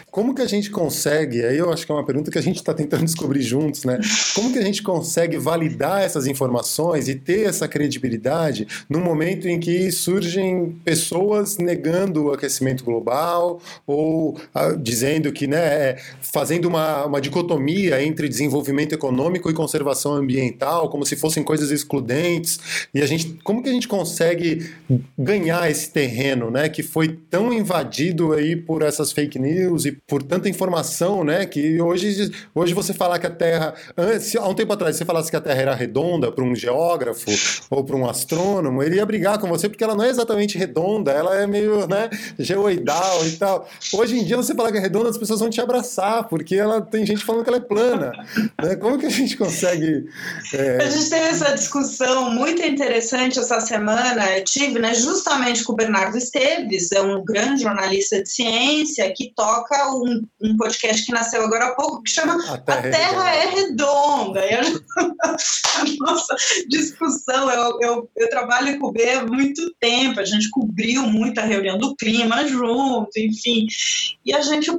Como 0.09 0.33
que 0.33 0.41
a 0.41 0.47
gente 0.47 0.69
consegue, 0.69 1.43
aí 1.43 1.57
eu 1.57 1.71
acho 1.71 1.85
que 1.85 1.91
é 1.91 1.95
uma 1.95 2.05
pergunta 2.05 2.31
que 2.31 2.37
a 2.37 2.41
gente 2.41 2.57
está 2.57 2.73
tentando 2.73 3.03
descobrir 3.05 3.41
juntos, 3.41 3.83
né? 3.83 3.99
Como 4.33 4.51
que 4.51 4.59
a 4.59 4.63
gente 4.63 4.81
consegue 4.81 5.37
validar 5.37 6.01
essas 6.01 6.27
informações 6.27 7.07
e 7.07 7.15
ter 7.15 7.47
essa 7.47 7.67
credibilidade 7.67 8.67
no 8.89 8.99
momento 8.99 9.47
em 9.47 9.59
que 9.59 9.91
surgem 9.91 10.77
pessoas 10.83 11.57
negando 11.57 12.25
o 12.25 12.33
aquecimento 12.33 12.83
global 12.83 13.59
ou 13.85 14.37
ah, 14.53 14.71
dizendo 14.71 15.31
que, 15.31 15.47
né, 15.47 15.57
é, 15.57 15.97
fazendo 16.21 16.67
uma, 16.67 17.05
uma 17.05 17.21
dicotomia 17.21 18.03
entre 18.03 18.29
desenvolvimento 18.29 18.93
econômico 18.93 19.49
e 19.49 19.53
conservação 19.53 20.13
ambiental, 20.13 20.89
como 20.89 21.05
se 21.05 21.15
fossem 21.15 21.43
coisas 21.43 21.71
excludentes, 21.71 22.87
e 22.93 23.01
a 23.01 23.05
gente, 23.05 23.39
como 23.43 23.61
que 23.61 23.69
a 23.69 23.73
gente 23.73 23.87
consegue 23.87 24.69
ganhar 25.17 25.69
esse 25.69 25.89
terreno, 25.89 26.49
né, 26.49 26.69
que 26.69 26.83
foi 26.93 27.07
tão 27.07 27.51
invadido 27.51 28.33
aí 28.33 28.55
por 28.55 28.83
essas 28.83 29.11
fake 29.11 29.39
news 29.39 29.83
e 29.85 29.91
por 29.91 30.21
tanta 30.21 30.47
informação, 30.47 31.23
né? 31.23 31.43
Que 31.43 31.81
hoje, 31.81 32.31
hoje 32.53 32.71
você 32.71 32.93
falar 32.93 33.17
que 33.17 33.25
a 33.25 33.31
Terra. 33.31 33.73
Antes, 33.97 34.35
há 34.35 34.47
um 34.47 34.53
tempo 34.53 34.73
atrás, 34.73 34.95
você 34.95 35.03
falasse 35.03 35.31
que 35.31 35.35
a 35.35 35.41
Terra 35.41 35.59
era 35.59 35.73
redonda 35.73 36.31
para 36.31 36.43
um 36.43 36.55
geógrafo 36.55 37.31
ou 37.71 37.83
para 37.83 37.95
um 37.95 38.07
astrônomo, 38.07 38.83
ele 38.83 38.97
ia 38.97 39.05
brigar 39.07 39.39
com 39.39 39.47
você 39.47 39.67
porque 39.67 39.83
ela 39.83 39.95
não 39.95 40.03
é 40.03 40.09
exatamente 40.09 40.55
redonda, 40.55 41.11
ela 41.11 41.35
é 41.35 41.47
meio 41.47 41.87
né, 41.87 42.11
geoidal 42.37 43.25
e 43.25 43.31
tal. 43.37 43.67
Hoje 43.91 44.19
em 44.19 44.23
dia, 44.23 44.37
você 44.37 44.53
falar 44.53 44.71
que 44.71 44.77
é 44.77 44.81
redonda, 44.81 45.09
as 45.09 45.17
pessoas 45.17 45.39
vão 45.39 45.49
te 45.49 45.59
abraçar, 45.59 46.27
porque 46.27 46.53
ela 46.53 46.79
tem 46.79 47.03
gente 47.07 47.25
falando 47.25 47.43
que 47.43 47.49
ela 47.49 47.57
é 47.57 47.61
plana. 47.61 48.11
Né? 48.61 48.75
Como 48.75 48.99
que 48.99 49.07
a 49.07 49.09
gente 49.09 49.35
consegue. 49.35 50.05
É... 50.53 50.77
A 50.77 50.89
gente 50.91 51.09
teve 51.09 51.25
essa 51.25 51.55
discussão 51.55 52.29
muito 52.29 52.61
interessante 52.61 53.39
essa 53.39 53.59
semana, 53.59 54.37
eu 54.37 54.43
tive, 54.43 54.77
né, 54.77 54.93
justamente 54.93 55.63
com 55.63 55.73
o 55.73 55.75
Bernardo 55.75 56.19
Esteves 56.19 56.82
é 56.91 57.01
um 57.01 57.23
grande 57.23 57.63
jornalista 57.63 58.21
de 58.21 58.29
ciência 58.29 59.11
que 59.15 59.33
toca 59.35 59.93
um, 59.93 60.25
um 60.41 60.57
podcast 60.57 61.05
que 61.05 61.11
nasceu 61.11 61.43
agora 61.43 61.67
há 61.67 61.75
pouco 61.75 62.03
que 62.03 62.11
chama 62.11 62.35
A 62.51 62.57
Terra, 62.57 62.79
a 62.79 62.91
Terra 62.91 63.35
é 63.35 63.45
Redonda. 63.49 64.39
É 64.39 64.61
redonda. 64.61 64.83
a 65.75 65.83
nossa 65.99 66.35
discussão, 66.67 67.49
eu, 67.49 67.79
eu, 67.81 68.09
eu 68.15 68.29
trabalho 68.29 68.79
com 68.79 68.87
o 68.87 68.91
B 68.91 69.09
há 69.09 69.25
muito 69.25 69.73
tempo, 69.79 70.19
a 70.19 70.25
gente 70.25 70.49
cobriu 70.49 71.03
muita 71.03 71.41
reunião 71.41 71.77
do 71.77 71.95
clima 71.95 72.47
junto, 72.47 73.09
enfim, 73.17 73.67
e 74.25 74.33
a 74.33 74.41
gente 74.41 74.71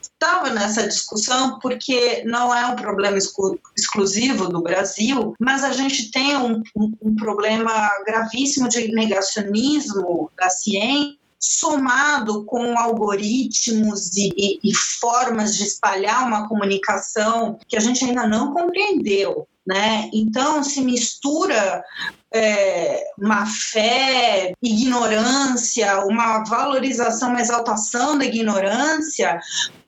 estava 0.00 0.50
nessa 0.50 0.86
discussão 0.86 1.58
porque 1.58 2.22
não 2.24 2.54
é 2.54 2.66
um 2.66 2.76
problema 2.76 3.16
exclu 3.16 3.58
exclusivo 3.76 4.48
do 4.48 4.62
Brasil, 4.62 5.34
mas 5.40 5.64
a 5.64 5.72
gente 5.72 6.10
tem 6.10 6.36
um, 6.36 6.62
um, 6.76 6.92
um 7.02 7.16
problema 7.16 7.90
gravíssimo 8.06 8.68
de 8.68 8.88
negacionismo 8.92 10.30
da 10.36 10.50
ciência 10.50 11.21
somado 11.42 12.44
com 12.44 12.78
algoritmos 12.78 14.16
e, 14.16 14.30
e, 14.36 14.60
e, 14.62 14.74
formas 14.74 15.56
de 15.56 15.64
espalhar 15.64 16.24
uma 16.24 16.48
comunicação 16.48 17.58
que 17.66 17.76
a 17.76 17.80
gente 17.80 18.04
ainda 18.04 18.28
não 18.28 18.54
compreendeu. 18.54 19.48
Né? 19.66 20.08
Então, 20.12 20.62
se 20.62 20.80
mistura 20.80 21.84
é, 22.32 23.04
uma 23.18 23.44
fé, 23.44 24.52
ignorância, 24.62 26.04
uma 26.04 26.44
valorização, 26.44 27.30
uma 27.30 27.40
exaltação 27.40 28.16
da 28.16 28.24
ignorância, 28.24 29.40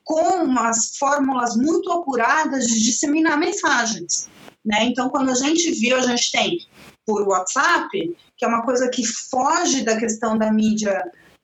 com 0.03 0.45
umas 0.45 0.97
fórmulas 0.99 1.57
muito 1.57 1.91
apuradas 1.93 2.67
de 2.67 2.83
disseminar 2.83 3.39
mensagens. 3.39 4.29
Né? 4.65 4.85
Então, 4.85 5.09
quando 5.09 5.31
a 5.31 5.35
gente 5.35 5.71
viu, 5.71 5.97
a 5.97 6.03
gente 6.03 6.33
tem 6.33 6.59
por 7.07 7.29
WhatsApp, 7.29 8.17
que 8.37 8.45
é 8.45 8.49
uma 8.49 8.63
coisa 8.63 8.89
que 8.89 9.05
foge 9.07 9.83
da 9.83 9.97
questão 9.97 10.37
da 10.37 10.53
mídia 10.53 11.01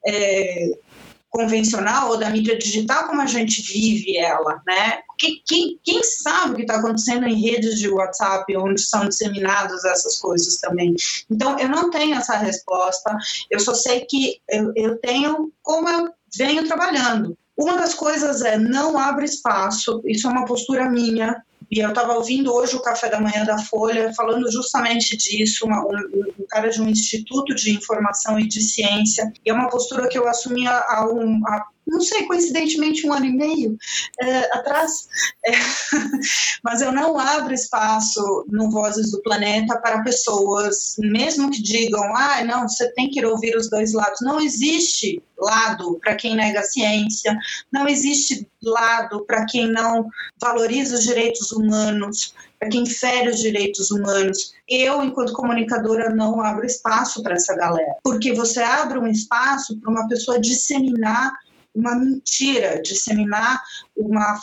é, 0.07 0.71
convencional 1.31 2.11
ou 2.11 2.19
da 2.19 2.29
mídia 2.29 2.59
digital 2.59 3.07
como 3.07 3.23
a 3.23 3.27
gente 3.27 3.63
vive 3.63 4.17
ela, 4.17 4.61
né? 4.67 5.01
Quem, 5.47 5.79
quem 5.83 6.03
sabe 6.03 6.53
o 6.53 6.57
que 6.57 6.63
está 6.63 6.77
acontecendo 6.77 7.27
em 7.27 7.41
redes 7.41 7.79
de 7.79 7.89
WhatsApp 7.89 8.57
onde 8.57 8.81
são 8.81 9.09
disseminadas 9.09 9.85
essas 9.85 10.19
coisas 10.19 10.57
também? 10.57 10.95
Então, 11.31 11.59
eu 11.59 11.69
não 11.69 11.91
tenho 11.91 12.17
essa 12.17 12.37
resposta, 12.37 13.17
eu 13.49 13.61
só 13.61 13.75
sei 13.75 14.01
que 14.01 14.41
eu, 14.49 14.73
eu 14.75 14.99
tenho 14.99 15.53
como 15.63 15.89
eu 15.89 16.11
venho 16.37 16.67
trabalhando, 16.67 17.37
uma 17.57 17.77
das 17.77 17.95
coisas 17.95 18.43
é 18.43 18.59
não 18.59 18.99
abre 18.99 19.27
espaço, 19.27 20.03
isso 20.07 20.27
é 20.27 20.31
uma 20.31 20.47
postura 20.47 20.91
minha, 20.91 21.41
e 21.71 21.79
eu 21.79 21.89
estava 21.91 22.15
ouvindo 22.15 22.53
hoje 22.53 22.75
o 22.75 22.83
café 22.83 23.09
da 23.09 23.21
manhã 23.21 23.45
da 23.45 23.59
Folha 23.59 24.13
falando 24.15 24.51
justamente 24.51 25.17
disso, 25.17 25.67
uma, 25.67 25.81
um, 25.85 26.33
um, 26.39 26.47
cara 26.49 26.69
de 26.69 26.83
um 26.83 26.89
instituto 26.89 27.55
de 27.55 27.71
informação 27.71 28.39
e 28.41 28.49
de 28.49 28.61
ciência, 28.61 29.33
e 29.45 29.51
é 29.51 29.53
uma 29.53 29.69
postura 29.69 30.09
que 30.09 30.19
eu 30.19 30.27
assumi 30.27 30.67
há, 30.67 31.09
um, 31.09 31.41
há 31.47 31.67
não 31.87 32.01
sei, 32.01 32.25
coincidentemente 32.27 33.07
um 33.07 33.13
ano 33.13 33.27
e 33.27 33.37
meio 33.37 33.77
é, 34.21 34.57
atrás, 34.57 35.09
é, 35.45 35.51
mas 36.63 36.81
eu 36.81 36.93
não 36.93 37.19
abro 37.19 37.53
espaço 37.53 38.47
no 38.49 38.71
Vozes 38.71 39.11
do 39.11 39.23
Planeta 39.23 39.77
para 39.81 40.03
pessoas, 40.03 40.95
mesmo 40.99 41.51
que 41.51 41.63
digam, 41.63 42.15
ah, 42.15 42.45
não, 42.45 42.69
você 42.69 42.93
tem 42.93 43.11
que 43.11 43.25
ouvir 43.25 43.57
os 43.57 43.69
dois 43.69 43.93
lados. 43.93 44.21
Não 44.23 44.41
existe 44.41 45.23
lado 45.39 45.99
para 46.01 46.15
quem 46.15 46.37
nega 46.37 46.61
a 46.61 46.65
ciência, 46.65 47.37
não 47.73 47.89
existe 47.89 48.47
lado 48.63 49.25
para 49.25 49.47
quem 49.47 49.71
não 49.71 50.09
valoriza 50.41 50.95
os 50.95 51.05
direitos 51.05 51.51
humanos, 51.51 52.35
para 52.59 52.69
quem 52.69 52.85
fere 52.85 53.31
os 53.31 53.41
direitos 53.41 53.91
humanos. 53.91 54.53
Eu, 54.69 55.03
enquanto 55.03 55.33
comunicadora, 55.33 56.15
não 56.15 56.41
abro 56.43 56.67
espaço 56.67 57.23
para 57.23 57.35
essa 57.35 57.57
galera, 57.57 57.97
porque 58.05 58.35
você 58.35 58.61
abre 58.61 58.99
um 58.99 59.07
espaço 59.07 59.79
para 59.81 59.91
uma 59.91 60.07
pessoa 60.09 60.39
disseminar 60.39 61.33
uma 61.75 61.95
mentira, 61.95 62.81
disseminar 62.83 63.61
uma 63.97 64.41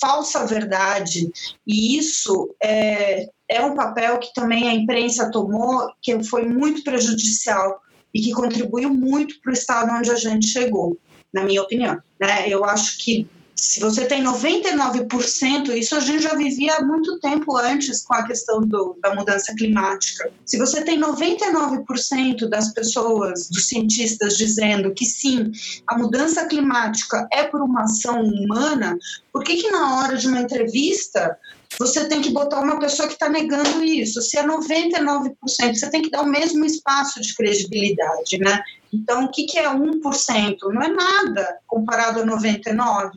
falsa 0.00 0.46
verdade. 0.46 1.30
E 1.66 1.98
isso 1.98 2.54
é, 2.62 3.28
é 3.48 3.64
um 3.64 3.74
papel 3.74 4.18
que 4.18 4.32
também 4.34 4.68
a 4.68 4.74
imprensa 4.74 5.30
tomou, 5.30 5.90
que 6.00 6.22
foi 6.24 6.46
muito 6.46 6.82
prejudicial 6.82 7.80
e 8.12 8.20
que 8.20 8.32
contribuiu 8.32 8.92
muito 8.92 9.40
para 9.40 9.50
o 9.50 9.54
estado 9.54 9.92
onde 9.92 10.10
a 10.10 10.16
gente 10.16 10.46
chegou, 10.46 10.98
na 11.32 11.44
minha 11.44 11.62
opinião. 11.62 12.00
Né? 12.18 12.48
Eu 12.48 12.64
acho 12.64 12.98
que 12.98 13.28
se 13.56 13.80
você 13.80 14.04
tem 14.04 14.22
99%, 14.22 15.70
isso 15.70 15.96
a 15.96 16.00
gente 16.00 16.22
já 16.22 16.34
vivia 16.34 16.74
há 16.74 16.84
muito 16.84 17.18
tempo 17.20 17.56
antes 17.56 18.04
com 18.04 18.12
a 18.12 18.26
questão 18.26 18.60
do, 18.60 18.98
da 19.02 19.14
mudança 19.14 19.54
climática. 19.54 20.30
Se 20.44 20.58
você 20.58 20.84
tem 20.84 21.00
99% 21.00 22.48
das 22.50 22.74
pessoas, 22.74 23.48
dos 23.48 23.66
cientistas, 23.66 24.36
dizendo 24.36 24.92
que 24.92 25.06
sim, 25.06 25.50
a 25.86 25.96
mudança 25.96 26.44
climática 26.44 27.26
é 27.32 27.44
por 27.44 27.62
uma 27.62 27.84
ação 27.84 28.20
humana, 28.22 28.98
por 29.32 29.42
que, 29.42 29.56
que 29.56 29.70
na 29.70 30.00
hora 30.00 30.18
de 30.18 30.28
uma 30.28 30.40
entrevista 30.40 31.38
você 31.78 32.06
tem 32.08 32.20
que 32.20 32.30
botar 32.30 32.60
uma 32.60 32.78
pessoa 32.78 33.08
que 33.08 33.14
está 33.14 33.28
negando 33.28 33.82
isso? 33.82 34.20
Se 34.20 34.38
é 34.38 34.46
99%, 34.46 35.34
você 35.74 35.90
tem 35.90 36.02
que 36.02 36.10
dar 36.10 36.22
o 36.22 36.30
mesmo 36.30 36.64
espaço 36.64 37.20
de 37.22 37.34
credibilidade, 37.34 38.38
né? 38.38 38.62
Então, 38.92 39.24
o 39.24 39.30
que, 39.30 39.44
que 39.44 39.58
é 39.58 39.68
1%? 39.68 40.56
Não 40.72 40.82
é 40.82 40.88
nada 40.88 41.58
comparado 41.66 42.20
a 42.20 42.26
99%. 42.26 43.10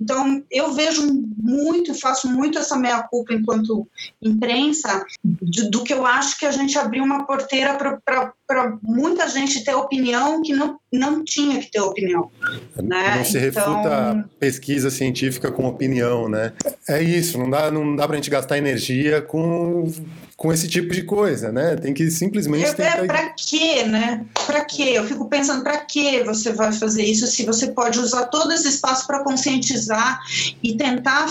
Então, 0.00 0.42
eu 0.50 0.72
vejo 0.74 1.02
muito, 1.36 1.94
faço 1.94 2.28
muito 2.28 2.58
essa 2.58 2.76
meia-culpa 2.76 3.32
enquanto 3.32 3.86
imprensa, 4.20 5.04
do, 5.22 5.70
do, 5.70 5.84
que 5.84 5.94
eu 5.94 6.04
acho 6.04 6.38
que 6.38 6.44
a 6.44 6.50
gente 6.50 6.78
abriu 6.78 7.04
uma 7.04 7.26
porteira 7.26 7.74
para 7.74 8.78
muita 8.82 9.28
gente 9.28 9.64
ter 9.64 9.74
opinião 9.74 10.42
que 10.42 10.52
não, 10.52 10.78
não 10.92 11.24
tinha 11.24 11.60
que 11.60 11.70
ter 11.70 11.80
opinião. 11.80 12.30
Né? 12.76 13.16
Não 13.16 13.24
se 13.24 13.38
então... 13.38 13.74
refuta 13.74 14.30
pesquisa 14.38 14.90
científica 14.90 15.50
com 15.50 15.66
opinião, 15.66 16.28
né? 16.28 16.52
É 16.88 17.02
isso, 17.02 17.38
não 17.38 17.48
dá, 17.48 17.70
não 17.70 17.96
dá 17.96 18.06
para 18.06 18.14
a 18.14 18.16
gente 18.16 18.30
gastar 18.30 18.58
energia 18.58 19.22
com 19.22 19.90
com 20.36 20.52
esse 20.52 20.68
tipo 20.68 20.92
de 20.92 21.02
coisa, 21.02 21.52
né? 21.52 21.76
Tem 21.76 21.94
que 21.94 22.10
simplesmente. 22.10 22.66
É, 22.66 22.72
tentar... 22.72 23.04
é 23.04 23.06
para 23.06 23.30
quê, 23.30 23.84
né? 23.84 24.26
Para 24.46 24.64
quê? 24.64 24.90
Eu 24.94 25.04
fico 25.04 25.28
pensando 25.28 25.62
para 25.62 25.78
que 25.78 26.22
você 26.24 26.52
vai 26.52 26.72
fazer 26.72 27.04
isso 27.04 27.26
se 27.26 27.44
você 27.44 27.68
pode 27.68 28.00
usar 28.00 28.26
todo 28.26 28.52
esse 28.52 28.68
espaço 28.68 29.06
para 29.06 29.22
conscientizar 29.22 30.20
e 30.62 30.76
tentar 30.76 31.26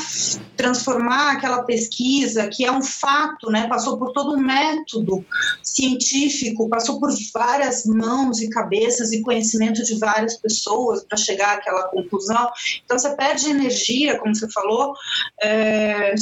transformar 0.55 1.33
aquela 1.33 1.63
pesquisa 1.63 2.47
que 2.47 2.63
é 2.63 2.71
um 2.71 2.81
fato, 2.81 3.49
né? 3.49 3.67
Passou 3.67 3.97
por 3.97 4.13
todo 4.13 4.35
um 4.35 4.39
método 4.39 5.25
científico, 5.61 6.69
passou 6.69 6.99
por 6.99 7.11
várias 7.33 7.85
mãos 7.85 8.41
e 8.41 8.49
cabeças 8.49 9.11
e 9.11 9.21
conhecimento 9.21 9.83
de 9.83 9.99
várias 9.99 10.37
pessoas 10.37 11.03
para 11.03 11.17
chegar 11.17 11.57
àquela 11.57 11.83
conclusão. 11.89 12.49
Então 12.85 12.97
você 12.97 13.09
perde 13.15 13.49
energia, 13.49 14.17
como 14.17 14.33
você 14.33 14.49
falou. 14.49 14.93
É 15.41 16.13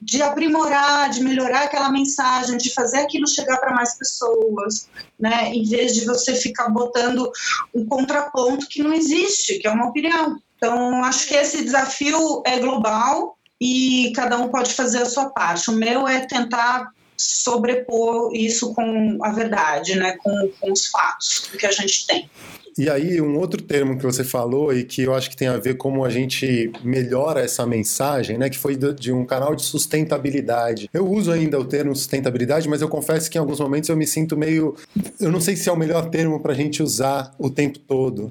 de 0.00 0.22
aprimorar, 0.22 1.10
de 1.10 1.22
melhorar 1.22 1.64
aquela 1.64 1.90
mensagem, 1.90 2.56
de 2.56 2.72
fazer 2.72 2.98
aquilo 2.98 3.26
chegar 3.26 3.58
para 3.58 3.74
mais 3.74 3.96
pessoas, 3.96 4.88
né? 5.18 5.50
Em 5.52 5.64
vez 5.64 5.94
de 5.94 6.04
você 6.04 6.34
ficar 6.34 6.68
botando 6.68 7.30
um 7.74 7.86
contraponto 7.86 8.68
que 8.68 8.82
não 8.82 8.92
existe, 8.92 9.58
que 9.58 9.66
é 9.66 9.70
uma 9.70 9.88
opinião. 9.88 10.38
Então, 10.56 11.04
acho 11.04 11.26
que 11.28 11.34
esse 11.34 11.64
desafio 11.64 12.42
é 12.44 12.58
global 12.58 13.38
e 13.60 14.12
cada 14.14 14.38
um 14.38 14.48
pode 14.48 14.74
fazer 14.74 15.02
a 15.02 15.06
sua 15.06 15.30
parte. 15.30 15.70
O 15.70 15.74
meu 15.74 16.06
é 16.06 16.20
tentar 16.26 16.90
sobrepor 17.16 18.30
isso 18.32 18.72
com 18.74 19.18
a 19.22 19.30
verdade, 19.30 19.96
né? 19.96 20.16
com, 20.22 20.50
com 20.60 20.72
os 20.72 20.86
fatos 20.86 21.50
que 21.58 21.66
a 21.66 21.72
gente 21.72 22.06
tem. 22.06 22.30
E 22.78 22.88
aí, 22.88 23.20
um 23.20 23.36
outro 23.36 23.60
termo 23.60 23.98
que 23.98 24.04
você 24.04 24.22
falou 24.22 24.72
e 24.72 24.84
que 24.84 25.02
eu 25.02 25.12
acho 25.12 25.28
que 25.28 25.36
tem 25.36 25.48
a 25.48 25.56
ver 25.56 25.76
como 25.76 26.04
a 26.04 26.10
gente 26.10 26.70
melhora 26.84 27.40
essa 27.40 27.66
mensagem, 27.66 28.38
né, 28.38 28.48
que 28.48 28.56
foi 28.56 28.76
de 28.76 29.10
um 29.12 29.24
canal 29.24 29.56
de 29.56 29.64
sustentabilidade. 29.64 30.88
Eu 30.94 31.04
uso 31.10 31.32
ainda 31.32 31.58
o 31.58 31.64
termo 31.64 31.96
sustentabilidade, 31.96 32.68
mas 32.68 32.80
eu 32.80 32.88
confesso 32.88 33.28
que 33.28 33.36
em 33.36 33.40
alguns 33.40 33.58
momentos 33.58 33.90
eu 33.90 33.96
me 33.96 34.06
sinto 34.06 34.36
meio. 34.36 34.76
Eu 35.18 35.32
não 35.32 35.40
sei 35.40 35.56
se 35.56 35.68
é 35.68 35.72
o 35.72 35.76
melhor 35.76 36.08
termo 36.08 36.38
para 36.38 36.52
a 36.52 36.54
gente 36.54 36.80
usar 36.80 37.34
o 37.36 37.50
tempo 37.50 37.80
todo, 37.80 38.30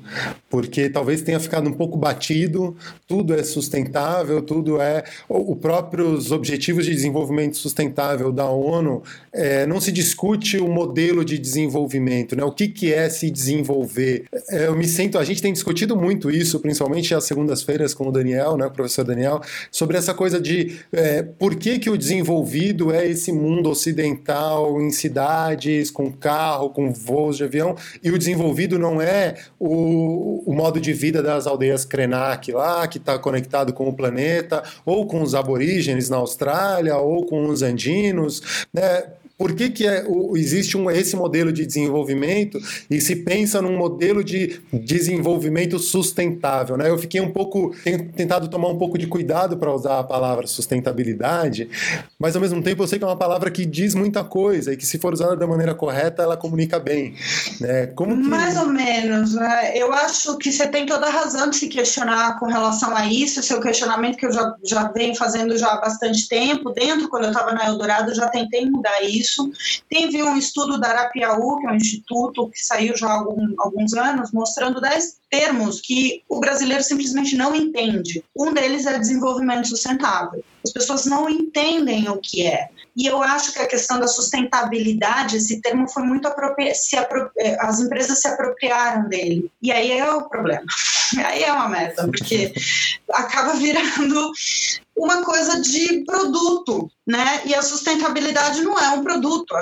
porque 0.49 0.89
talvez 0.89 1.21
tenha 1.21 1.41
ficado 1.41 1.67
um 1.67 1.73
pouco 1.73 1.97
batido, 1.97 2.73
tudo 3.05 3.33
é 3.33 3.43
sustentável, 3.43 4.41
tudo 4.41 4.79
é. 4.81 5.03
Os 5.27 5.57
próprios 5.57 6.31
Objetivos 6.31 6.85
de 6.85 6.95
Desenvolvimento 6.95 7.57
Sustentável 7.57 8.31
da 8.31 8.49
ONU, 8.49 9.03
é, 9.33 9.65
não 9.65 9.81
se 9.81 9.91
discute 9.91 10.57
o 10.57 10.69
modelo 10.69 11.25
de 11.25 11.37
desenvolvimento, 11.37 12.33
né, 12.33 12.45
o 12.45 12.51
que, 12.51 12.69
que 12.69 12.93
é 12.93 13.09
se 13.09 13.29
desenvolver 13.29 14.25
eu 14.49 14.75
me 14.75 14.87
sinto, 14.87 15.17
a 15.17 15.23
gente 15.23 15.41
tem 15.41 15.53
discutido 15.53 15.95
muito 15.95 16.29
isso, 16.29 16.59
principalmente 16.59 17.13
às 17.13 17.23
segundas-feiras 17.23 17.93
com 17.93 18.07
o 18.07 18.11
Daniel, 18.11 18.57
né, 18.57 18.65
o 18.65 18.71
professor 18.71 19.03
Daniel, 19.03 19.41
sobre 19.71 19.97
essa 19.97 20.13
coisa 20.13 20.39
de 20.39 20.79
é, 20.91 21.23
por 21.23 21.55
que, 21.55 21.79
que 21.79 21.89
o 21.89 21.97
desenvolvido 21.97 22.91
é 22.91 23.07
esse 23.07 23.31
mundo 23.31 23.69
ocidental 23.69 24.81
em 24.81 24.91
cidades, 24.91 25.91
com 25.91 26.11
carro, 26.11 26.69
com 26.69 26.91
voos 26.91 27.37
de 27.37 27.43
avião, 27.43 27.75
e 28.03 28.11
o 28.11 28.17
desenvolvido 28.17 28.77
não 28.77 29.01
é 29.01 29.35
o, 29.59 30.43
o 30.45 30.53
modo 30.53 30.79
de 30.79 30.93
vida 30.93 31.21
das 31.21 31.47
aldeias 31.47 31.85
Krenak 31.85 32.51
lá, 32.51 32.87
que 32.87 32.97
está 32.97 33.17
conectado 33.17 33.73
com 33.73 33.87
o 33.87 33.93
planeta, 33.93 34.63
ou 34.85 35.05
com 35.05 35.21
os 35.21 35.35
aborígenes 35.35 36.09
na 36.09 36.17
Austrália, 36.17 36.97
ou 36.97 37.25
com 37.25 37.47
os 37.47 37.61
andinos, 37.61 38.65
né? 38.73 39.03
Por 39.37 39.53
que, 39.53 39.69
que 39.69 39.85
é, 39.85 40.03
o, 40.07 40.35
existe 40.35 40.75
um, 40.75 40.89
esse 40.89 41.15
modelo 41.15 41.53
de 41.53 41.63
desenvolvimento 41.63 42.59
e 42.89 42.99
se 42.99 43.17
pensa 43.17 43.61
num 43.61 43.77
modelo 43.77 44.23
de 44.23 44.59
desenvolvimento 44.73 45.77
sustentável? 45.77 46.75
Né? 46.75 46.89
Eu 46.89 46.97
fiquei 46.97 47.21
um 47.21 47.31
pouco, 47.31 47.75
tenho 47.83 48.11
tentado 48.11 48.47
tomar 48.47 48.69
um 48.69 48.77
pouco 48.79 48.97
de 48.97 49.05
cuidado 49.05 49.55
para 49.55 49.71
usar 49.71 49.99
a 49.99 50.03
palavra 50.03 50.47
sustentabilidade, 50.47 51.69
mas 52.17 52.35
ao 52.35 52.41
mesmo 52.41 52.63
tempo 52.63 52.81
eu 52.81 52.87
sei 52.87 52.97
que 52.97 53.05
é 53.05 53.07
uma 53.07 53.15
palavra 53.15 53.51
que 53.51 53.63
diz 53.63 53.93
muita 53.93 54.23
coisa 54.23 54.73
e 54.73 54.77
que 54.77 54.85
se 54.85 54.97
for 54.97 55.13
usada 55.13 55.35
da 55.35 55.45
maneira 55.45 55.75
correta, 55.75 56.23
ela 56.23 56.35
comunica 56.35 56.79
bem. 56.79 57.13
Né? 57.61 57.87
Como 57.87 58.15
que... 58.15 58.27
Mais 58.27 58.57
ou 58.57 58.67
menos. 58.69 59.35
Né? 59.35 59.77
Eu 59.77 59.93
acho 59.93 60.35
que 60.39 60.51
você 60.51 60.65
tem 60.67 60.87
toda 60.87 61.05
a 61.05 61.11
razão 61.11 61.51
de 61.51 61.57
se 61.57 61.67
questionar 61.67 62.39
com 62.39 62.47
relação 62.47 62.95
a 62.95 63.05
isso, 63.05 63.43
seu 63.43 63.61
questionamento 63.61 64.17
que 64.17 64.25
eu 64.25 64.31
já, 64.31 64.55
já 64.65 64.91
venho 64.91 65.13
fazendo 65.13 65.55
já 65.55 65.73
há 65.73 65.79
bastante 65.79 66.27
tempo, 66.27 66.71
dentro, 66.71 67.07
quando 67.07 67.25
eu 67.25 67.31
estava 67.31 67.51
na 67.53 67.67
Eldorado, 67.67 68.09
eu 68.09 68.15
já 68.15 68.27
tentei 68.29 68.65
mudar 68.65 69.03
isso 69.03 69.26
isso. 69.27 69.51
Teve 69.89 70.23
um 70.23 70.37
estudo 70.37 70.79
da 70.79 70.89
Arapiaú, 70.89 71.59
que 71.59 71.67
é 71.67 71.71
um 71.71 71.75
instituto 71.75 72.49
que 72.49 72.59
saiu 72.59 72.95
já 72.95 73.07
há 73.07 73.19
algum, 73.19 73.53
alguns 73.59 73.93
anos, 73.93 74.31
mostrando 74.31 74.81
10 74.81 75.17
termos 75.29 75.81
que 75.81 76.23
o 76.29 76.39
brasileiro 76.39 76.83
simplesmente 76.83 77.35
não 77.35 77.55
entende. 77.55 78.23
Um 78.35 78.53
deles 78.53 78.85
é 78.85 78.97
desenvolvimento 78.97 79.67
sustentável. 79.67 80.43
As 80.63 80.71
pessoas 80.71 81.05
não 81.05 81.29
entendem 81.29 82.09
o 82.09 82.17
que 82.17 82.45
é. 82.45 82.69
E 82.97 83.05
eu 83.05 83.21
acho 83.21 83.53
que 83.53 83.59
a 83.59 83.67
questão 83.67 83.99
da 83.99 84.07
sustentabilidade, 84.07 85.37
esse 85.37 85.61
termo 85.61 85.87
foi 85.87 86.01
muito 86.01 86.27
apropriado, 86.27 86.75
eh, 87.37 87.55
as 87.59 87.79
empresas 87.79 88.19
se 88.19 88.27
apropriaram 88.27 89.07
dele. 89.07 89.51
E 89.61 89.71
aí 89.71 89.91
é 89.91 90.11
o 90.11 90.27
problema. 90.27 90.65
Aí 91.25 91.41
é 91.41 91.53
uma 91.53 91.69
merda, 91.69 92.05
porque 92.05 92.53
acaba 93.13 93.53
virando 93.53 94.29
uma 94.97 95.23
coisa 95.23 95.61
de 95.61 96.03
produto, 96.03 96.91
né? 97.05 97.43
E 97.45 97.55
a 97.55 97.61
sustentabilidade 97.61 98.61
não 98.61 98.77
é 98.77 98.89
um 98.89 99.03
produto. 99.03 99.55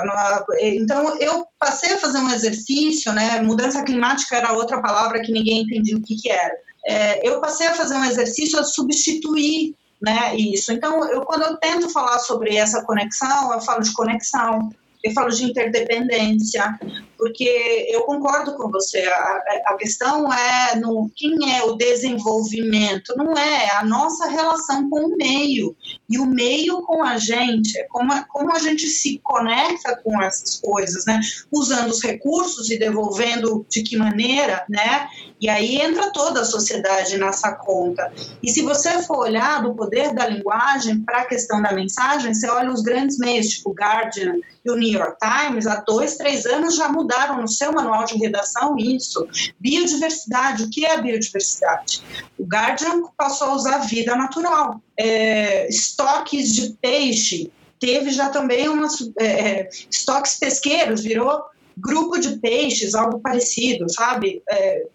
Então 0.60 1.16
eu 1.20 1.46
passei 1.56 1.92
a 1.92 1.98
fazer 1.98 2.18
um 2.18 2.30
exercício, 2.30 3.12
né? 3.12 3.40
Mudança 3.42 3.84
climática 3.84 4.36
era 4.36 4.54
outra 4.54 4.82
palavra 4.82 5.20
que 5.20 5.30
ninguém 5.30 5.62
entendia 5.62 5.96
o 5.96 6.02
que, 6.02 6.16
que 6.16 6.30
era. 6.30 6.54
É, 6.88 7.28
eu 7.28 7.40
passei 7.40 7.68
a 7.68 7.74
fazer 7.74 7.94
um 7.94 8.04
exercício 8.04 8.58
a 8.58 8.64
substituir 8.64 9.76
né, 10.00 10.36
isso. 10.36 10.72
Então, 10.72 11.08
eu, 11.10 11.22
quando 11.22 11.42
eu 11.42 11.56
tento 11.56 11.88
falar 11.90 12.18
sobre 12.18 12.56
essa 12.56 12.84
conexão, 12.84 13.52
eu 13.52 13.60
falo 13.60 13.82
de 13.82 13.92
conexão, 13.92 14.70
eu 15.02 15.12
falo 15.12 15.30
de 15.30 15.44
interdependência, 15.44 16.78
porque 17.16 17.86
eu 17.90 18.02
concordo 18.02 18.54
com 18.56 18.70
você, 18.70 19.00
a, 19.00 19.42
a 19.66 19.76
questão 19.76 20.32
é 20.32 20.76
no 20.76 21.10
quem 21.14 21.56
é 21.56 21.64
o 21.64 21.74
desenvolvimento, 21.74 23.14
não 23.16 23.36
é 23.36 23.70
a 23.76 23.84
nossa 23.84 24.26
relação 24.28 24.88
com 24.88 25.06
o 25.06 25.16
meio, 25.16 25.76
e 26.08 26.18
o 26.18 26.26
meio 26.26 26.82
com 26.82 27.02
a 27.02 27.18
gente, 27.18 27.78
é 27.78 27.84
como 27.84 28.12
a, 28.12 28.22
como 28.24 28.54
a 28.54 28.58
gente 28.58 28.86
se 28.86 29.20
conecta 29.22 29.96
com 30.02 30.22
essas 30.22 30.60
coisas, 30.60 31.04
né? 31.06 31.20
Usando 31.52 31.90
os 31.90 32.02
recursos 32.02 32.70
e 32.70 32.78
devolvendo 32.78 33.66
de 33.68 33.82
que 33.82 33.96
maneira, 33.96 34.64
né? 34.68 35.08
E 35.40 35.48
aí 35.48 35.76
entra 35.76 36.10
toda 36.12 36.40
a 36.40 36.44
sociedade 36.44 37.18
nessa 37.18 37.52
conta. 37.52 38.12
E 38.42 38.50
se 38.50 38.62
você 38.62 39.02
for 39.02 39.18
olhar 39.18 39.62
do 39.62 39.74
poder 39.74 40.14
da 40.14 40.26
linguagem 40.26 41.02
para 41.02 41.22
a 41.22 41.24
questão 41.26 41.60
da 41.60 41.72
mensagem, 41.72 42.32
você 42.32 42.48
olha 42.48 42.72
os 42.72 42.82
grandes 42.82 43.18
meios, 43.18 43.48
tipo 43.48 43.70
o 43.70 43.74
Guardian 43.74 44.36
e 44.64 44.70
o 44.70 44.76
New 44.76 44.88
York 44.88 45.16
Times, 45.20 45.66
há 45.66 45.76
dois, 45.76 46.16
três 46.16 46.46
anos 46.46 46.76
já 46.76 46.88
mudaram 47.06 47.40
no 47.40 47.48
seu 47.48 47.72
manual 47.72 48.04
de 48.04 48.16
redação 48.16 48.76
isso. 48.76 49.26
Biodiversidade, 49.60 50.64
o 50.64 50.70
que 50.70 50.84
é 50.84 51.00
biodiversidade? 51.00 52.02
O 52.36 52.44
Guardian 52.44 53.04
passou 53.16 53.48
a 53.48 53.54
usar 53.54 53.78
vida 53.78 54.16
natural. 54.16 54.82
É, 54.98 55.68
estoques 55.68 56.52
de 56.52 56.76
peixe, 56.82 57.52
teve 57.78 58.10
já 58.10 58.28
também 58.28 58.68
umas 58.68 59.00
é, 59.18 59.26
é 59.26 59.68
estoques 59.90 60.38
pesqueiros, 60.38 61.02
virou 61.02 61.44
grupo 61.78 62.18
de 62.18 62.38
peixes, 62.38 62.94
algo 62.94 63.20
parecido, 63.20 63.86
sabe? 63.92 64.42
É, 64.50 64.86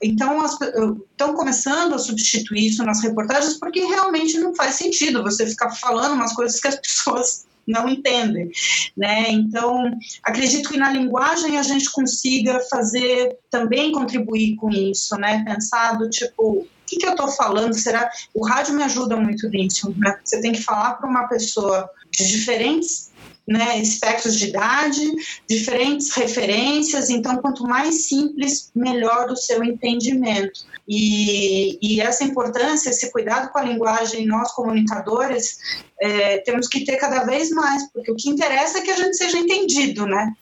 então, 0.00 0.44
estão 0.46 1.34
começando 1.34 1.94
a 1.94 1.98
substituir 1.98 2.68
isso 2.68 2.84
nas 2.84 3.02
reportagens 3.02 3.54
porque 3.58 3.80
realmente 3.80 4.38
não 4.38 4.54
faz 4.54 4.76
sentido 4.76 5.22
você 5.22 5.44
ficar 5.44 5.70
falando 5.70 6.12
umas 6.12 6.32
coisas 6.32 6.60
que 6.60 6.68
as 6.68 6.76
pessoas 6.80 7.47
não 7.68 7.88
entendem, 7.88 8.50
né? 8.96 9.30
Então, 9.30 9.90
acredito 10.22 10.70
que 10.70 10.78
na 10.78 10.90
linguagem 10.90 11.58
a 11.58 11.62
gente 11.62 11.90
consiga 11.92 12.60
fazer 12.70 13.36
também 13.50 13.92
contribuir 13.92 14.56
com 14.56 14.70
isso, 14.70 15.16
né? 15.16 15.44
Pensado 15.44 16.08
tipo, 16.08 16.60
o 16.60 16.66
que, 16.86 16.96
que 16.96 17.06
eu 17.06 17.10
estou 17.10 17.28
falando? 17.28 17.74
Será 17.74 18.10
o 18.34 18.46
rádio 18.46 18.74
me 18.74 18.82
ajuda 18.82 19.16
muito 19.16 19.48
nisso? 19.48 19.94
Né? 19.96 20.18
Você 20.24 20.40
tem 20.40 20.52
que 20.52 20.62
falar 20.62 20.94
para 20.94 21.08
uma 21.08 21.28
pessoa 21.28 21.88
de 22.10 22.26
diferentes 22.26 23.10
né, 23.48 23.80
espectros 23.80 24.38
de 24.38 24.48
idade, 24.48 25.10
diferentes 25.48 26.14
referências, 26.14 27.08
então 27.08 27.38
quanto 27.38 27.62
mais 27.64 28.06
simples, 28.06 28.70
melhor 28.74 29.30
o 29.30 29.36
seu 29.36 29.64
entendimento. 29.64 30.66
E, 30.86 31.78
e 31.82 32.00
essa 32.00 32.24
importância, 32.24 32.90
esse 32.90 33.10
cuidado 33.10 33.50
com 33.50 33.58
a 33.58 33.62
linguagem, 33.62 34.26
nós 34.26 34.52
comunicadores, 34.52 35.58
é, 36.00 36.38
temos 36.38 36.68
que 36.68 36.84
ter 36.84 36.96
cada 36.96 37.24
vez 37.24 37.50
mais, 37.50 37.90
porque 37.90 38.12
o 38.12 38.16
que 38.16 38.28
interessa 38.28 38.78
é 38.78 38.82
que 38.82 38.90
a 38.90 38.96
gente 38.96 39.16
seja 39.16 39.38
entendido, 39.38 40.06
né? 40.06 40.32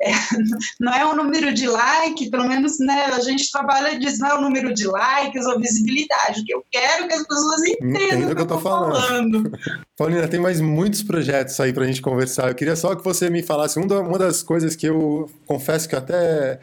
É, 0.00 0.10
não 0.80 0.92
é 0.92 1.04
o 1.06 1.14
número 1.14 1.54
de 1.54 1.66
like, 1.66 2.30
pelo 2.30 2.46
menos 2.46 2.78
né, 2.78 3.04
a 3.06 3.20
gente 3.20 3.50
trabalha 3.52 3.98
diz 3.98 4.18
não 4.18 4.28
é 4.28 4.34
o 4.34 4.40
número 4.40 4.74
de 4.74 4.86
likes 4.86 5.46
ou 5.46 5.60
visibilidade. 5.60 6.40
O 6.40 6.44
que 6.44 6.54
eu 6.54 6.64
quero 6.70 7.04
é 7.04 7.08
que 7.08 7.14
as 7.14 7.26
pessoas 7.26 7.62
entendam 7.62 8.32
o 8.32 8.34
que 8.34 8.40
eu 8.40 8.42
estou 8.42 8.60
falando. 8.60 9.00
falando. 9.00 9.52
Paulina, 10.00 10.26
tem 10.26 10.40
mais 10.40 10.62
muitos 10.62 11.02
projetos 11.02 11.60
aí 11.60 11.74
para 11.74 11.84
a 11.84 11.86
gente 11.86 12.00
conversar. 12.00 12.48
Eu 12.48 12.54
queria 12.54 12.74
só 12.74 12.94
que 12.94 13.04
você 13.04 13.28
me 13.28 13.42
falasse. 13.42 13.78
Uma 13.78 14.18
das 14.18 14.42
coisas 14.42 14.74
que 14.74 14.86
eu 14.86 15.28
confesso 15.46 15.86
que 15.86 15.94
até 15.94 16.58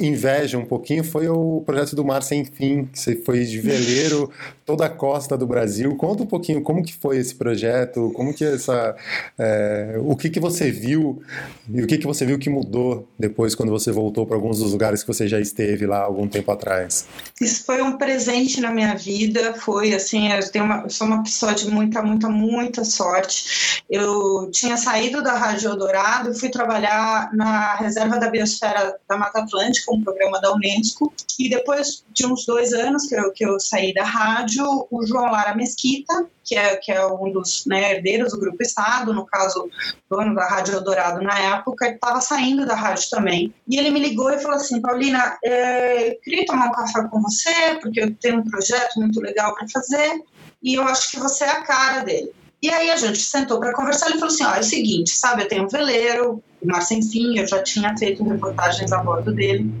invejo 0.00 0.58
um 0.58 0.64
pouquinho 0.64 1.04
foi 1.04 1.28
o 1.28 1.62
projeto 1.66 1.94
do 1.94 2.02
Mar 2.02 2.22
Sem 2.22 2.46
Fim, 2.46 2.86
que 2.86 2.98
você 2.98 3.14
foi 3.14 3.44
de 3.44 3.60
veleiro 3.60 4.32
toda 4.64 4.86
a 4.86 4.88
costa 4.88 5.36
do 5.36 5.46
Brasil. 5.46 5.94
Conta 5.96 6.22
um 6.22 6.26
pouquinho 6.26 6.62
como 6.62 6.82
que 6.82 6.94
foi 6.94 7.18
esse 7.18 7.34
projeto, 7.34 8.10
como 8.14 8.32
que 8.32 8.42
essa, 8.42 8.96
é, 9.38 9.96
o 10.00 10.16
que 10.16 10.30
que 10.30 10.40
você 10.40 10.70
viu 10.70 11.22
e 11.70 11.82
o 11.82 11.86
que 11.86 11.98
que 11.98 12.06
você 12.06 12.24
viu 12.24 12.38
que 12.38 12.48
que 12.48 12.50
mudou 12.50 13.06
depois 13.18 13.54
quando 13.54 13.70
você 13.70 13.92
voltou 13.92 14.24
para 14.26 14.36
alguns 14.36 14.60
dos 14.60 14.72
lugares 14.72 15.02
que 15.02 15.08
você 15.08 15.28
já 15.28 15.38
esteve 15.38 15.84
lá 15.84 15.98
algum 15.98 16.26
tempo 16.26 16.50
atrás? 16.50 17.06
Isso 17.38 17.64
foi 17.64 17.82
um 17.82 17.98
presente 17.98 18.62
na 18.62 18.70
minha 18.70 18.94
vida, 18.94 19.52
foi 19.52 19.92
assim, 19.92 20.32
eu, 20.32 20.50
tenho 20.50 20.64
uma, 20.64 20.84
eu 20.84 20.90
sou 20.90 21.06
uma 21.06 21.22
pessoa 21.22 21.54
de 21.54 21.70
muita, 21.70 22.02
muita, 22.02 22.28
muita 22.28 22.77
sorte. 22.84 23.82
Eu 23.88 24.50
tinha 24.50 24.76
saído 24.76 25.22
da 25.22 25.34
Rádio 25.34 25.70
Eldorado 25.70 26.38
fui 26.38 26.50
trabalhar 26.50 27.30
na 27.32 27.74
Reserva 27.76 28.18
da 28.18 28.30
Biosfera 28.30 28.98
da 29.08 29.16
Mata 29.16 29.40
Atlântica, 29.40 29.92
um 29.92 30.02
programa 30.02 30.40
da 30.40 30.52
Unesco, 30.52 31.12
e 31.38 31.48
depois 31.48 32.04
de 32.12 32.26
uns 32.26 32.44
dois 32.44 32.72
anos 32.72 33.06
que 33.06 33.14
eu, 33.14 33.32
que 33.32 33.44
eu 33.44 33.60
saí 33.60 33.92
da 33.94 34.04
rádio, 34.04 34.64
o 34.90 35.06
João 35.06 35.30
Lara 35.30 35.54
Mesquita, 35.54 36.26
que 36.44 36.56
é, 36.56 36.76
que 36.76 36.90
é 36.90 37.06
um 37.06 37.30
dos 37.30 37.64
né, 37.66 37.92
herdeiros 37.92 38.32
do 38.32 38.40
Grupo 38.40 38.62
Estado, 38.62 39.12
no 39.12 39.26
caso, 39.26 39.68
dono 40.08 40.34
da 40.34 40.48
Rádio 40.48 40.74
Eldorado 40.74 41.22
na 41.22 41.38
época, 41.38 41.88
estava 41.88 42.20
saindo 42.20 42.66
da 42.66 42.74
rádio 42.74 43.08
também. 43.10 43.54
E 43.68 43.78
ele 43.78 43.90
me 43.90 44.00
ligou 44.00 44.30
e 44.30 44.38
falou 44.38 44.56
assim: 44.56 44.80
Paulina, 44.80 45.38
é, 45.44 46.10
eu 46.10 46.20
queria 46.20 46.46
tomar 46.46 46.68
um 46.68 46.72
café 46.72 47.06
com 47.08 47.20
você, 47.20 47.78
porque 47.80 48.00
eu 48.00 48.14
tenho 48.14 48.38
um 48.38 48.50
projeto 48.50 48.96
muito 48.96 49.20
legal 49.20 49.54
para 49.54 49.68
fazer, 49.68 50.22
e 50.62 50.74
eu 50.74 50.82
acho 50.84 51.10
que 51.10 51.20
você 51.20 51.44
é 51.44 51.50
a 51.50 51.62
cara 51.62 52.02
dele. 52.02 52.32
E 52.60 52.70
aí 52.70 52.90
a 52.90 52.96
gente 52.96 53.18
sentou 53.18 53.60
para 53.60 53.74
conversar. 53.74 54.06
Ele 54.06 54.18
falou 54.18 54.32
assim: 54.32 54.44
ó, 54.44 54.54
é 54.54 54.60
o 54.60 54.64
seguinte, 54.64 55.10
sabe, 55.10 55.42
eu 55.42 55.48
tenho 55.48 55.64
um 55.64 55.68
veleiro, 55.68 56.42
Mar 56.64 56.82
Sem 56.82 57.02
Fim, 57.02 57.38
eu 57.38 57.46
já 57.46 57.62
tinha 57.62 57.96
feito 57.96 58.24
reportagens 58.24 58.92
a 58.92 58.98
bordo 58.98 59.32
dele. 59.32 59.72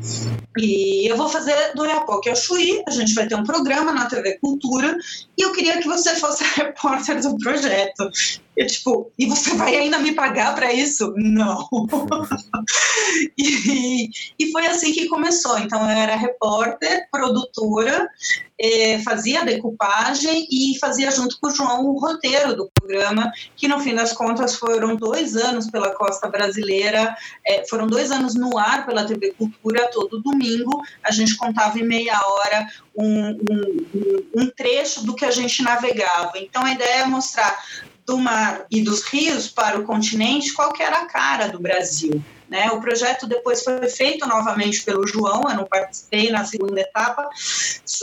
E 0.56 1.10
eu 1.10 1.16
vou 1.16 1.28
fazer 1.28 1.54
do 1.74 1.84
Iapoque 1.84 2.28
ao 2.28 2.36
Chuí, 2.36 2.82
a 2.86 2.90
gente 2.90 3.14
vai 3.14 3.26
ter 3.26 3.34
um 3.34 3.44
programa 3.44 3.92
na 3.92 4.06
TV 4.06 4.38
Cultura, 4.38 4.96
e 5.36 5.42
eu 5.42 5.52
queria 5.52 5.78
que 5.78 5.88
você 5.88 6.14
fosse 6.16 6.44
a 6.44 6.64
repórter 6.64 7.20
do 7.20 7.36
projeto. 7.38 8.10
Eu, 8.56 8.66
tipo, 8.66 9.12
e 9.16 9.26
você 9.26 9.54
vai 9.54 9.76
ainda 9.76 10.00
me 10.00 10.12
pagar 10.12 10.54
para 10.54 10.72
isso? 10.72 11.14
Não. 11.16 11.68
e, 13.38 14.10
e 14.36 14.50
foi 14.50 14.66
assim 14.66 14.92
que 14.92 15.06
começou. 15.06 15.56
Então, 15.60 15.80
eu 15.80 15.96
era 15.96 16.16
repórter, 16.16 17.08
produtora, 17.08 18.08
eh, 18.60 18.98
fazia 19.04 19.44
decupagem 19.44 20.48
e 20.50 20.76
fazia 20.80 21.12
junto 21.12 21.38
com 21.40 21.46
o 21.46 21.54
João 21.54 21.86
o 21.86 22.00
roteiro 22.00 22.56
do 22.56 22.68
programa, 22.74 23.30
que 23.56 23.68
no 23.68 23.78
fim 23.78 23.94
das 23.94 24.12
contas 24.12 24.56
foram 24.56 24.96
dois 24.96 25.36
anos 25.36 25.70
pela 25.70 25.94
costa 25.94 26.28
brasileira, 26.28 26.67
eh, 27.46 27.64
foram 27.68 27.86
dois 27.86 28.10
anos 28.10 28.34
no 28.34 28.58
ar 28.58 28.86
pela 28.86 29.04
TV 29.04 29.32
Cultura 29.32 29.90
todo 29.90 30.22
domingo. 30.22 30.82
A 31.02 31.10
gente 31.10 31.36
contava 31.36 31.78
em 31.78 31.84
meia 31.84 32.18
hora 32.20 32.66
um, 32.96 33.30
um, 33.30 34.24
um 34.36 34.50
trecho 34.50 35.04
do 35.04 35.14
que 35.14 35.24
a 35.24 35.30
gente 35.30 35.62
navegava. 35.62 36.32
Então, 36.36 36.64
a 36.64 36.72
ideia 36.72 37.02
é 37.02 37.06
mostrar 37.06 37.58
do 38.06 38.18
mar 38.18 38.64
e 38.70 38.82
dos 38.82 39.02
rios 39.02 39.48
para 39.48 39.78
o 39.78 39.84
continente, 39.84 40.54
qual 40.54 40.72
era 40.78 41.02
a 41.02 41.06
cara 41.06 41.48
do 41.48 41.60
Brasil. 41.60 42.22
Né? 42.48 42.70
O 42.70 42.80
projeto 42.80 43.26
depois 43.26 43.62
foi 43.62 43.88
feito 43.88 44.26
novamente 44.26 44.82
pelo 44.82 45.06
João, 45.06 45.42
eu 45.48 45.56
não 45.56 45.64
participei 45.64 46.30
na 46.30 46.44
segunda 46.44 46.80
etapa, 46.80 47.28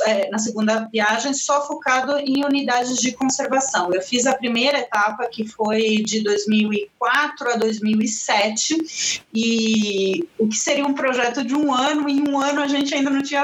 é, 0.05 0.29
na 0.29 0.37
segunda 0.37 0.87
viagem, 0.91 1.33
só 1.33 1.65
focado 1.65 2.17
em 2.19 2.45
unidades 2.45 2.97
de 2.97 3.11
conservação. 3.13 3.91
Eu 3.91 4.01
fiz 4.01 4.27
a 4.27 4.35
primeira 4.35 4.79
etapa, 4.79 5.27
que 5.27 5.47
foi 5.47 6.03
de 6.03 6.21
2004 6.23 7.49
a 7.49 7.55
2007, 7.55 9.23
e 9.33 10.27
o 10.37 10.47
que 10.47 10.57
seria 10.57 10.85
um 10.85 10.93
projeto 10.93 11.43
de 11.43 11.55
um 11.55 11.73
ano, 11.73 12.07
em 12.07 12.29
um 12.29 12.39
ano 12.39 12.61
a 12.61 12.67
gente 12.67 12.93
ainda 12.93 13.09
não 13.09 13.23
tinha, 13.23 13.43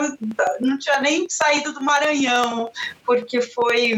não 0.59 0.77
tinha 0.77 0.99
nem 1.01 1.27
saído 1.27 1.73
do 1.73 1.81
Maranhão, 1.81 2.69
porque 3.05 3.41
foi 3.41 3.97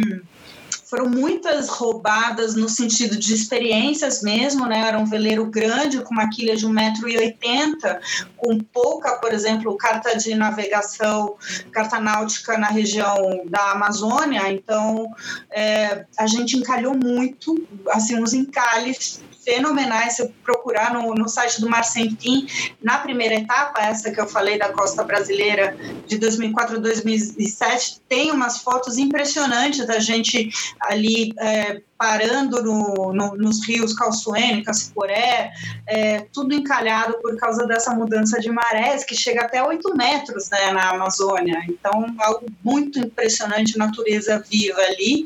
foram 0.94 1.10
muitas 1.10 1.70
roubadas 1.70 2.54
no 2.54 2.70
sentido 2.70 3.18
de 3.18 3.34
experiências 3.34 4.22
mesmo, 4.22 4.68
né? 4.68 4.88
Era 4.88 5.00
um 5.00 5.06
veleiro 5.06 5.44
grande 5.48 6.00
com 6.04 6.14
uma 6.14 6.30
quilha 6.30 6.56
de 6.56 6.68
1,80m, 6.68 8.00
com 8.38 8.60
pouca, 8.60 9.16
por 9.16 9.34
exemplo, 9.34 9.76
carta 9.76 10.16
de 10.16 10.36
navegação, 10.36 11.36
carta 11.72 12.00
náutica 12.00 12.60
na 12.60 12.68
região 12.68 13.42
da 13.46 13.72
Amazônia. 13.72 14.52
Então, 14.52 15.12
é, 15.50 16.06
a 16.16 16.28
gente 16.28 16.58
encalhou 16.58 16.96
muito, 16.96 17.68
assim, 17.90 18.22
uns 18.22 18.34
encalhes 18.34 19.20
fenomenais. 19.44 20.14
Se 20.14 20.22
eu 20.22 20.32
procurar 20.44 20.94
no, 20.94 21.14
no 21.14 21.28
site 21.28 21.60
do 21.60 21.70
Mar 21.70 21.84
Sem 21.84 22.16
Fim, 22.16 22.48
na 22.82 23.00
primeira 23.00 23.36
etapa, 23.36 23.82
essa 23.82 24.12
que 24.12 24.20
eu 24.20 24.28
falei 24.28 24.58
da 24.58 24.70
costa 24.70 25.04
brasileira 25.04 25.76
de 26.08 26.18
2004 26.18 26.78
a 26.78 26.80
2007, 26.80 28.02
tem 28.08 28.32
umas 28.32 28.60
fotos 28.60 28.98
impressionantes 28.98 29.86
da 29.86 30.00
gente 30.00 30.50
ali 30.84 31.34
é, 31.40 31.82
parando 31.98 32.62
no, 32.62 33.14
no, 33.14 33.36
nos 33.36 33.66
rios 33.66 33.94
Calçoene, 33.94 34.64
Cassiporé, 34.64 35.52
é, 35.88 36.22
tudo 36.34 36.54
encalhado 36.54 37.18
por 37.22 37.38
causa 37.38 37.66
dessa 37.66 37.94
mudança 37.94 38.40
de 38.40 38.52
marés, 38.52 39.06
que 39.06 39.16
chega 39.16 39.42
até 39.42 39.64
8 39.64 39.96
metros 39.96 40.50
né, 40.50 40.72
na 40.72 40.90
Amazônia. 40.90 41.64
Então, 41.70 42.14
algo 42.20 42.46
muito 42.64 43.00
impressionante, 43.00 43.78
natureza 43.78 44.44
viva 44.50 44.82
ali. 44.82 45.26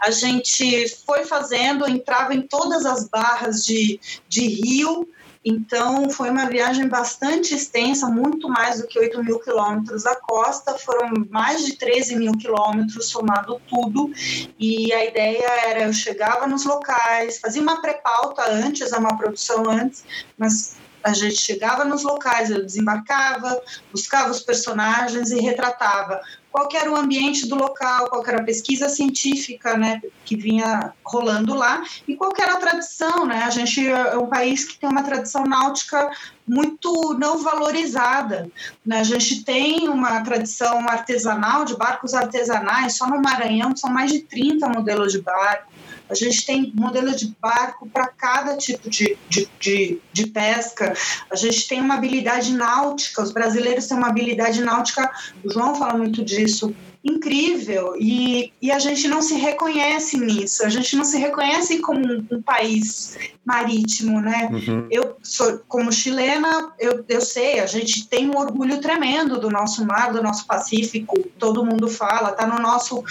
A 0.00 0.10
gente 0.10 0.88
foi 1.04 1.24
fazendo, 1.24 1.88
entrava 1.88 2.34
em 2.34 2.42
todas 2.42 2.86
as 2.86 3.08
barras 3.08 3.64
de, 3.64 4.00
de 4.28 4.46
rio, 4.46 5.06
então, 5.44 6.08
foi 6.08 6.30
uma 6.30 6.46
viagem 6.46 6.88
bastante 6.88 7.54
extensa, 7.54 8.08
muito 8.08 8.48
mais 8.48 8.80
do 8.80 8.86
que 8.86 8.98
8 8.98 9.22
mil 9.22 9.38
quilômetros 9.38 10.04
da 10.04 10.16
costa, 10.16 10.78
foram 10.78 11.12
mais 11.28 11.66
de 11.66 11.76
13 11.76 12.16
mil 12.16 12.32
quilômetros 12.32 13.08
somado 13.08 13.60
tudo. 13.68 14.10
E 14.58 14.90
a 14.92 15.04
ideia 15.04 15.46
era: 15.66 15.82
eu 15.82 15.92
chegava 15.92 16.46
nos 16.46 16.64
locais, 16.64 17.38
fazia 17.38 17.60
uma 17.60 17.82
pré-pauta 17.82 18.42
antes, 18.50 18.90
uma 18.92 19.18
produção 19.18 19.68
antes, 19.68 20.04
mas 20.38 20.76
A 21.04 21.12
gente 21.12 21.36
chegava 21.36 21.84
nos 21.84 22.02
locais, 22.02 22.50
eu 22.50 22.64
desembarcava, 22.64 23.60
buscava 23.92 24.30
os 24.30 24.40
personagens 24.40 25.30
e 25.30 25.38
retratava 25.38 26.20
qual 26.54 26.68
era 26.72 26.88
o 26.88 26.94
ambiente 26.94 27.48
do 27.48 27.56
local, 27.56 28.08
qual 28.08 28.24
era 28.24 28.40
a 28.40 28.44
pesquisa 28.44 28.88
científica 28.88 29.76
né, 29.76 30.00
que 30.24 30.36
vinha 30.36 30.94
rolando 31.04 31.52
lá 31.52 31.82
e 32.06 32.14
qual 32.14 32.32
era 32.40 32.52
a 32.52 32.58
tradição. 32.58 33.26
Né? 33.26 33.42
A 33.42 33.50
gente 33.50 33.84
é 33.84 34.16
um 34.16 34.28
país 34.28 34.64
que 34.64 34.78
tem 34.78 34.88
uma 34.88 35.02
tradição 35.02 35.42
náutica 35.42 36.12
muito 36.46 37.18
não 37.18 37.42
valorizada. 37.42 38.48
Né? 38.86 39.00
A 39.00 39.02
gente 39.02 39.42
tem 39.42 39.88
uma 39.88 40.20
tradição 40.20 40.88
artesanal 40.88 41.64
de 41.64 41.76
barcos 41.76 42.14
artesanais, 42.14 42.96
só 42.96 43.08
no 43.08 43.20
Maranhão 43.20 43.74
são 43.74 43.90
mais 43.90 44.12
de 44.12 44.20
30 44.20 44.68
modelos 44.68 45.10
de 45.10 45.20
barco. 45.20 45.73
A 46.08 46.14
gente 46.14 46.44
tem 46.44 46.72
modelo 46.74 47.14
de 47.14 47.34
barco 47.40 47.88
para 47.88 48.08
cada 48.08 48.56
tipo 48.56 48.90
de, 48.90 49.16
de, 49.28 49.48
de, 49.58 50.00
de, 50.12 50.26
pesca. 50.26 50.94
A 51.30 51.36
gente 51.36 51.66
tem 51.66 51.80
uma 51.80 51.94
habilidade 51.94 52.52
náutica. 52.52 53.22
Os 53.22 53.32
brasileiros 53.32 53.86
têm 53.86 53.96
uma 53.96 54.08
habilidade 54.08 54.62
náutica. 54.62 55.10
O 55.42 55.50
João 55.50 55.74
fala 55.74 55.96
muito 55.96 56.24
disso 56.24 56.74
incrível 57.04 57.94
e, 57.98 58.50
e 58.62 58.72
a 58.72 58.78
gente 58.78 59.06
não 59.06 59.20
se 59.20 59.34
reconhece 59.34 60.16
nisso, 60.16 60.64
a 60.64 60.70
gente 60.70 60.96
não 60.96 61.04
se 61.04 61.18
reconhece 61.18 61.78
como 61.80 62.00
um, 62.00 62.26
um 62.32 62.42
país 62.42 63.18
marítimo, 63.44 64.22
né? 64.22 64.48
Uhum. 64.50 64.86
Eu 64.90 65.16
sou 65.22 65.60
como 65.68 65.92
chilena, 65.92 66.72
eu, 66.78 67.04
eu 67.06 67.20
sei, 67.20 67.60
a 67.60 67.66
gente 67.66 68.08
tem 68.08 68.30
um 68.30 68.38
orgulho 68.38 68.80
tremendo 68.80 69.38
do 69.38 69.50
nosso 69.50 69.84
mar, 69.84 70.12
do 70.12 70.22
nosso 70.22 70.46
Pacífico, 70.46 71.18
todo 71.38 71.64
mundo 71.64 71.88
fala, 71.88 72.32
tá 72.32 72.46
no 72.46 72.58
nosso 72.58 73.04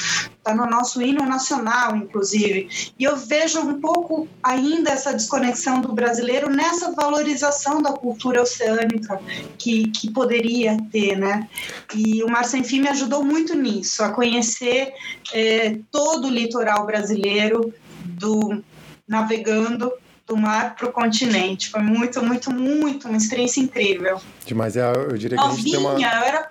tá 0.44 0.54
no 0.54 0.66
nosso 0.66 1.02
hino 1.02 1.26
nacional, 1.26 1.96
inclusive. 1.96 2.94
E 3.00 3.04
eu 3.04 3.16
vejo 3.16 3.62
um 3.62 3.80
pouco 3.80 4.28
ainda 4.42 4.90
essa 4.90 5.14
desconexão 5.14 5.80
do 5.80 5.94
brasileiro 5.94 6.50
nessa 6.50 6.92
valorização 6.92 7.82
da 7.82 7.94
cultura 7.94 8.42
oceânica 8.42 9.22
que, 9.58 9.88
que 9.92 10.12
poderia 10.12 10.78
ter, 10.92 11.18
né? 11.18 11.48
E 11.96 12.22
o 12.24 12.30
Mar 12.30 12.44
Sem 12.44 12.62
Fim 12.62 12.82
me 12.82 12.90
ajudou 12.90 13.24
muito 13.24 13.56
nisso 13.56 13.83
isso, 13.84 14.04
a 14.04 14.10
conhecer 14.10 14.94
é, 15.34 15.78
todo 15.92 16.28
o 16.28 16.32
litoral 16.32 16.86
brasileiro, 16.86 17.74
do 18.04 18.64
navegando 19.08 19.92
do 20.26 20.38
mar 20.38 20.76
para 20.76 20.88
o 20.88 20.92
continente. 20.92 21.70
Foi 21.70 21.82
muito, 21.82 22.24
muito, 22.24 22.52
muito 22.52 23.08
uma 23.08 23.18
experiência 23.18 23.60
incrível. 23.60 24.22
Demais, 24.46 24.76
é, 24.78 24.92
eu 24.92 25.18
diria 25.18 25.38
que 25.38 25.44
Novinha, 25.44 25.52
a 25.52 25.56
gente 25.56 25.72
tem 25.72 25.80
uma... 25.80 26.00
eu 26.00 26.24
era 26.24 26.50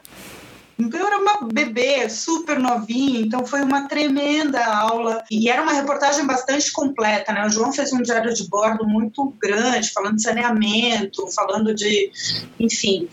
então 0.87 1.01
eu 1.01 1.07
era 1.07 1.19
uma 1.19 1.49
bebê, 1.53 2.09
super 2.09 2.59
novinha, 2.59 3.21
então 3.21 3.47
foi 3.47 3.63
uma 3.63 3.89
tremenda 3.89 4.65
aula. 4.65 5.23
E 5.31 5.49
era 5.49 5.63
uma 5.63 5.73
reportagem 5.73 6.27
bastante 6.27 6.71
completa, 6.73 7.33
né? 7.33 7.47
O 7.47 7.51
João 7.51 7.73
fez 7.73 7.93
um 7.93 8.03
diário 8.03 8.33
de 8.35 8.49
bordo 8.49 8.87
muito 8.87 9.33
grande, 9.41 9.91
falando 9.93 10.17
de 10.17 10.23
saneamento, 10.23 11.27
falando 11.35 11.75
de, 11.75 12.11
enfim, 12.59 13.09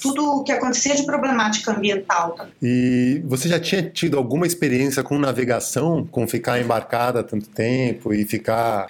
tudo 0.00 0.24
o 0.24 0.44
que 0.44 0.52
acontecia 0.52 0.94
de 0.94 1.04
problemática 1.04 1.72
ambiental. 1.72 2.36
E 2.62 3.22
você 3.24 3.48
já 3.48 3.60
tinha 3.60 3.82
tido 3.82 4.16
alguma 4.16 4.46
experiência 4.46 5.02
com 5.02 5.18
navegação, 5.18 6.06
com 6.06 6.26
ficar 6.26 6.60
embarcada 6.60 7.22
tanto 7.22 7.48
tempo 7.48 8.12
e 8.12 8.24
ficar. 8.24 8.86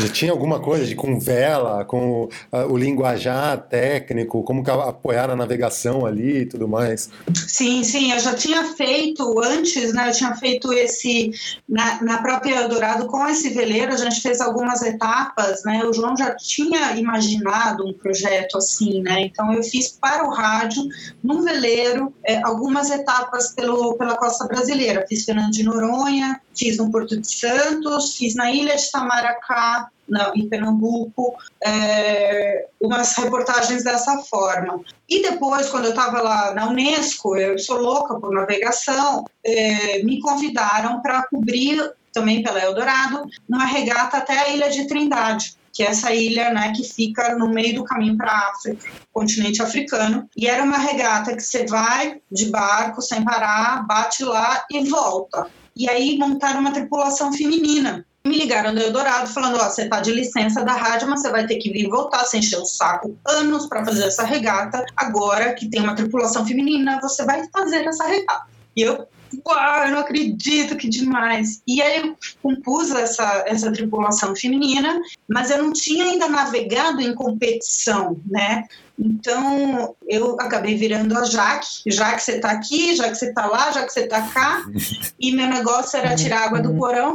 Já 0.00 0.08
tinha 0.08 0.32
alguma 0.32 0.60
coisa 0.60 0.84
de 0.84 0.94
com 0.94 1.18
vela, 1.18 1.84
com 1.84 2.24
uh, 2.24 2.56
o 2.68 2.76
linguajar 2.76 3.56
técnico, 3.68 4.42
como 4.42 4.62
apoiar 4.82 5.30
a 5.30 5.36
navegação 5.36 6.06
ali 6.06 6.38
e 6.42 6.46
tudo 6.46 6.68
mais? 6.68 7.10
Sim, 7.48 7.82
sim, 7.82 8.12
eu 8.12 8.18
já 8.18 8.34
tinha 8.34 8.62
feito 8.74 9.40
antes, 9.40 9.94
né? 9.94 10.10
Eu 10.10 10.12
tinha 10.12 10.36
feito 10.36 10.70
esse 10.70 11.32
na, 11.66 12.02
na 12.02 12.22
própria 12.22 12.60
Eldorado 12.60 13.06
com 13.06 13.26
esse 13.26 13.48
veleiro, 13.48 13.90
a 13.90 13.96
gente 13.96 14.20
fez 14.20 14.38
algumas 14.42 14.82
etapas, 14.82 15.64
né? 15.64 15.82
O 15.82 15.92
João 15.94 16.14
já 16.14 16.36
tinha 16.36 16.94
imaginado 16.98 17.86
um 17.86 17.94
projeto 17.94 18.58
assim, 18.58 19.00
né? 19.00 19.22
Então 19.22 19.50
eu 19.50 19.62
fiz 19.62 19.88
para 19.88 20.26
o 20.26 20.30
rádio, 20.30 20.82
num 21.24 21.42
veleiro, 21.42 22.14
é, 22.22 22.36
algumas 22.42 22.90
etapas 22.90 23.54
pelo, 23.54 23.96
pela 23.96 24.18
costa 24.18 24.46
brasileira. 24.46 25.06
Fiz 25.08 25.24
Fernando 25.24 25.52
de 25.52 25.62
Noronha, 25.62 26.38
fiz 26.54 26.76
no 26.76 26.90
Porto 26.90 27.18
de 27.18 27.26
Santos, 27.26 28.14
fiz 28.14 28.34
na 28.34 28.52
ilha 28.52 28.76
de 28.76 28.90
Tamaracá, 28.90 29.88
na, 30.08 30.32
em 30.34 30.48
Pernambuco, 30.48 31.34
é, 31.64 32.66
umas 32.80 33.14
reportagens 33.16 33.84
dessa 33.84 34.18
forma. 34.18 34.80
E 35.08 35.22
depois, 35.22 35.68
quando 35.68 35.86
eu 35.86 35.90
estava 35.90 36.20
lá 36.20 36.54
na 36.54 36.68
Unesco, 36.68 37.36
eu 37.36 37.58
sou 37.58 37.78
louca 37.78 38.18
por 38.18 38.32
navegação, 38.32 39.24
é, 39.44 40.02
me 40.02 40.20
convidaram 40.20 41.00
para 41.02 41.26
cobrir, 41.28 41.92
também 42.12 42.42
pela 42.42 42.60
Eldorado, 42.60 43.24
uma 43.48 43.64
regata 43.64 44.16
até 44.16 44.38
a 44.38 44.48
ilha 44.48 44.70
de 44.70 44.86
Trindade 44.86 45.58
que 45.78 45.84
é 45.84 45.86
essa 45.86 46.12
ilha 46.12 46.52
né, 46.52 46.72
que 46.74 46.82
fica 46.82 47.36
no 47.36 47.50
meio 47.50 47.76
do 47.76 47.84
caminho 47.84 48.16
para 48.16 48.32
a 48.32 48.48
África, 48.48 48.90
continente 49.12 49.62
africano. 49.62 50.28
E 50.36 50.48
era 50.48 50.64
uma 50.64 50.76
regata 50.76 51.36
que 51.36 51.40
você 51.40 51.64
vai 51.66 52.20
de 52.32 52.46
barco 52.46 53.00
sem 53.00 53.24
parar, 53.24 53.86
bate 53.86 54.24
lá 54.24 54.64
e 54.72 54.82
volta. 54.88 55.48
E 55.76 55.88
aí 55.88 56.18
montaram 56.18 56.58
uma 56.58 56.72
tripulação 56.72 57.32
feminina 57.32 58.04
ligaram 58.38 58.74
do 58.74 58.80
Eldorado 58.80 59.28
falando: 59.28 59.56
ó, 59.56 59.68
você 59.68 59.88
tá 59.88 60.00
de 60.00 60.12
licença 60.12 60.64
da 60.64 60.72
rádio, 60.72 61.08
mas 61.08 61.20
você 61.20 61.30
vai 61.30 61.46
ter 61.46 61.56
que 61.56 61.70
vir 61.70 61.88
voltar, 61.88 62.24
você 62.24 62.38
encheu 62.38 62.62
o 62.62 62.66
saco 62.66 63.16
anos 63.26 63.66
para 63.66 63.84
fazer 63.84 64.04
essa 64.04 64.24
regata. 64.24 64.84
Agora 64.96 65.54
que 65.54 65.68
tem 65.68 65.82
uma 65.82 65.94
tripulação 65.94 66.46
feminina, 66.46 67.00
você 67.00 67.24
vai 67.24 67.46
fazer 67.50 67.84
essa 67.84 68.06
regata. 68.06 68.46
E 68.76 68.82
eu, 68.82 69.06
uau, 69.46 69.86
eu 69.86 69.92
não 69.92 69.98
acredito, 69.98 70.76
que 70.76 70.88
demais. 70.88 71.60
E 71.66 71.82
aí 71.82 72.00
eu 72.00 72.16
compus 72.42 72.90
essa, 72.90 73.44
essa 73.46 73.72
tripulação 73.72 74.34
feminina, 74.36 75.00
mas 75.28 75.50
eu 75.50 75.62
não 75.62 75.72
tinha 75.72 76.04
ainda 76.04 76.28
navegado 76.28 77.00
em 77.00 77.14
competição, 77.14 78.20
né? 78.26 78.64
Então, 78.98 79.94
eu 80.08 80.36
acabei 80.40 80.76
virando 80.76 81.16
a 81.16 81.24
Jaque, 81.24 81.82
já 81.86 82.14
que 82.14 82.22
você 82.22 82.32
está 82.32 82.50
aqui, 82.50 82.96
já 82.96 83.08
que 83.08 83.14
você 83.14 83.28
está 83.28 83.46
lá, 83.46 83.70
já 83.70 83.86
que 83.86 83.92
você 83.92 84.00
está 84.00 84.22
cá, 84.22 84.64
e 85.20 85.32
meu 85.32 85.46
negócio 85.46 85.96
era 85.98 86.16
tirar 86.16 86.46
água 86.46 86.60
do 86.60 86.74
porão, 86.74 87.14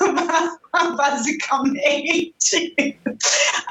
basicamente, 0.96 2.74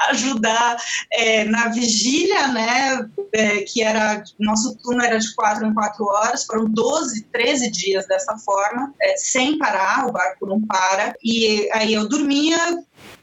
ajudar 0.09 0.77
é, 1.11 1.43
na 1.45 1.67
vigília, 1.67 2.47
né, 2.47 3.07
é, 3.33 3.61
que 3.61 3.83
era, 3.83 4.23
nosso 4.39 4.75
turno 4.77 5.03
era 5.03 5.19
de 5.19 5.33
quatro 5.35 5.65
em 5.65 5.73
quatro 5.73 6.05
horas, 6.05 6.45
foram 6.45 6.65
12, 6.65 7.23
13 7.31 7.71
dias 7.71 8.07
dessa 8.07 8.37
forma, 8.39 8.91
é, 8.99 9.15
sem 9.17 9.59
parar, 9.59 10.07
o 10.07 10.11
barco 10.11 10.47
não 10.47 10.61
para, 10.61 11.13
e 11.23 11.69
aí 11.73 11.93
eu 11.93 12.09
dormia, 12.09 12.57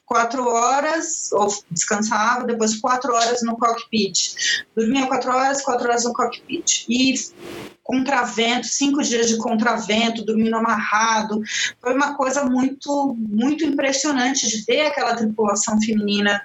quatro 0.08 0.48
horas, 0.48 1.30
ou 1.32 1.48
descansava, 1.70 2.46
depois 2.46 2.80
quatro 2.80 3.14
horas 3.14 3.42
no 3.42 3.56
cockpit. 3.58 4.64
Dormia 4.74 5.06
quatro 5.06 5.30
horas, 5.30 5.62
quatro 5.62 5.86
horas 5.86 6.04
no 6.04 6.14
cockpit. 6.14 6.86
E 6.88 7.14
contravento, 7.84 8.66
cinco 8.66 9.02
dias 9.02 9.28
de 9.28 9.36
contravento, 9.36 10.24
dormindo 10.24 10.56
amarrado. 10.56 11.40
Foi 11.80 11.94
uma 11.94 12.14
coisa 12.16 12.44
muito, 12.44 13.14
muito 13.18 13.64
impressionante 13.64 14.48
de 14.48 14.64
ver 14.64 14.86
aquela 14.86 15.14
tripulação 15.14 15.80
feminina 15.80 16.42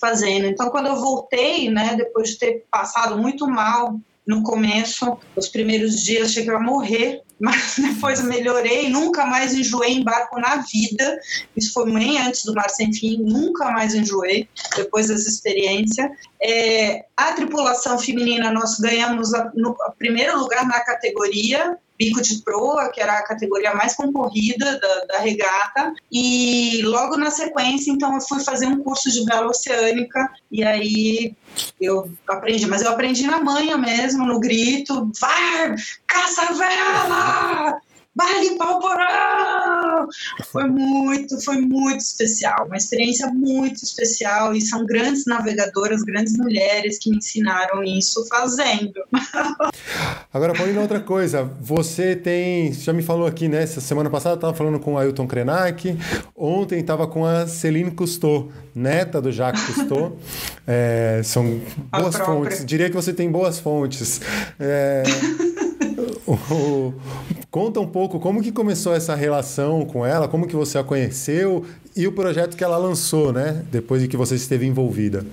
fazendo. 0.00 0.46
Então, 0.46 0.68
quando 0.70 0.86
eu 0.86 0.96
voltei, 0.96 1.70
né, 1.70 1.94
depois 1.96 2.30
de 2.30 2.38
ter 2.38 2.64
passado 2.70 3.16
muito 3.16 3.46
mal 3.46 3.98
no 4.26 4.42
começo, 4.42 5.18
os 5.36 5.48
primeiros 5.48 6.02
dias, 6.02 6.36
eu 6.36 6.44
ia 6.44 6.58
morrer 6.58 7.22
mas 7.44 7.74
depois 7.76 8.22
melhorei, 8.22 8.88
nunca 8.88 9.26
mais 9.26 9.52
enjoei 9.52 9.92
em 9.92 10.02
barco 10.02 10.40
na 10.40 10.56
vida. 10.56 11.20
Isso 11.54 11.72
foi 11.72 11.92
bem 11.92 12.18
antes 12.18 12.44
do 12.44 12.54
Mar 12.54 12.70
Sem 12.70 12.92
Fim, 12.92 13.18
nunca 13.22 13.70
mais 13.70 13.94
enjoei 13.94 14.48
depois 14.76 15.08
dessa 15.08 15.28
experiência. 15.28 16.10
É, 16.42 17.04
a 17.16 17.32
tripulação 17.32 17.98
feminina, 17.98 18.50
nós 18.50 18.78
ganhamos 18.78 19.32
o 19.32 19.92
primeiro 19.98 20.38
lugar 20.38 20.66
na 20.66 20.80
categoria 20.80 21.78
bico 21.98 22.20
de 22.20 22.42
proa, 22.42 22.90
que 22.90 23.00
era 23.00 23.18
a 23.18 23.24
categoria 23.24 23.74
mais 23.74 23.94
concorrida 23.94 24.78
da, 24.78 25.04
da, 25.06 25.18
regata, 25.18 25.94
e 26.10 26.82
logo 26.82 27.16
na 27.16 27.30
sequência, 27.30 27.90
então, 27.90 28.14
eu 28.14 28.20
fui 28.20 28.40
fazer 28.40 28.66
um 28.66 28.82
curso 28.82 29.10
de 29.10 29.24
vela 29.24 29.48
oceânica, 29.48 30.30
e 30.50 30.64
aí 30.64 31.34
eu 31.80 32.10
aprendi, 32.28 32.66
mas 32.66 32.82
eu 32.82 32.90
aprendi 32.90 33.26
na 33.26 33.40
manhã 33.40 33.76
mesmo, 33.76 34.26
no 34.26 34.40
grito, 34.40 35.10
vai, 35.20 35.74
caça 36.06 36.52
vela! 36.54 37.80
vai 38.14 38.40
limpar 38.40 38.70
o 38.70 38.80
porão! 38.80 40.08
Foi 40.44 40.64
muito, 40.68 41.40
foi 41.40 41.60
muito 41.60 42.00
especial, 42.00 42.66
uma 42.66 42.76
experiência 42.76 43.26
muito 43.28 43.82
especial 43.82 44.54
e 44.54 44.60
são 44.60 44.86
grandes 44.86 45.26
navegadoras, 45.26 46.02
grandes 46.02 46.36
mulheres 46.36 46.98
que 46.98 47.10
me 47.10 47.16
ensinaram 47.16 47.82
isso 47.82 48.24
fazendo. 48.26 49.02
Agora, 50.34 50.52
Paulina, 50.52 50.80
outra 50.80 50.98
coisa, 50.98 51.48
você 51.60 52.16
tem, 52.16 52.72
já 52.72 52.92
me 52.92 53.04
falou 53.04 53.24
aqui, 53.24 53.46
né, 53.46 53.62
essa 53.62 53.80
semana 53.80 54.10
passada 54.10 54.34
estava 54.34 54.52
falando 54.52 54.80
com 54.80 54.94
o 54.94 54.98
Ailton 54.98 55.28
Krenak, 55.28 55.96
ontem 56.34 56.80
estava 56.80 57.06
com 57.06 57.24
a 57.24 57.46
Celine 57.46 57.92
Cousteau, 57.92 58.50
neta 58.74 59.22
do 59.22 59.30
Jacques 59.30 59.64
Cousteau, 59.64 60.18
é, 60.66 61.20
são 61.22 61.60
boas 61.88 62.16
fontes, 62.16 62.66
diria 62.66 62.90
que 62.90 62.96
você 62.96 63.12
tem 63.12 63.30
boas 63.30 63.60
fontes. 63.60 64.20
É, 64.58 65.04
o, 66.26 66.92
conta 67.48 67.78
um 67.78 67.86
pouco 67.86 68.18
como 68.18 68.42
que 68.42 68.50
começou 68.50 68.92
essa 68.92 69.14
relação 69.14 69.86
com 69.86 70.04
ela, 70.04 70.26
como 70.26 70.48
que 70.48 70.56
você 70.56 70.76
a 70.78 70.82
conheceu 70.82 71.64
e 71.94 72.08
o 72.08 72.12
projeto 72.12 72.56
que 72.56 72.64
ela 72.64 72.76
lançou, 72.76 73.32
né? 73.32 73.62
Depois 73.70 74.02
de 74.02 74.08
que 74.08 74.16
você 74.16 74.34
esteve 74.34 74.66
envolvida. 74.66 75.24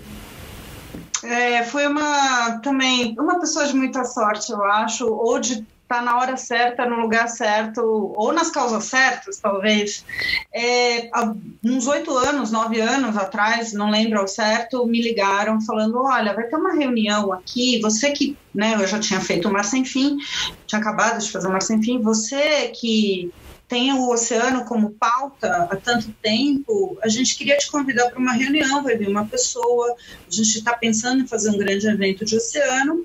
É, 1.24 1.64
foi 1.64 1.88
uma 1.88 2.60
também 2.60 3.16
uma 3.20 3.40
pessoa 3.40 3.66
de 3.66 3.76
muita 3.76 4.04
sorte, 4.04 4.52
eu 4.52 4.64
acho, 4.64 5.08
ou 5.08 5.40
de 5.40 5.66
tá 5.92 6.02
na 6.02 6.18
hora 6.18 6.38
certa, 6.38 6.86
no 6.86 7.02
lugar 7.02 7.28
certo, 7.28 7.82
ou 8.16 8.32
nas 8.32 8.50
causas 8.50 8.86
certas, 8.86 9.40
talvez. 9.40 10.06
É, 10.54 11.10
há 11.14 11.34
uns 11.62 11.86
oito 11.86 12.16
anos, 12.18 12.50
nove 12.50 12.80
anos 12.80 13.18
atrás, 13.18 13.74
não 13.74 13.92
lembro 13.92 14.18
ao 14.18 14.28
certo, 14.28 14.86
me 14.86 15.02
ligaram 15.02 15.60
falando: 15.60 16.02
olha, 16.02 16.34
vai 16.34 16.46
ter 16.46 16.56
uma 16.56 16.74
reunião 16.74 17.34
aqui, 17.34 17.82
você 17.82 18.12
que, 18.12 18.38
né, 18.56 18.76
eu 18.76 18.88
já 18.88 19.00
tinha 19.00 19.20
feito 19.20 19.50
o 19.50 19.52
Mar 19.52 19.66
Sem 19.66 19.84
Fim, 19.84 20.18
tinha 20.66 20.80
acabado 20.80 21.20
de 21.20 21.30
fazer 21.30 21.50
o 21.50 21.52
Mar 21.52 21.62
Sem 21.62 21.84
Fim, 21.84 22.02
você 22.02 22.70
que 22.70 23.30
tem 23.72 23.94
o 23.94 24.10
oceano 24.10 24.66
como 24.66 24.92
pauta 24.92 25.70
há 25.72 25.78
tanto 25.78 26.12
tempo, 26.22 26.98
a 27.02 27.08
gente 27.08 27.38
queria 27.38 27.58
te 27.58 27.72
convidar 27.72 28.10
para 28.10 28.20
uma 28.20 28.34
reunião, 28.34 28.84
vai 28.84 28.98
vir 28.98 29.08
uma 29.08 29.26
pessoa, 29.26 29.96
a 30.28 30.30
gente 30.30 30.58
está 30.58 30.74
pensando 30.74 31.22
em 31.22 31.28
fazer 31.28 31.52
um 31.52 31.58
grande 31.58 31.88
evento 31.88 32.26
de 32.26 32.36
oceano 32.36 33.02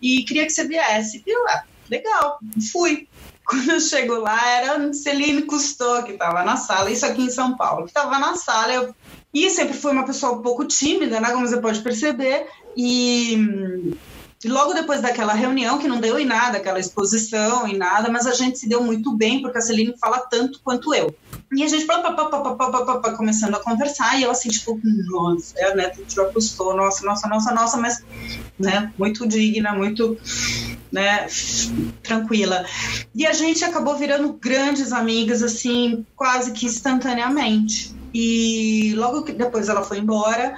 e 0.00 0.24
queria 0.24 0.46
que 0.46 0.52
você 0.52 0.66
viesse. 0.66 1.22
E 1.26 1.32
ah, 1.50 1.64
legal, 1.90 2.38
fui. 2.72 3.06
Quando 3.44 3.72
eu 3.72 3.78
chego 3.78 4.14
lá, 4.14 4.52
era 4.52 4.92
Celine 4.94 5.42
Cousteau 5.42 6.02
que 6.02 6.12
estava 6.12 6.42
na 6.42 6.56
sala, 6.56 6.90
isso 6.90 7.04
aqui 7.04 7.20
em 7.20 7.30
São 7.30 7.54
Paulo, 7.54 7.84
que 7.84 7.90
estava 7.90 8.18
na 8.18 8.36
sala. 8.36 8.72
Eu... 8.72 8.94
E 9.34 9.50
sempre 9.50 9.76
fui 9.76 9.92
uma 9.92 10.06
pessoa 10.06 10.32
um 10.32 10.42
pouco 10.42 10.64
tímida, 10.64 11.20
né, 11.20 11.30
como 11.30 11.46
você 11.46 11.60
pode 11.60 11.82
perceber, 11.82 12.46
e 12.74 13.94
e 14.46 14.48
logo 14.48 14.72
depois 14.74 15.00
daquela 15.00 15.32
reunião, 15.32 15.76
que 15.76 15.88
não 15.88 15.98
deu 15.98 16.20
em 16.20 16.24
nada, 16.24 16.58
aquela 16.58 16.78
exposição 16.78 17.66
e 17.66 17.76
nada, 17.76 18.08
mas 18.08 18.28
a 18.28 18.32
gente 18.32 18.60
se 18.60 18.68
deu 18.68 18.80
muito 18.80 19.12
bem, 19.12 19.42
porque 19.42 19.58
a 19.58 19.60
Celine 19.60 19.92
fala 20.00 20.20
tanto 20.20 20.60
quanto 20.62 20.94
eu. 20.94 21.12
E 21.52 21.64
a 21.64 21.66
gente 21.66 21.84
pá, 21.84 21.98
pá, 21.98 22.26
pá, 22.28 23.10
começando 23.16 23.56
a 23.56 23.58
conversar, 23.58 24.16
e 24.16 24.22
eu 24.22 24.30
assim, 24.30 24.48
tipo, 24.48 24.80
nossa, 25.08 25.52
é 25.58 25.72
a 25.72 25.74
neta 25.74 26.00
já 26.06 26.26
postou, 26.26 26.76
nossa, 26.76 27.04
nossa, 27.04 27.26
nossa, 27.26 27.52
nossa, 27.52 27.76
mas, 27.76 28.04
né, 28.56 28.92
muito 28.96 29.26
digna, 29.26 29.72
muito, 29.72 30.16
né, 30.92 31.26
tranquila. 32.00 32.64
E 33.12 33.26
a 33.26 33.32
gente 33.32 33.64
acabou 33.64 33.96
virando 33.96 34.32
grandes 34.34 34.92
amigas, 34.92 35.42
assim, 35.42 36.06
quase 36.14 36.52
que 36.52 36.66
instantaneamente. 36.66 37.92
E 38.18 38.94
logo 38.94 39.24
que 39.24 39.32
depois 39.32 39.68
ela 39.68 39.82
foi 39.82 39.98
embora, 39.98 40.56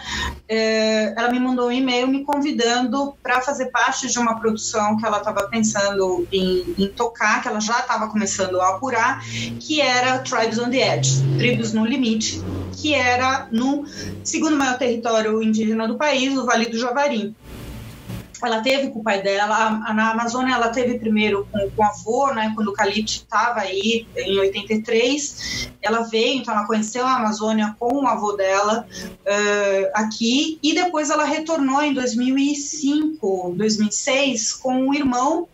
é, 0.49 1.13
ela 1.17 1.29
me 1.29 1.41
mandou 1.41 1.67
um 1.67 1.73
e-mail 1.73 2.07
me 2.07 2.23
convidando 2.23 3.17
para 3.21 3.41
fazer 3.41 3.67
parte 3.73 4.07
de 4.07 4.17
uma 4.17 4.39
produção 4.39 4.97
que 4.97 5.05
ela 5.05 5.19
estava 5.19 5.49
pensando 5.49 6.25
em, 6.31 6.73
em, 6.79 6.87
tocar, 6.87 7.43
que 7.43 7.49
ela 7.49 7.59
já 7.59 7.81
estava 7.81 8.07
começando 8.07 8.61
a 8.61 8.77
apurar, 8.77 9.25
que 9.59 9.81
era 9.81 10.21
Tribes 10.21 10.57
on 10.57 10.71
the 10.71 10.99
Edge, 10.99 11.21
Tribos 11.37 11.73
no 11.73 11.85
Limite, 11.85 12.41
que 12.81 12.95
era 12.95 13.49
no 13.51 13.85
segundo 14.23 14.57
maior 14.57 14.79
território 14.79 15.43
indígena 15.43 15.89
do 15.89 15.97
país, 15.97 16.39
o 16.39 16.47
Vale 16.47 16.67
do 16.67 16.79
Javari 16.79 17.35
ela 18.47 18.61
teve 18.61 18.91
com 18.91 19.01
o 19.01 19.03
pai 19.03 19.23
dela, 19.23 19.71
na 19.93 20.11
Amazônia 20.11 20.55
ela 20.55 20.69
teve 20.69 20.99
primeiro 20.99 21.47
com, 21.51 21.71
com 21.71 21.83
o 21.83 21.85
avô, 21.85 22.33
né, 22.35 22.53
quando 22.55 22.69
o 22.69 22.73
Calipte 22.73 23.19
estava 23.19 23.61
aí 23.61 24.07
em 24.17 24.39
83, 24.39 25.71
ela 25.83 26.03
veio, 26.03 26.41
então 26.41 26.55
ela 26.55 26.67
conheceu 26.67 27.05
a 27.05 27.17
Amazônia 27.17 27.75
com 27.79 28.05
o 28.05 28.07
avô 28.07 28.33
dela 28.33 28.87
uh, 29.05 29.91
aqui, 29.95 30.59
e 30.63 30.75
depois 30.75 31.11
ela 31.11 31.25
retornou 31.25 31.83
em 31.83 31.93
2005, 31.93 33.55
2006 33.57 34.53
com 34.55 34.89
o 34.89 34.95
irmão 34.95 35.49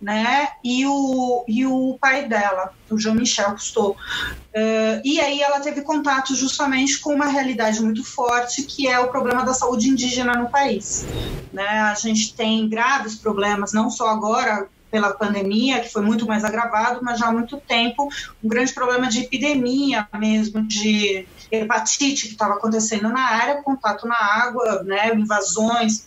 né? 0.00 0.48
E 0.64 0.86
o, 0.86 1.44
e 1.46 1.66
o 1.66 1.98
pai 2.00 2.26
dela, 2.26 2.72
o 2.90 2.98
Jean-Michel 2.98 3.50
Cousteau. 3.50 3.90
Uh, 3.90 5.00
e 5.04 5.20
aí 5.20 5.40
ela 5.42 5.60
teve 5.60 5.82
contato 5.82 6.34
justamente 6.34 6.98
com 7.00 7.14
uma 7.14 7.26
realidade 7.26 7.80
muito 7.82 8.02
forte, 8.02 8.62
que 8.62 8.88
é 8.88 8.98
o 8.98 9.08
problema 9.08 9.44
da 9.44 9.52
saúde 9.52 9.88
indígena 9.88 10.34
no 10.34 10.48
país. 10.48 11.04
Né? 11.52 11.68
A 11.68 11.94
gente 11.94 12.34
tem 12.34 12.68
graves 12.68 13.14
problemas, 13.14 13.72
não 13.72 13.90
só 13.90 14.08
agora 14.08 14.68
pela 14.90 15.12
pandemia, 15.12 15.80
que 15.80 15.88
foi 15.88 16.02
muito 16.02 16.26
mais 16.26 16.44
agravado, 16.44 17.00
mas 17.02 17.18
já 17.18 17.28
há 17.28 17.32
muito 17.32 17.58
tempo, 17.58 18.08
um 18.42 18.48
grande 18.48 18.72
problema 18.72 19.06
de 19.08 19.20
epidemia 19.20 20.08
mesmo, 20.18 20.66
de 20.66 21.26
hepatite 21.50 22.26
que 22.26 22.32
estava 22.32 22.54
acontecendo 22.54 23.08
na 23.08 23.20
área, 23.20 23.62
contato 23.62 24.06
na 24.06 24.16
água, 24.16 24.82
né, 24.82 25.14
invasões, 25.14 26.06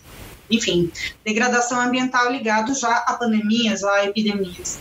enfim, 0.50 0.90
degradação 1.24 1.80
ambiental 1.80 2.30
ligado 2.30 2.74
já 2.74 2.96
a 2.96 3.14
pandemias, 3.14 3.82
a 3.84 4.04
epidemias. 4.04 4.78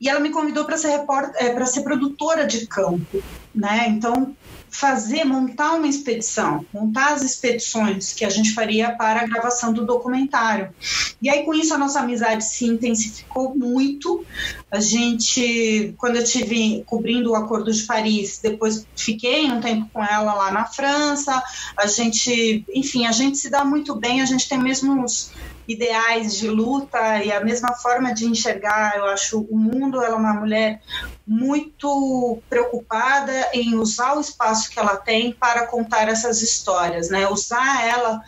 E 0.00 0.08
ela 0.08 0.20
me 0.20 0.30
convidou 0.30 0.64
para 0.64 0.76
ser, 0.76 1.04
é, 1.36 1.64
ser 1.66 1.82
produtora 1.82 2.46
de 2.46 2.66
campo, 2.66 3.22
né? 3.54 3.86
Então, 3.88 4.36
fazer, 4.74 5.22
montar 5.22 5.74
uma 5.74 5.86
expedição, 5.86 6.66
montar 6.74 7.12
as 7.12 7.22
expedições 7.22 8.12
que 8.12 8.24
a 8.24 8.28
gente 8.28 8.52
faria 8.52 8.90
para 8.90 9.20
a 9.20 9.24
gravação 9.26 9.72
do 9.72 9.86
documentário. 9.86 10.74
E 11.22 11.30
aí, 11.30 11.44
com 11.44 11.54
isso, 11.54 11.72
a 11.72 11.78
nossa 11.78 12.00
amizade 12.00 12.44
se 12.44 12.66
intensificou 12.66 13.56
muito. 13.56 14.26
A 14.72 14.80
gente, 14.80 15.94
quando 15.96 16.16
eu 16.16 16.24
tive 16.24 16.82
cobrindo 16.86 17.30
o 17.30 17.36
Acordo 17.36 17.72
de 17.72 17.84
Paris, 17.84 18.40
depois 18.42 18.84
fiquei 18.96 19.48
um 19.48 19.60
tempo 19.60 19.88
com 19.92 20.02
ela 20.02 20.34
lá 20.34 20.50
na 20.50 20.64
França. 20.64 21.40
A 21.76 21.86
gente, 21.86 22.64
enfim, 22.74 23.06
a 23.06 23.12
gente 23.12 23.38
se 23.38 23.48
dá 23.48 23.64
muito 23.64 23.94
bem, 23.94 24.22
a 24.22 24.26
gente 24.26 24.48
tem 24.48 24.58
mesmos 24.58 25.30
ideais 25.66 26.34
de 26.36 26.48
luta 26.48 27.22
e 27.22 27.32
a 27.32 27.42
mesma 27.42 27.72
forma 27.74 28.14
de 28.14 28.26
enxergar, 28.26 28.96
eu 28.96 29.04
acho, 29.06 29.40
o 29.40 29.56
mundo. 29.56 30.02
Ela 30.02 30.14
é 30.14 30.18
uma 30.18 30.34
mulher 30.34 30.82
muito 31.26 32.38
preocupada 32.48 33.48
em 33.52 33.74
usar 33.74 34.16
o 34.16 34.20
espaço 34.20 34.70
que 34.70 34.78
ela 34.78 34.96
tem 34.96 35.32
para 35.32 35.66
contar 35.66 36.08
essas 36.08 36.42
histórias, 36.42 37.08
né? 37.08 37.28
Usar 37.28 37.86
ela 37.86 38.22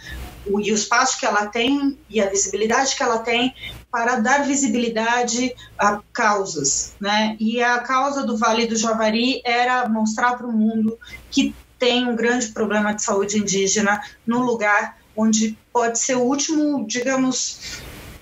e 0.46 0.72
o 0.72 0.74
espaço 0.74 1.18
que 1.18 1.26
ela 1.26 1.46
tem 1.46 1.98
e 2.08 2.20
a 2.20 2.28
visibilidade 2.28 2.94
que 2.94 3.02
ela 3.02 3.18
tem 3.18 3.54
para 3.90 4.16
dar 4.16 4.46
visibilidade 4.46 5.54
a 5.78 6.00
causas, 6.12 6.94
né? 7.00 7.36
E 7.40 7.62
a 7.62 7.78
causa 7.80 8.24
do 8.24 8.36
Vale 8.36 8.66
do 8.66 8.76
Javari 8.76 9.42
era 9.44 9.88
mostrar 9.88 10.36
para 10.36 10.46
o 10.46 10.52
mundo 10.52 10.98
que 11.30 11.54
tem 11.78 12.08
um 12.08 12.16
grande 12.16 12.48
problema 12.48 12.94
de 12.94 13.02
saúde 13.02 13.38
indígena 13.38 14.00
no 14.26 14.40
lugar 14.40 14.96
onde 15.16 15.56
pode 15.72 15.98
ser 15.98 16.16
o 16.16 16.22
último, 16.22 16.86
digamos, 16.86 17.80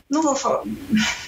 não 0.08 0.22
vou 0.22 0.36
falar, 0.36 0.62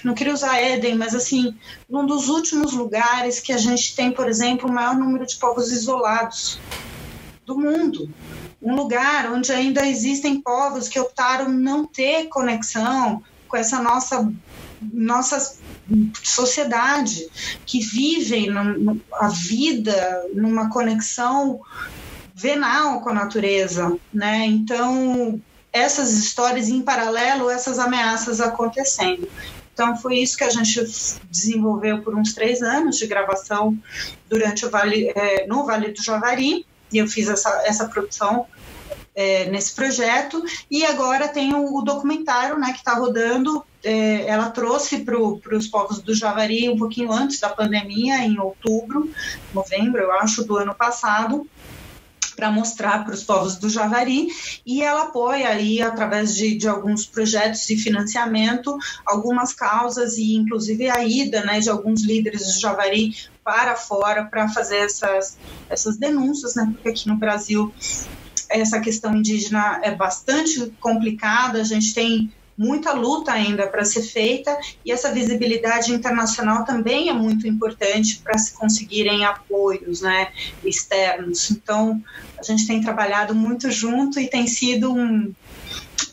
não 0.05 0.15
queria 0.15 0.33
usar 0.33 0.59
Éden, 0.59 0.97
mas 0.97 1.15
assim, 1.15 1.55
num 1.89 2.07
dos 2.07 2.29
últimos 2.29 2.73
lugares 2.73 3.41
que 3.41 3.53
a 3.53 3.59
gente 3.59 3.97
tem, 3.97 4.13
por 4.13 4.29
exemplo, 4.29 4.69
o 4.69 4.73
maior 4.73 4.95
número 4.95 5.27
de 5.27 5.37
povos 5.37 5.73
isolados 5.73 6.59
do 7.45 7.59
mundo. 7.59 8.11
Um 8.61 8.75
lugar 8.75 9.31
onde 9.33 9.53
ainda 9.53 9.87
existem 9.87 10.41
povos 10.41 10.89
que 10.89 10.99
optaram 10.99 11.49
não 11.49 11.87
ter 11.87 12.27
conexão 12.29 13.23
com 13.49 13.57
essa 13.57 13.81
nossa 13.81 14.31
nossa 14.93 15.57
sociedade 16.23 17.27
que 17.65 17.81
vivem 17.81 18.49
a 19.13 19.29
vida 19.29 20.27
numa 20.35 20.69
conexão 20.69 21.61
venal 22.35 23.01
com 23.01 23.09
a 23.09 23.15
natureza, 23.15 23.97
né? 24.13 24.45
Então 24.45 25.41
essas 25.77 26.13
histórias 26.13 26.69
em 26.69 26.83
paralelo, 26.83 27.51
essas 27.51 27.79
ameaças 27.79 28.41
acontecendo. 28.41 29.29
Então 29.73 29.95
foi 29.95 30.17
isso 30.19 30.39
que 30.39 30.45
a 30.45 30.49
gente 30.49 30.83
desenvolveu 31.31 32.01
por 32.01 32.15
uns 32.15 32.33
três 32.33 32.63
anos 32.63 32.97
de 32.97 33.07
gravação 33.07 33.77
durante 34.27 34.65
o 34.65 34.71
vale, 34.71 35.13
é, 35.15 35.47
no 35.47 35.67
Vale 35.67 35.93
do 35.93 36.03
Javari. 36.03 36.65
E 36.91 36.97
eu 36.97 37.07
fiz 37.07 37.29
essa, 37.29 37.63
essa 37.67 37.87
produção 37.87 38.47
é, 39.15 39.51
nesse 39.51 39.75
projeto. 39.75 40.43
E 40.71 40.85
agora 40.87 41.29
tem 41.29 41.55
o, 41.55 41.77
o 41.77 41.83
documentário 41.83 42.59
né, 42.59 42.73
que 42.73 42.79
está 42.79 42.95
rodando. 42.95 43.63
É, 43.85 44.27
ela 44.27 44.49
trouxe 44.49 45.05
para 45.05 45.19
os 45.19 45.69
povos 45.69 46.01
do 46.01 46.15
Javari 46.15 46.71
um 46.71 46.79
pouquinho 46.79 47.13
antes 47.13 47.39
da 47.39 47.51
pandemia, 47.51 48.19
em 48.19 48.39
outubro, 48.41 49.11
novembro, 49.53 50.01
eu 50.01 50.13
acho, 50.13 50.43
do 50.43 50.57
ano 50.57 50.75
passado 50.75 51.47
para 52.37 52.53
mostrar 52.53 53.05
para 53.05 53.15
os 53.15 53.25
povos 53.25 53.57
do 53.57 53.69
Javari 53.69 54.29
e 54.65 54.83
ela 54.83 55.05
apoia 55.05 55.49
aí 55.49 55.81
através 55.81 56.37
de, 56.37 56.57
de 56.57 56.69
alguns 56.69 57.07
projetos 57.07 57.67
de 57.67 57.77
financiamento 57.77 58.77
algumas 59.07 59.55
causas 59.55 60.19
e 60.19 60.35
inclusive 60.35 60.89
a 60.91 61.03
ida 61.03 61.43
né, 61.45 61.59
de 61.59 61.71
alguns 61.71 62.05
líderes 62.05 62.47
do 62.47 62.61
Javari 62.61 63.13
para 63.43 63.75
fora 63.75 64.27
para 64.27 64.49
fazer 64.49 64.79
essas, 64.79 65.39
essas 65.69 65.97
denúncias, 65.97 66.55
né, 66.55 66.69
porque 66.71 66.91
aqui 66.91 67.09
no 67.09 67.17
Brasil 67.17 67.73
essa 68.51 68.81
questão 68.81 69.17
indígena 69.17 69.81
é 69.83 69.95
bastante 69.95 70.73
complicada, 70.79 71.61
a 71.61 71.65
gente 71.65 71.93
tem 71.95 72.31
muita 72.57 72.93
luta 72.93 73.33
ainda 73.33 73.67
para 73.67 73.85
ser 73.85 74.03
feita 74.03 74.57
e 74.85 74.91
essa 74.91 75.13
visibilidade 75.13 75.93
internacional 75.93 76.65
também 76.65 77.09
é 77.09 77.13
muito 77.13 77.47
importante 77.47 78.21
para 78.23 78.39
se 78.39 78.55
conseguirem 78.55 79.25
apoios 79.25 80.01
né, 80.01 80.29
externos. 80.65 81.51
Então, 81.51 82.03
a 82.39 82.43
gente 82.43 82.67
tem 82.67 82.81
trabalhado 82.81 83.35
muito 83.35 83.71
junto 83.71 84.19
e 84.19 84.29
tem 84.29 84.47
sido 84.47 84.93
um, 84.93 85.33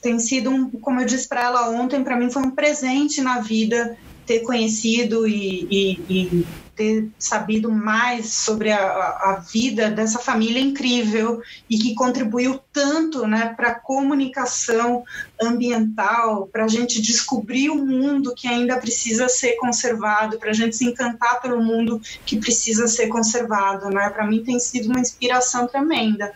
tem 0.02 0.20
sido 0.20 0.50
um, 0.50 0.70
como 0.70 1.00
eu 1.00 1.06
disse 1.06 1.28
para 1.28 1.44
ela 1.44 1.70
ontem, 1.70 2.04
para 2.04 2.18
mim 2.18 2.30
foi 2.30 2.44
um 2.44 2.52
presente 2.52 3.22
na 3.22 3.40
vida 3.40 3.98
ter 4.26 4.40
conhecido 4.40 5.28
e, 5.28 5.68
e, 5.70 6.00
e, 6.10 6.48
ter 6.76 7.10
sabido 7.20 7.72
mais 7.72 8.34
sobre 8.34 8.72
a, 8.72 8.80
a 8.80 9.36
vida 9.36 9.92
dessa 9.92 10.18
família 10.18 10.60
incrível 10.60 11.42
e 11.70 11.78
que 11.78 11.94
contribuiu 11.94 12.60
tanto 12.74 13.28
né, 13.28 13.54
para 13.56 13.76
comunicação 13.76 15.04
ambiental, 15.40 16.48
para 16.48 16.66
a 16.66 16.68
gente 16.68 17.00
descobrir 17.02 17.70
o 17.70 17.76
mundo 17.76 18.34
que 18.36 18.48
ainda 18.48 18.78
precisa 18.78 19.30
ser 19.30 19.54
conservado, 19.58 20.40
para 20.40 20.50
a 20.50 20.54
gente 20.54 20.76
se 20.76 20.86
encantar 20.86 21.40
pelo 21.42 21.62
mundo 21.62 22.02
que 22.26 22.38
precisa 22.38 22.88
ser 22.88 23.08
conservado. 23.08 23.90
Né? 23.90 24.10
Para 24.10 24.26
mim 24.26 24.44
tem 24.44 24.60
sido 24.60 24.90
uma 24.90 25.00
inspiração 25.00 25.68
tremenda. 25.68 26.34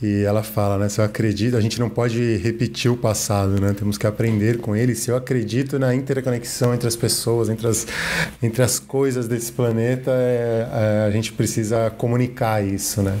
E 0.00 0.22
ela 0.22 0.42
fala, 0.42 0.76
né? 0.76 0.88
Se 0.88 1.00
eu 1.00 1.04
acredito, 1.04 1.56
a 1.56 1.60
gente 1.60 1.80
não 1.80 1.88
pode 1.88 2.36
repetir 2.36 2.90
o 2.90 2.96
passado, 2.96 3.58
né? 3.60 3.72
Temos 3.72 3.96
que 3.96 4.06
aprender 4.06 4.58
com 4.58 4.76
ele. 4.76 4.94
Se 4.94 5.10
eu 5.10 5.16
acredito 5.16 5.78
na 5.78 5.94
interconexão 5.94 6.74
entre 6.74 6.86
as 6.86 6.94
pessoas, 6.94 7.48
entre 7.48 7.66
as, 7.66 7.86
entre 8.42 8.62
as 8.62 8.78
coisas 8.78 9.26
desse 9.26 9.50
planeta, 9.50 10.10
é, 10.10 10.68
é, 10.70 11.06
a 11.06 11.10
gente 11.10 11.32
precisa 11.32 11.90
comunicar 11.90 12.62
isso, 12.62 13.02
né? 13.02 13.18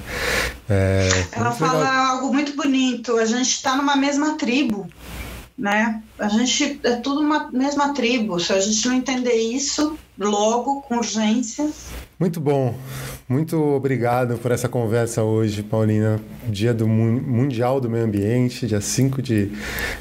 É, 0.68 1.08
ela 1.32 1.52
fala 1.52 1.80
legal. 1.80 2.16
algo 2.16 2.32
muito 2.32 2.54
bonito. 2.56 3.16
A 3.16 3.24
gente 3.24 3.50
está 3.50 3.76
numa 3.76 3.96
mesma 3.96 4.36
tribo 4.36 4.88
né? 5.56 6.02
A 6.18 6.28
gente 6.28 6.80
é 6.82 6.96
tudo 6.96 7.20
uma 7.20 7.50
mesma 7.50 7.94
tribo. 7.94 8.38
Se 8.40 8.52
a 8.52 8.60
gente 8.60 8.86
não 8.88 8.94
entender 8.94 9.34
isso 9.34 9.96
logo, 10.18 10.82
com 10.82 10.96
urgência. 10.96 11.68
Muito 12.18 12.40
bom. 12.40 12.74
Muito 13.28 13.56
obrigado 13.56 14.36
por 14.38 14.50
essa 14.50 14.68
conversa 14.68 15.22
hoje, 15.22 15.62
Paulina. 15.62 16.20
Dia 16.48 16.74
do 16.74 16.86
Mundial 16.86 17.80
do 17.80 17.88
Meio 17.88 18.04
Ambiente, 18.04 18.66
dia 18.66 18.80
5 18.80 19.22
de 19.22 19.50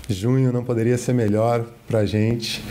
junho, 0.10 0.52
não 0.52 0.64
poderia 0.64 0.98
ser 0.98 1.14
melhor 1.14 1.66
para 1.88 2.00
a 2.00 2.06
gente. 2.06 2.64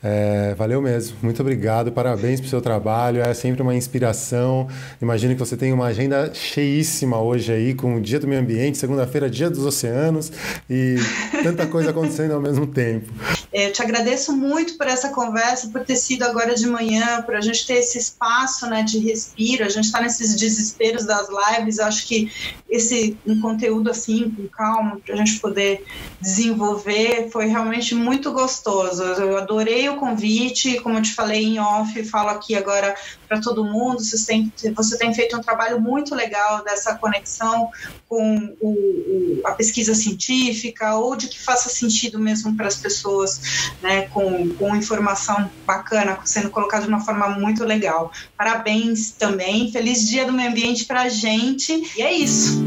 É, 0.00 0.54
valeu 0.54 0.80
mesmo, 0.80 1.16
muito 1.20 1.42
obrigado, 1.42 1.90
parabéns 1.90 2.38
pelo 2.38 2.48
seu 2.48 2.60
trabalho, 2.60 3.20
é 3.20 3.34
sempre 3.34 3.62
uma 3.62 3.74
inspiração. 3.74 4.68
Imagino 5.02 5.34
que 5.34 5.40
você 5.40 5.56
tem 5.56 5.72
uma 5.72 5.86
agenda 5.86 6.32
cheíssima 6.32 7.20
hoje 7.20 7.52
aí, 7.52 7.74
com 7.74 7.96
o 7.96 8.00
Dia 8.00 8.20
do 8.20 8.28
Meio 8.28 8.40
Ambiente, 8.40 8.78
segunda-feira, 8.78 9.28
Dia 9.28 9.50
dos 9.50 9.66
Oceanos 9.66 10.30
e 10.70 10.96
tanta 11.42 11.66
coisa 11.66 11.90
acontecendo 11.90 12.32
ao 12.32 12.40
mesmo 12.40 12.64
tempo. 12.64 13.12
É, 13.52 13.66
eu 13.66 13.72
te 13.72 13.82
agradeço 13.82 14.32
muito 14.36 14.78
por 14.78 14.86
essa 14.86 15.08
conversa, 15.08 15.68
por 15.68 15.84
ter 15.84 15.96
sido 15.96 16.22
agora 16.22 16.54
de 16.54 16.66
manhã, 16.68 17.20
por 17.22 17.34
a 17.34 17.40
gente 17.40 17.66
ter 17.66 17.74
esse 17.74 17.98
espaço 17.98 18.68
né, 18.70 18.84
de 18.84 19.00
respiro, 19.00 19.64
a 19.64 19.68
gente 19.68 19.86
está 19.86 20.00
nesses 20.00 20.36
desesperos 20.36 21.06
das 21.06 21.26
lives, 21.28 21.80
acho 21.80 22.06
que 22.06 22.30
esse 22.70 23.16
um 23.26 23.40
conteúdo 23.40 23.90
assim, 23.90 24.30
com 24.30 24.46
calma, 24.46 25.00
para 25.04 25.14
a 25.14 25.18
gente 25.18 25.40
poder 25.40 25.84
desenvolver, 26.20 27.28
foi 27.32 27.46
realmente 27.46 27.94
muito 27.94 28.30
gostoso. 28.32 29.02
Eu 29.02 29.38
adorei 29.38 29.87
o 29.90 29.96
convite, 29.96 30.80
como 30.80 30.98
eu 30.98 31.02
te 31.02 31.14
falei 31.14 31.44
em 31.44 31.58
off, 31.58 32.02
falo 32.04 32.30
aqui 32.30 32.54
agora 32.54 32.94
para 33.28 33.40
todo 33.40 33.64
mundo, 33.64 34.02
você 34.02 34.26
tem, 34.26 35.14
feito 35.14 35.36
um 35.36 35.40
trabalho 35.40 35.80
muito 35.80 36.14
legal 36.14 36.64
dessa 36.64 36.94
conexão 36.96 37.68
com 38.08 38.56
o, 38.60 38.68
o, 38.70 39.40
a 39.44 39.52
pesquisa 39.52 39.94
científica, 39.94 40.94
ou 40.94 41.14
de 41.14 41.28
que 41.28 41.38
faça 41.38 41.68
sentido 41.68 42.18
mesmo 42.18 42.56
para 42.56 42.66
as 42.66 42.76
pessoas 42.76 43.72
né, 43.82 44.02
com, 44.08 44.48
com 44.54 44.74
informação 44.74 45.50
bacana, 45.66 46.18
sendo 46.24 46.50
colocado 46.50 46.82
de 46.82 46.88
uma 46.88 47.00
forma 47.00 47.28
muito 47.28 47.64
legal. 47.64 48.10
Parabéns 48.36 49.10
também, 49.10 49.70
feliz 49.70 50.08
Dia 50.08 50.24
do 50.24 50.32
Meio 50.32 50.50
Ambiente 50.50 50.86
para 50.86 51.02
a 51.02 51.08
gente, 51.08 51.92
e 51.96 52.02
é 52.02 52.12
isso. 52.12 52.64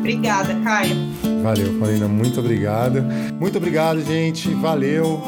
Obrigada, 0.00 0.54
Caio. 0.64 0.96
Valeu, 1.42 1.78
Paulina, 1.78 2.08
muito 2.08 2.40
obrigado. 2.40 3.02
Muito 3.38 3.58
obrigado, 3.58 4.02
gente, 4.02 4.48
valeu. 4.54 5.22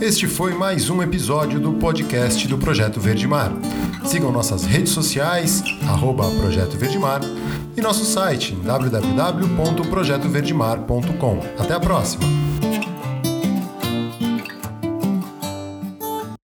Este 0.00 0.28
foi 0.28 0.54
mais 0.54 0.88
um 0.90 1.02
episódio 1.02 1.58
do 1.58 1.72
podcast 1.72 2.46
do 2.46 2.56
Projeto 2.56 3.00
Verde 3.00 3.26
Mar. 3.26 3.50
Sigam 4.04 4.30
nossas 4.30 4.64
redes 4.64 4.92
sociais, 4.92 5.60
arroba 5.88 6.30
Projeto 6.40 6.76
e 7.76 7.80
nosso 7.80 8.04
site 8.04 8.54
www.projetoverdemar.com. 8.54 11.40
Até 11.58 11.74
a 11.74 11.80
próxima! 11.80 12.47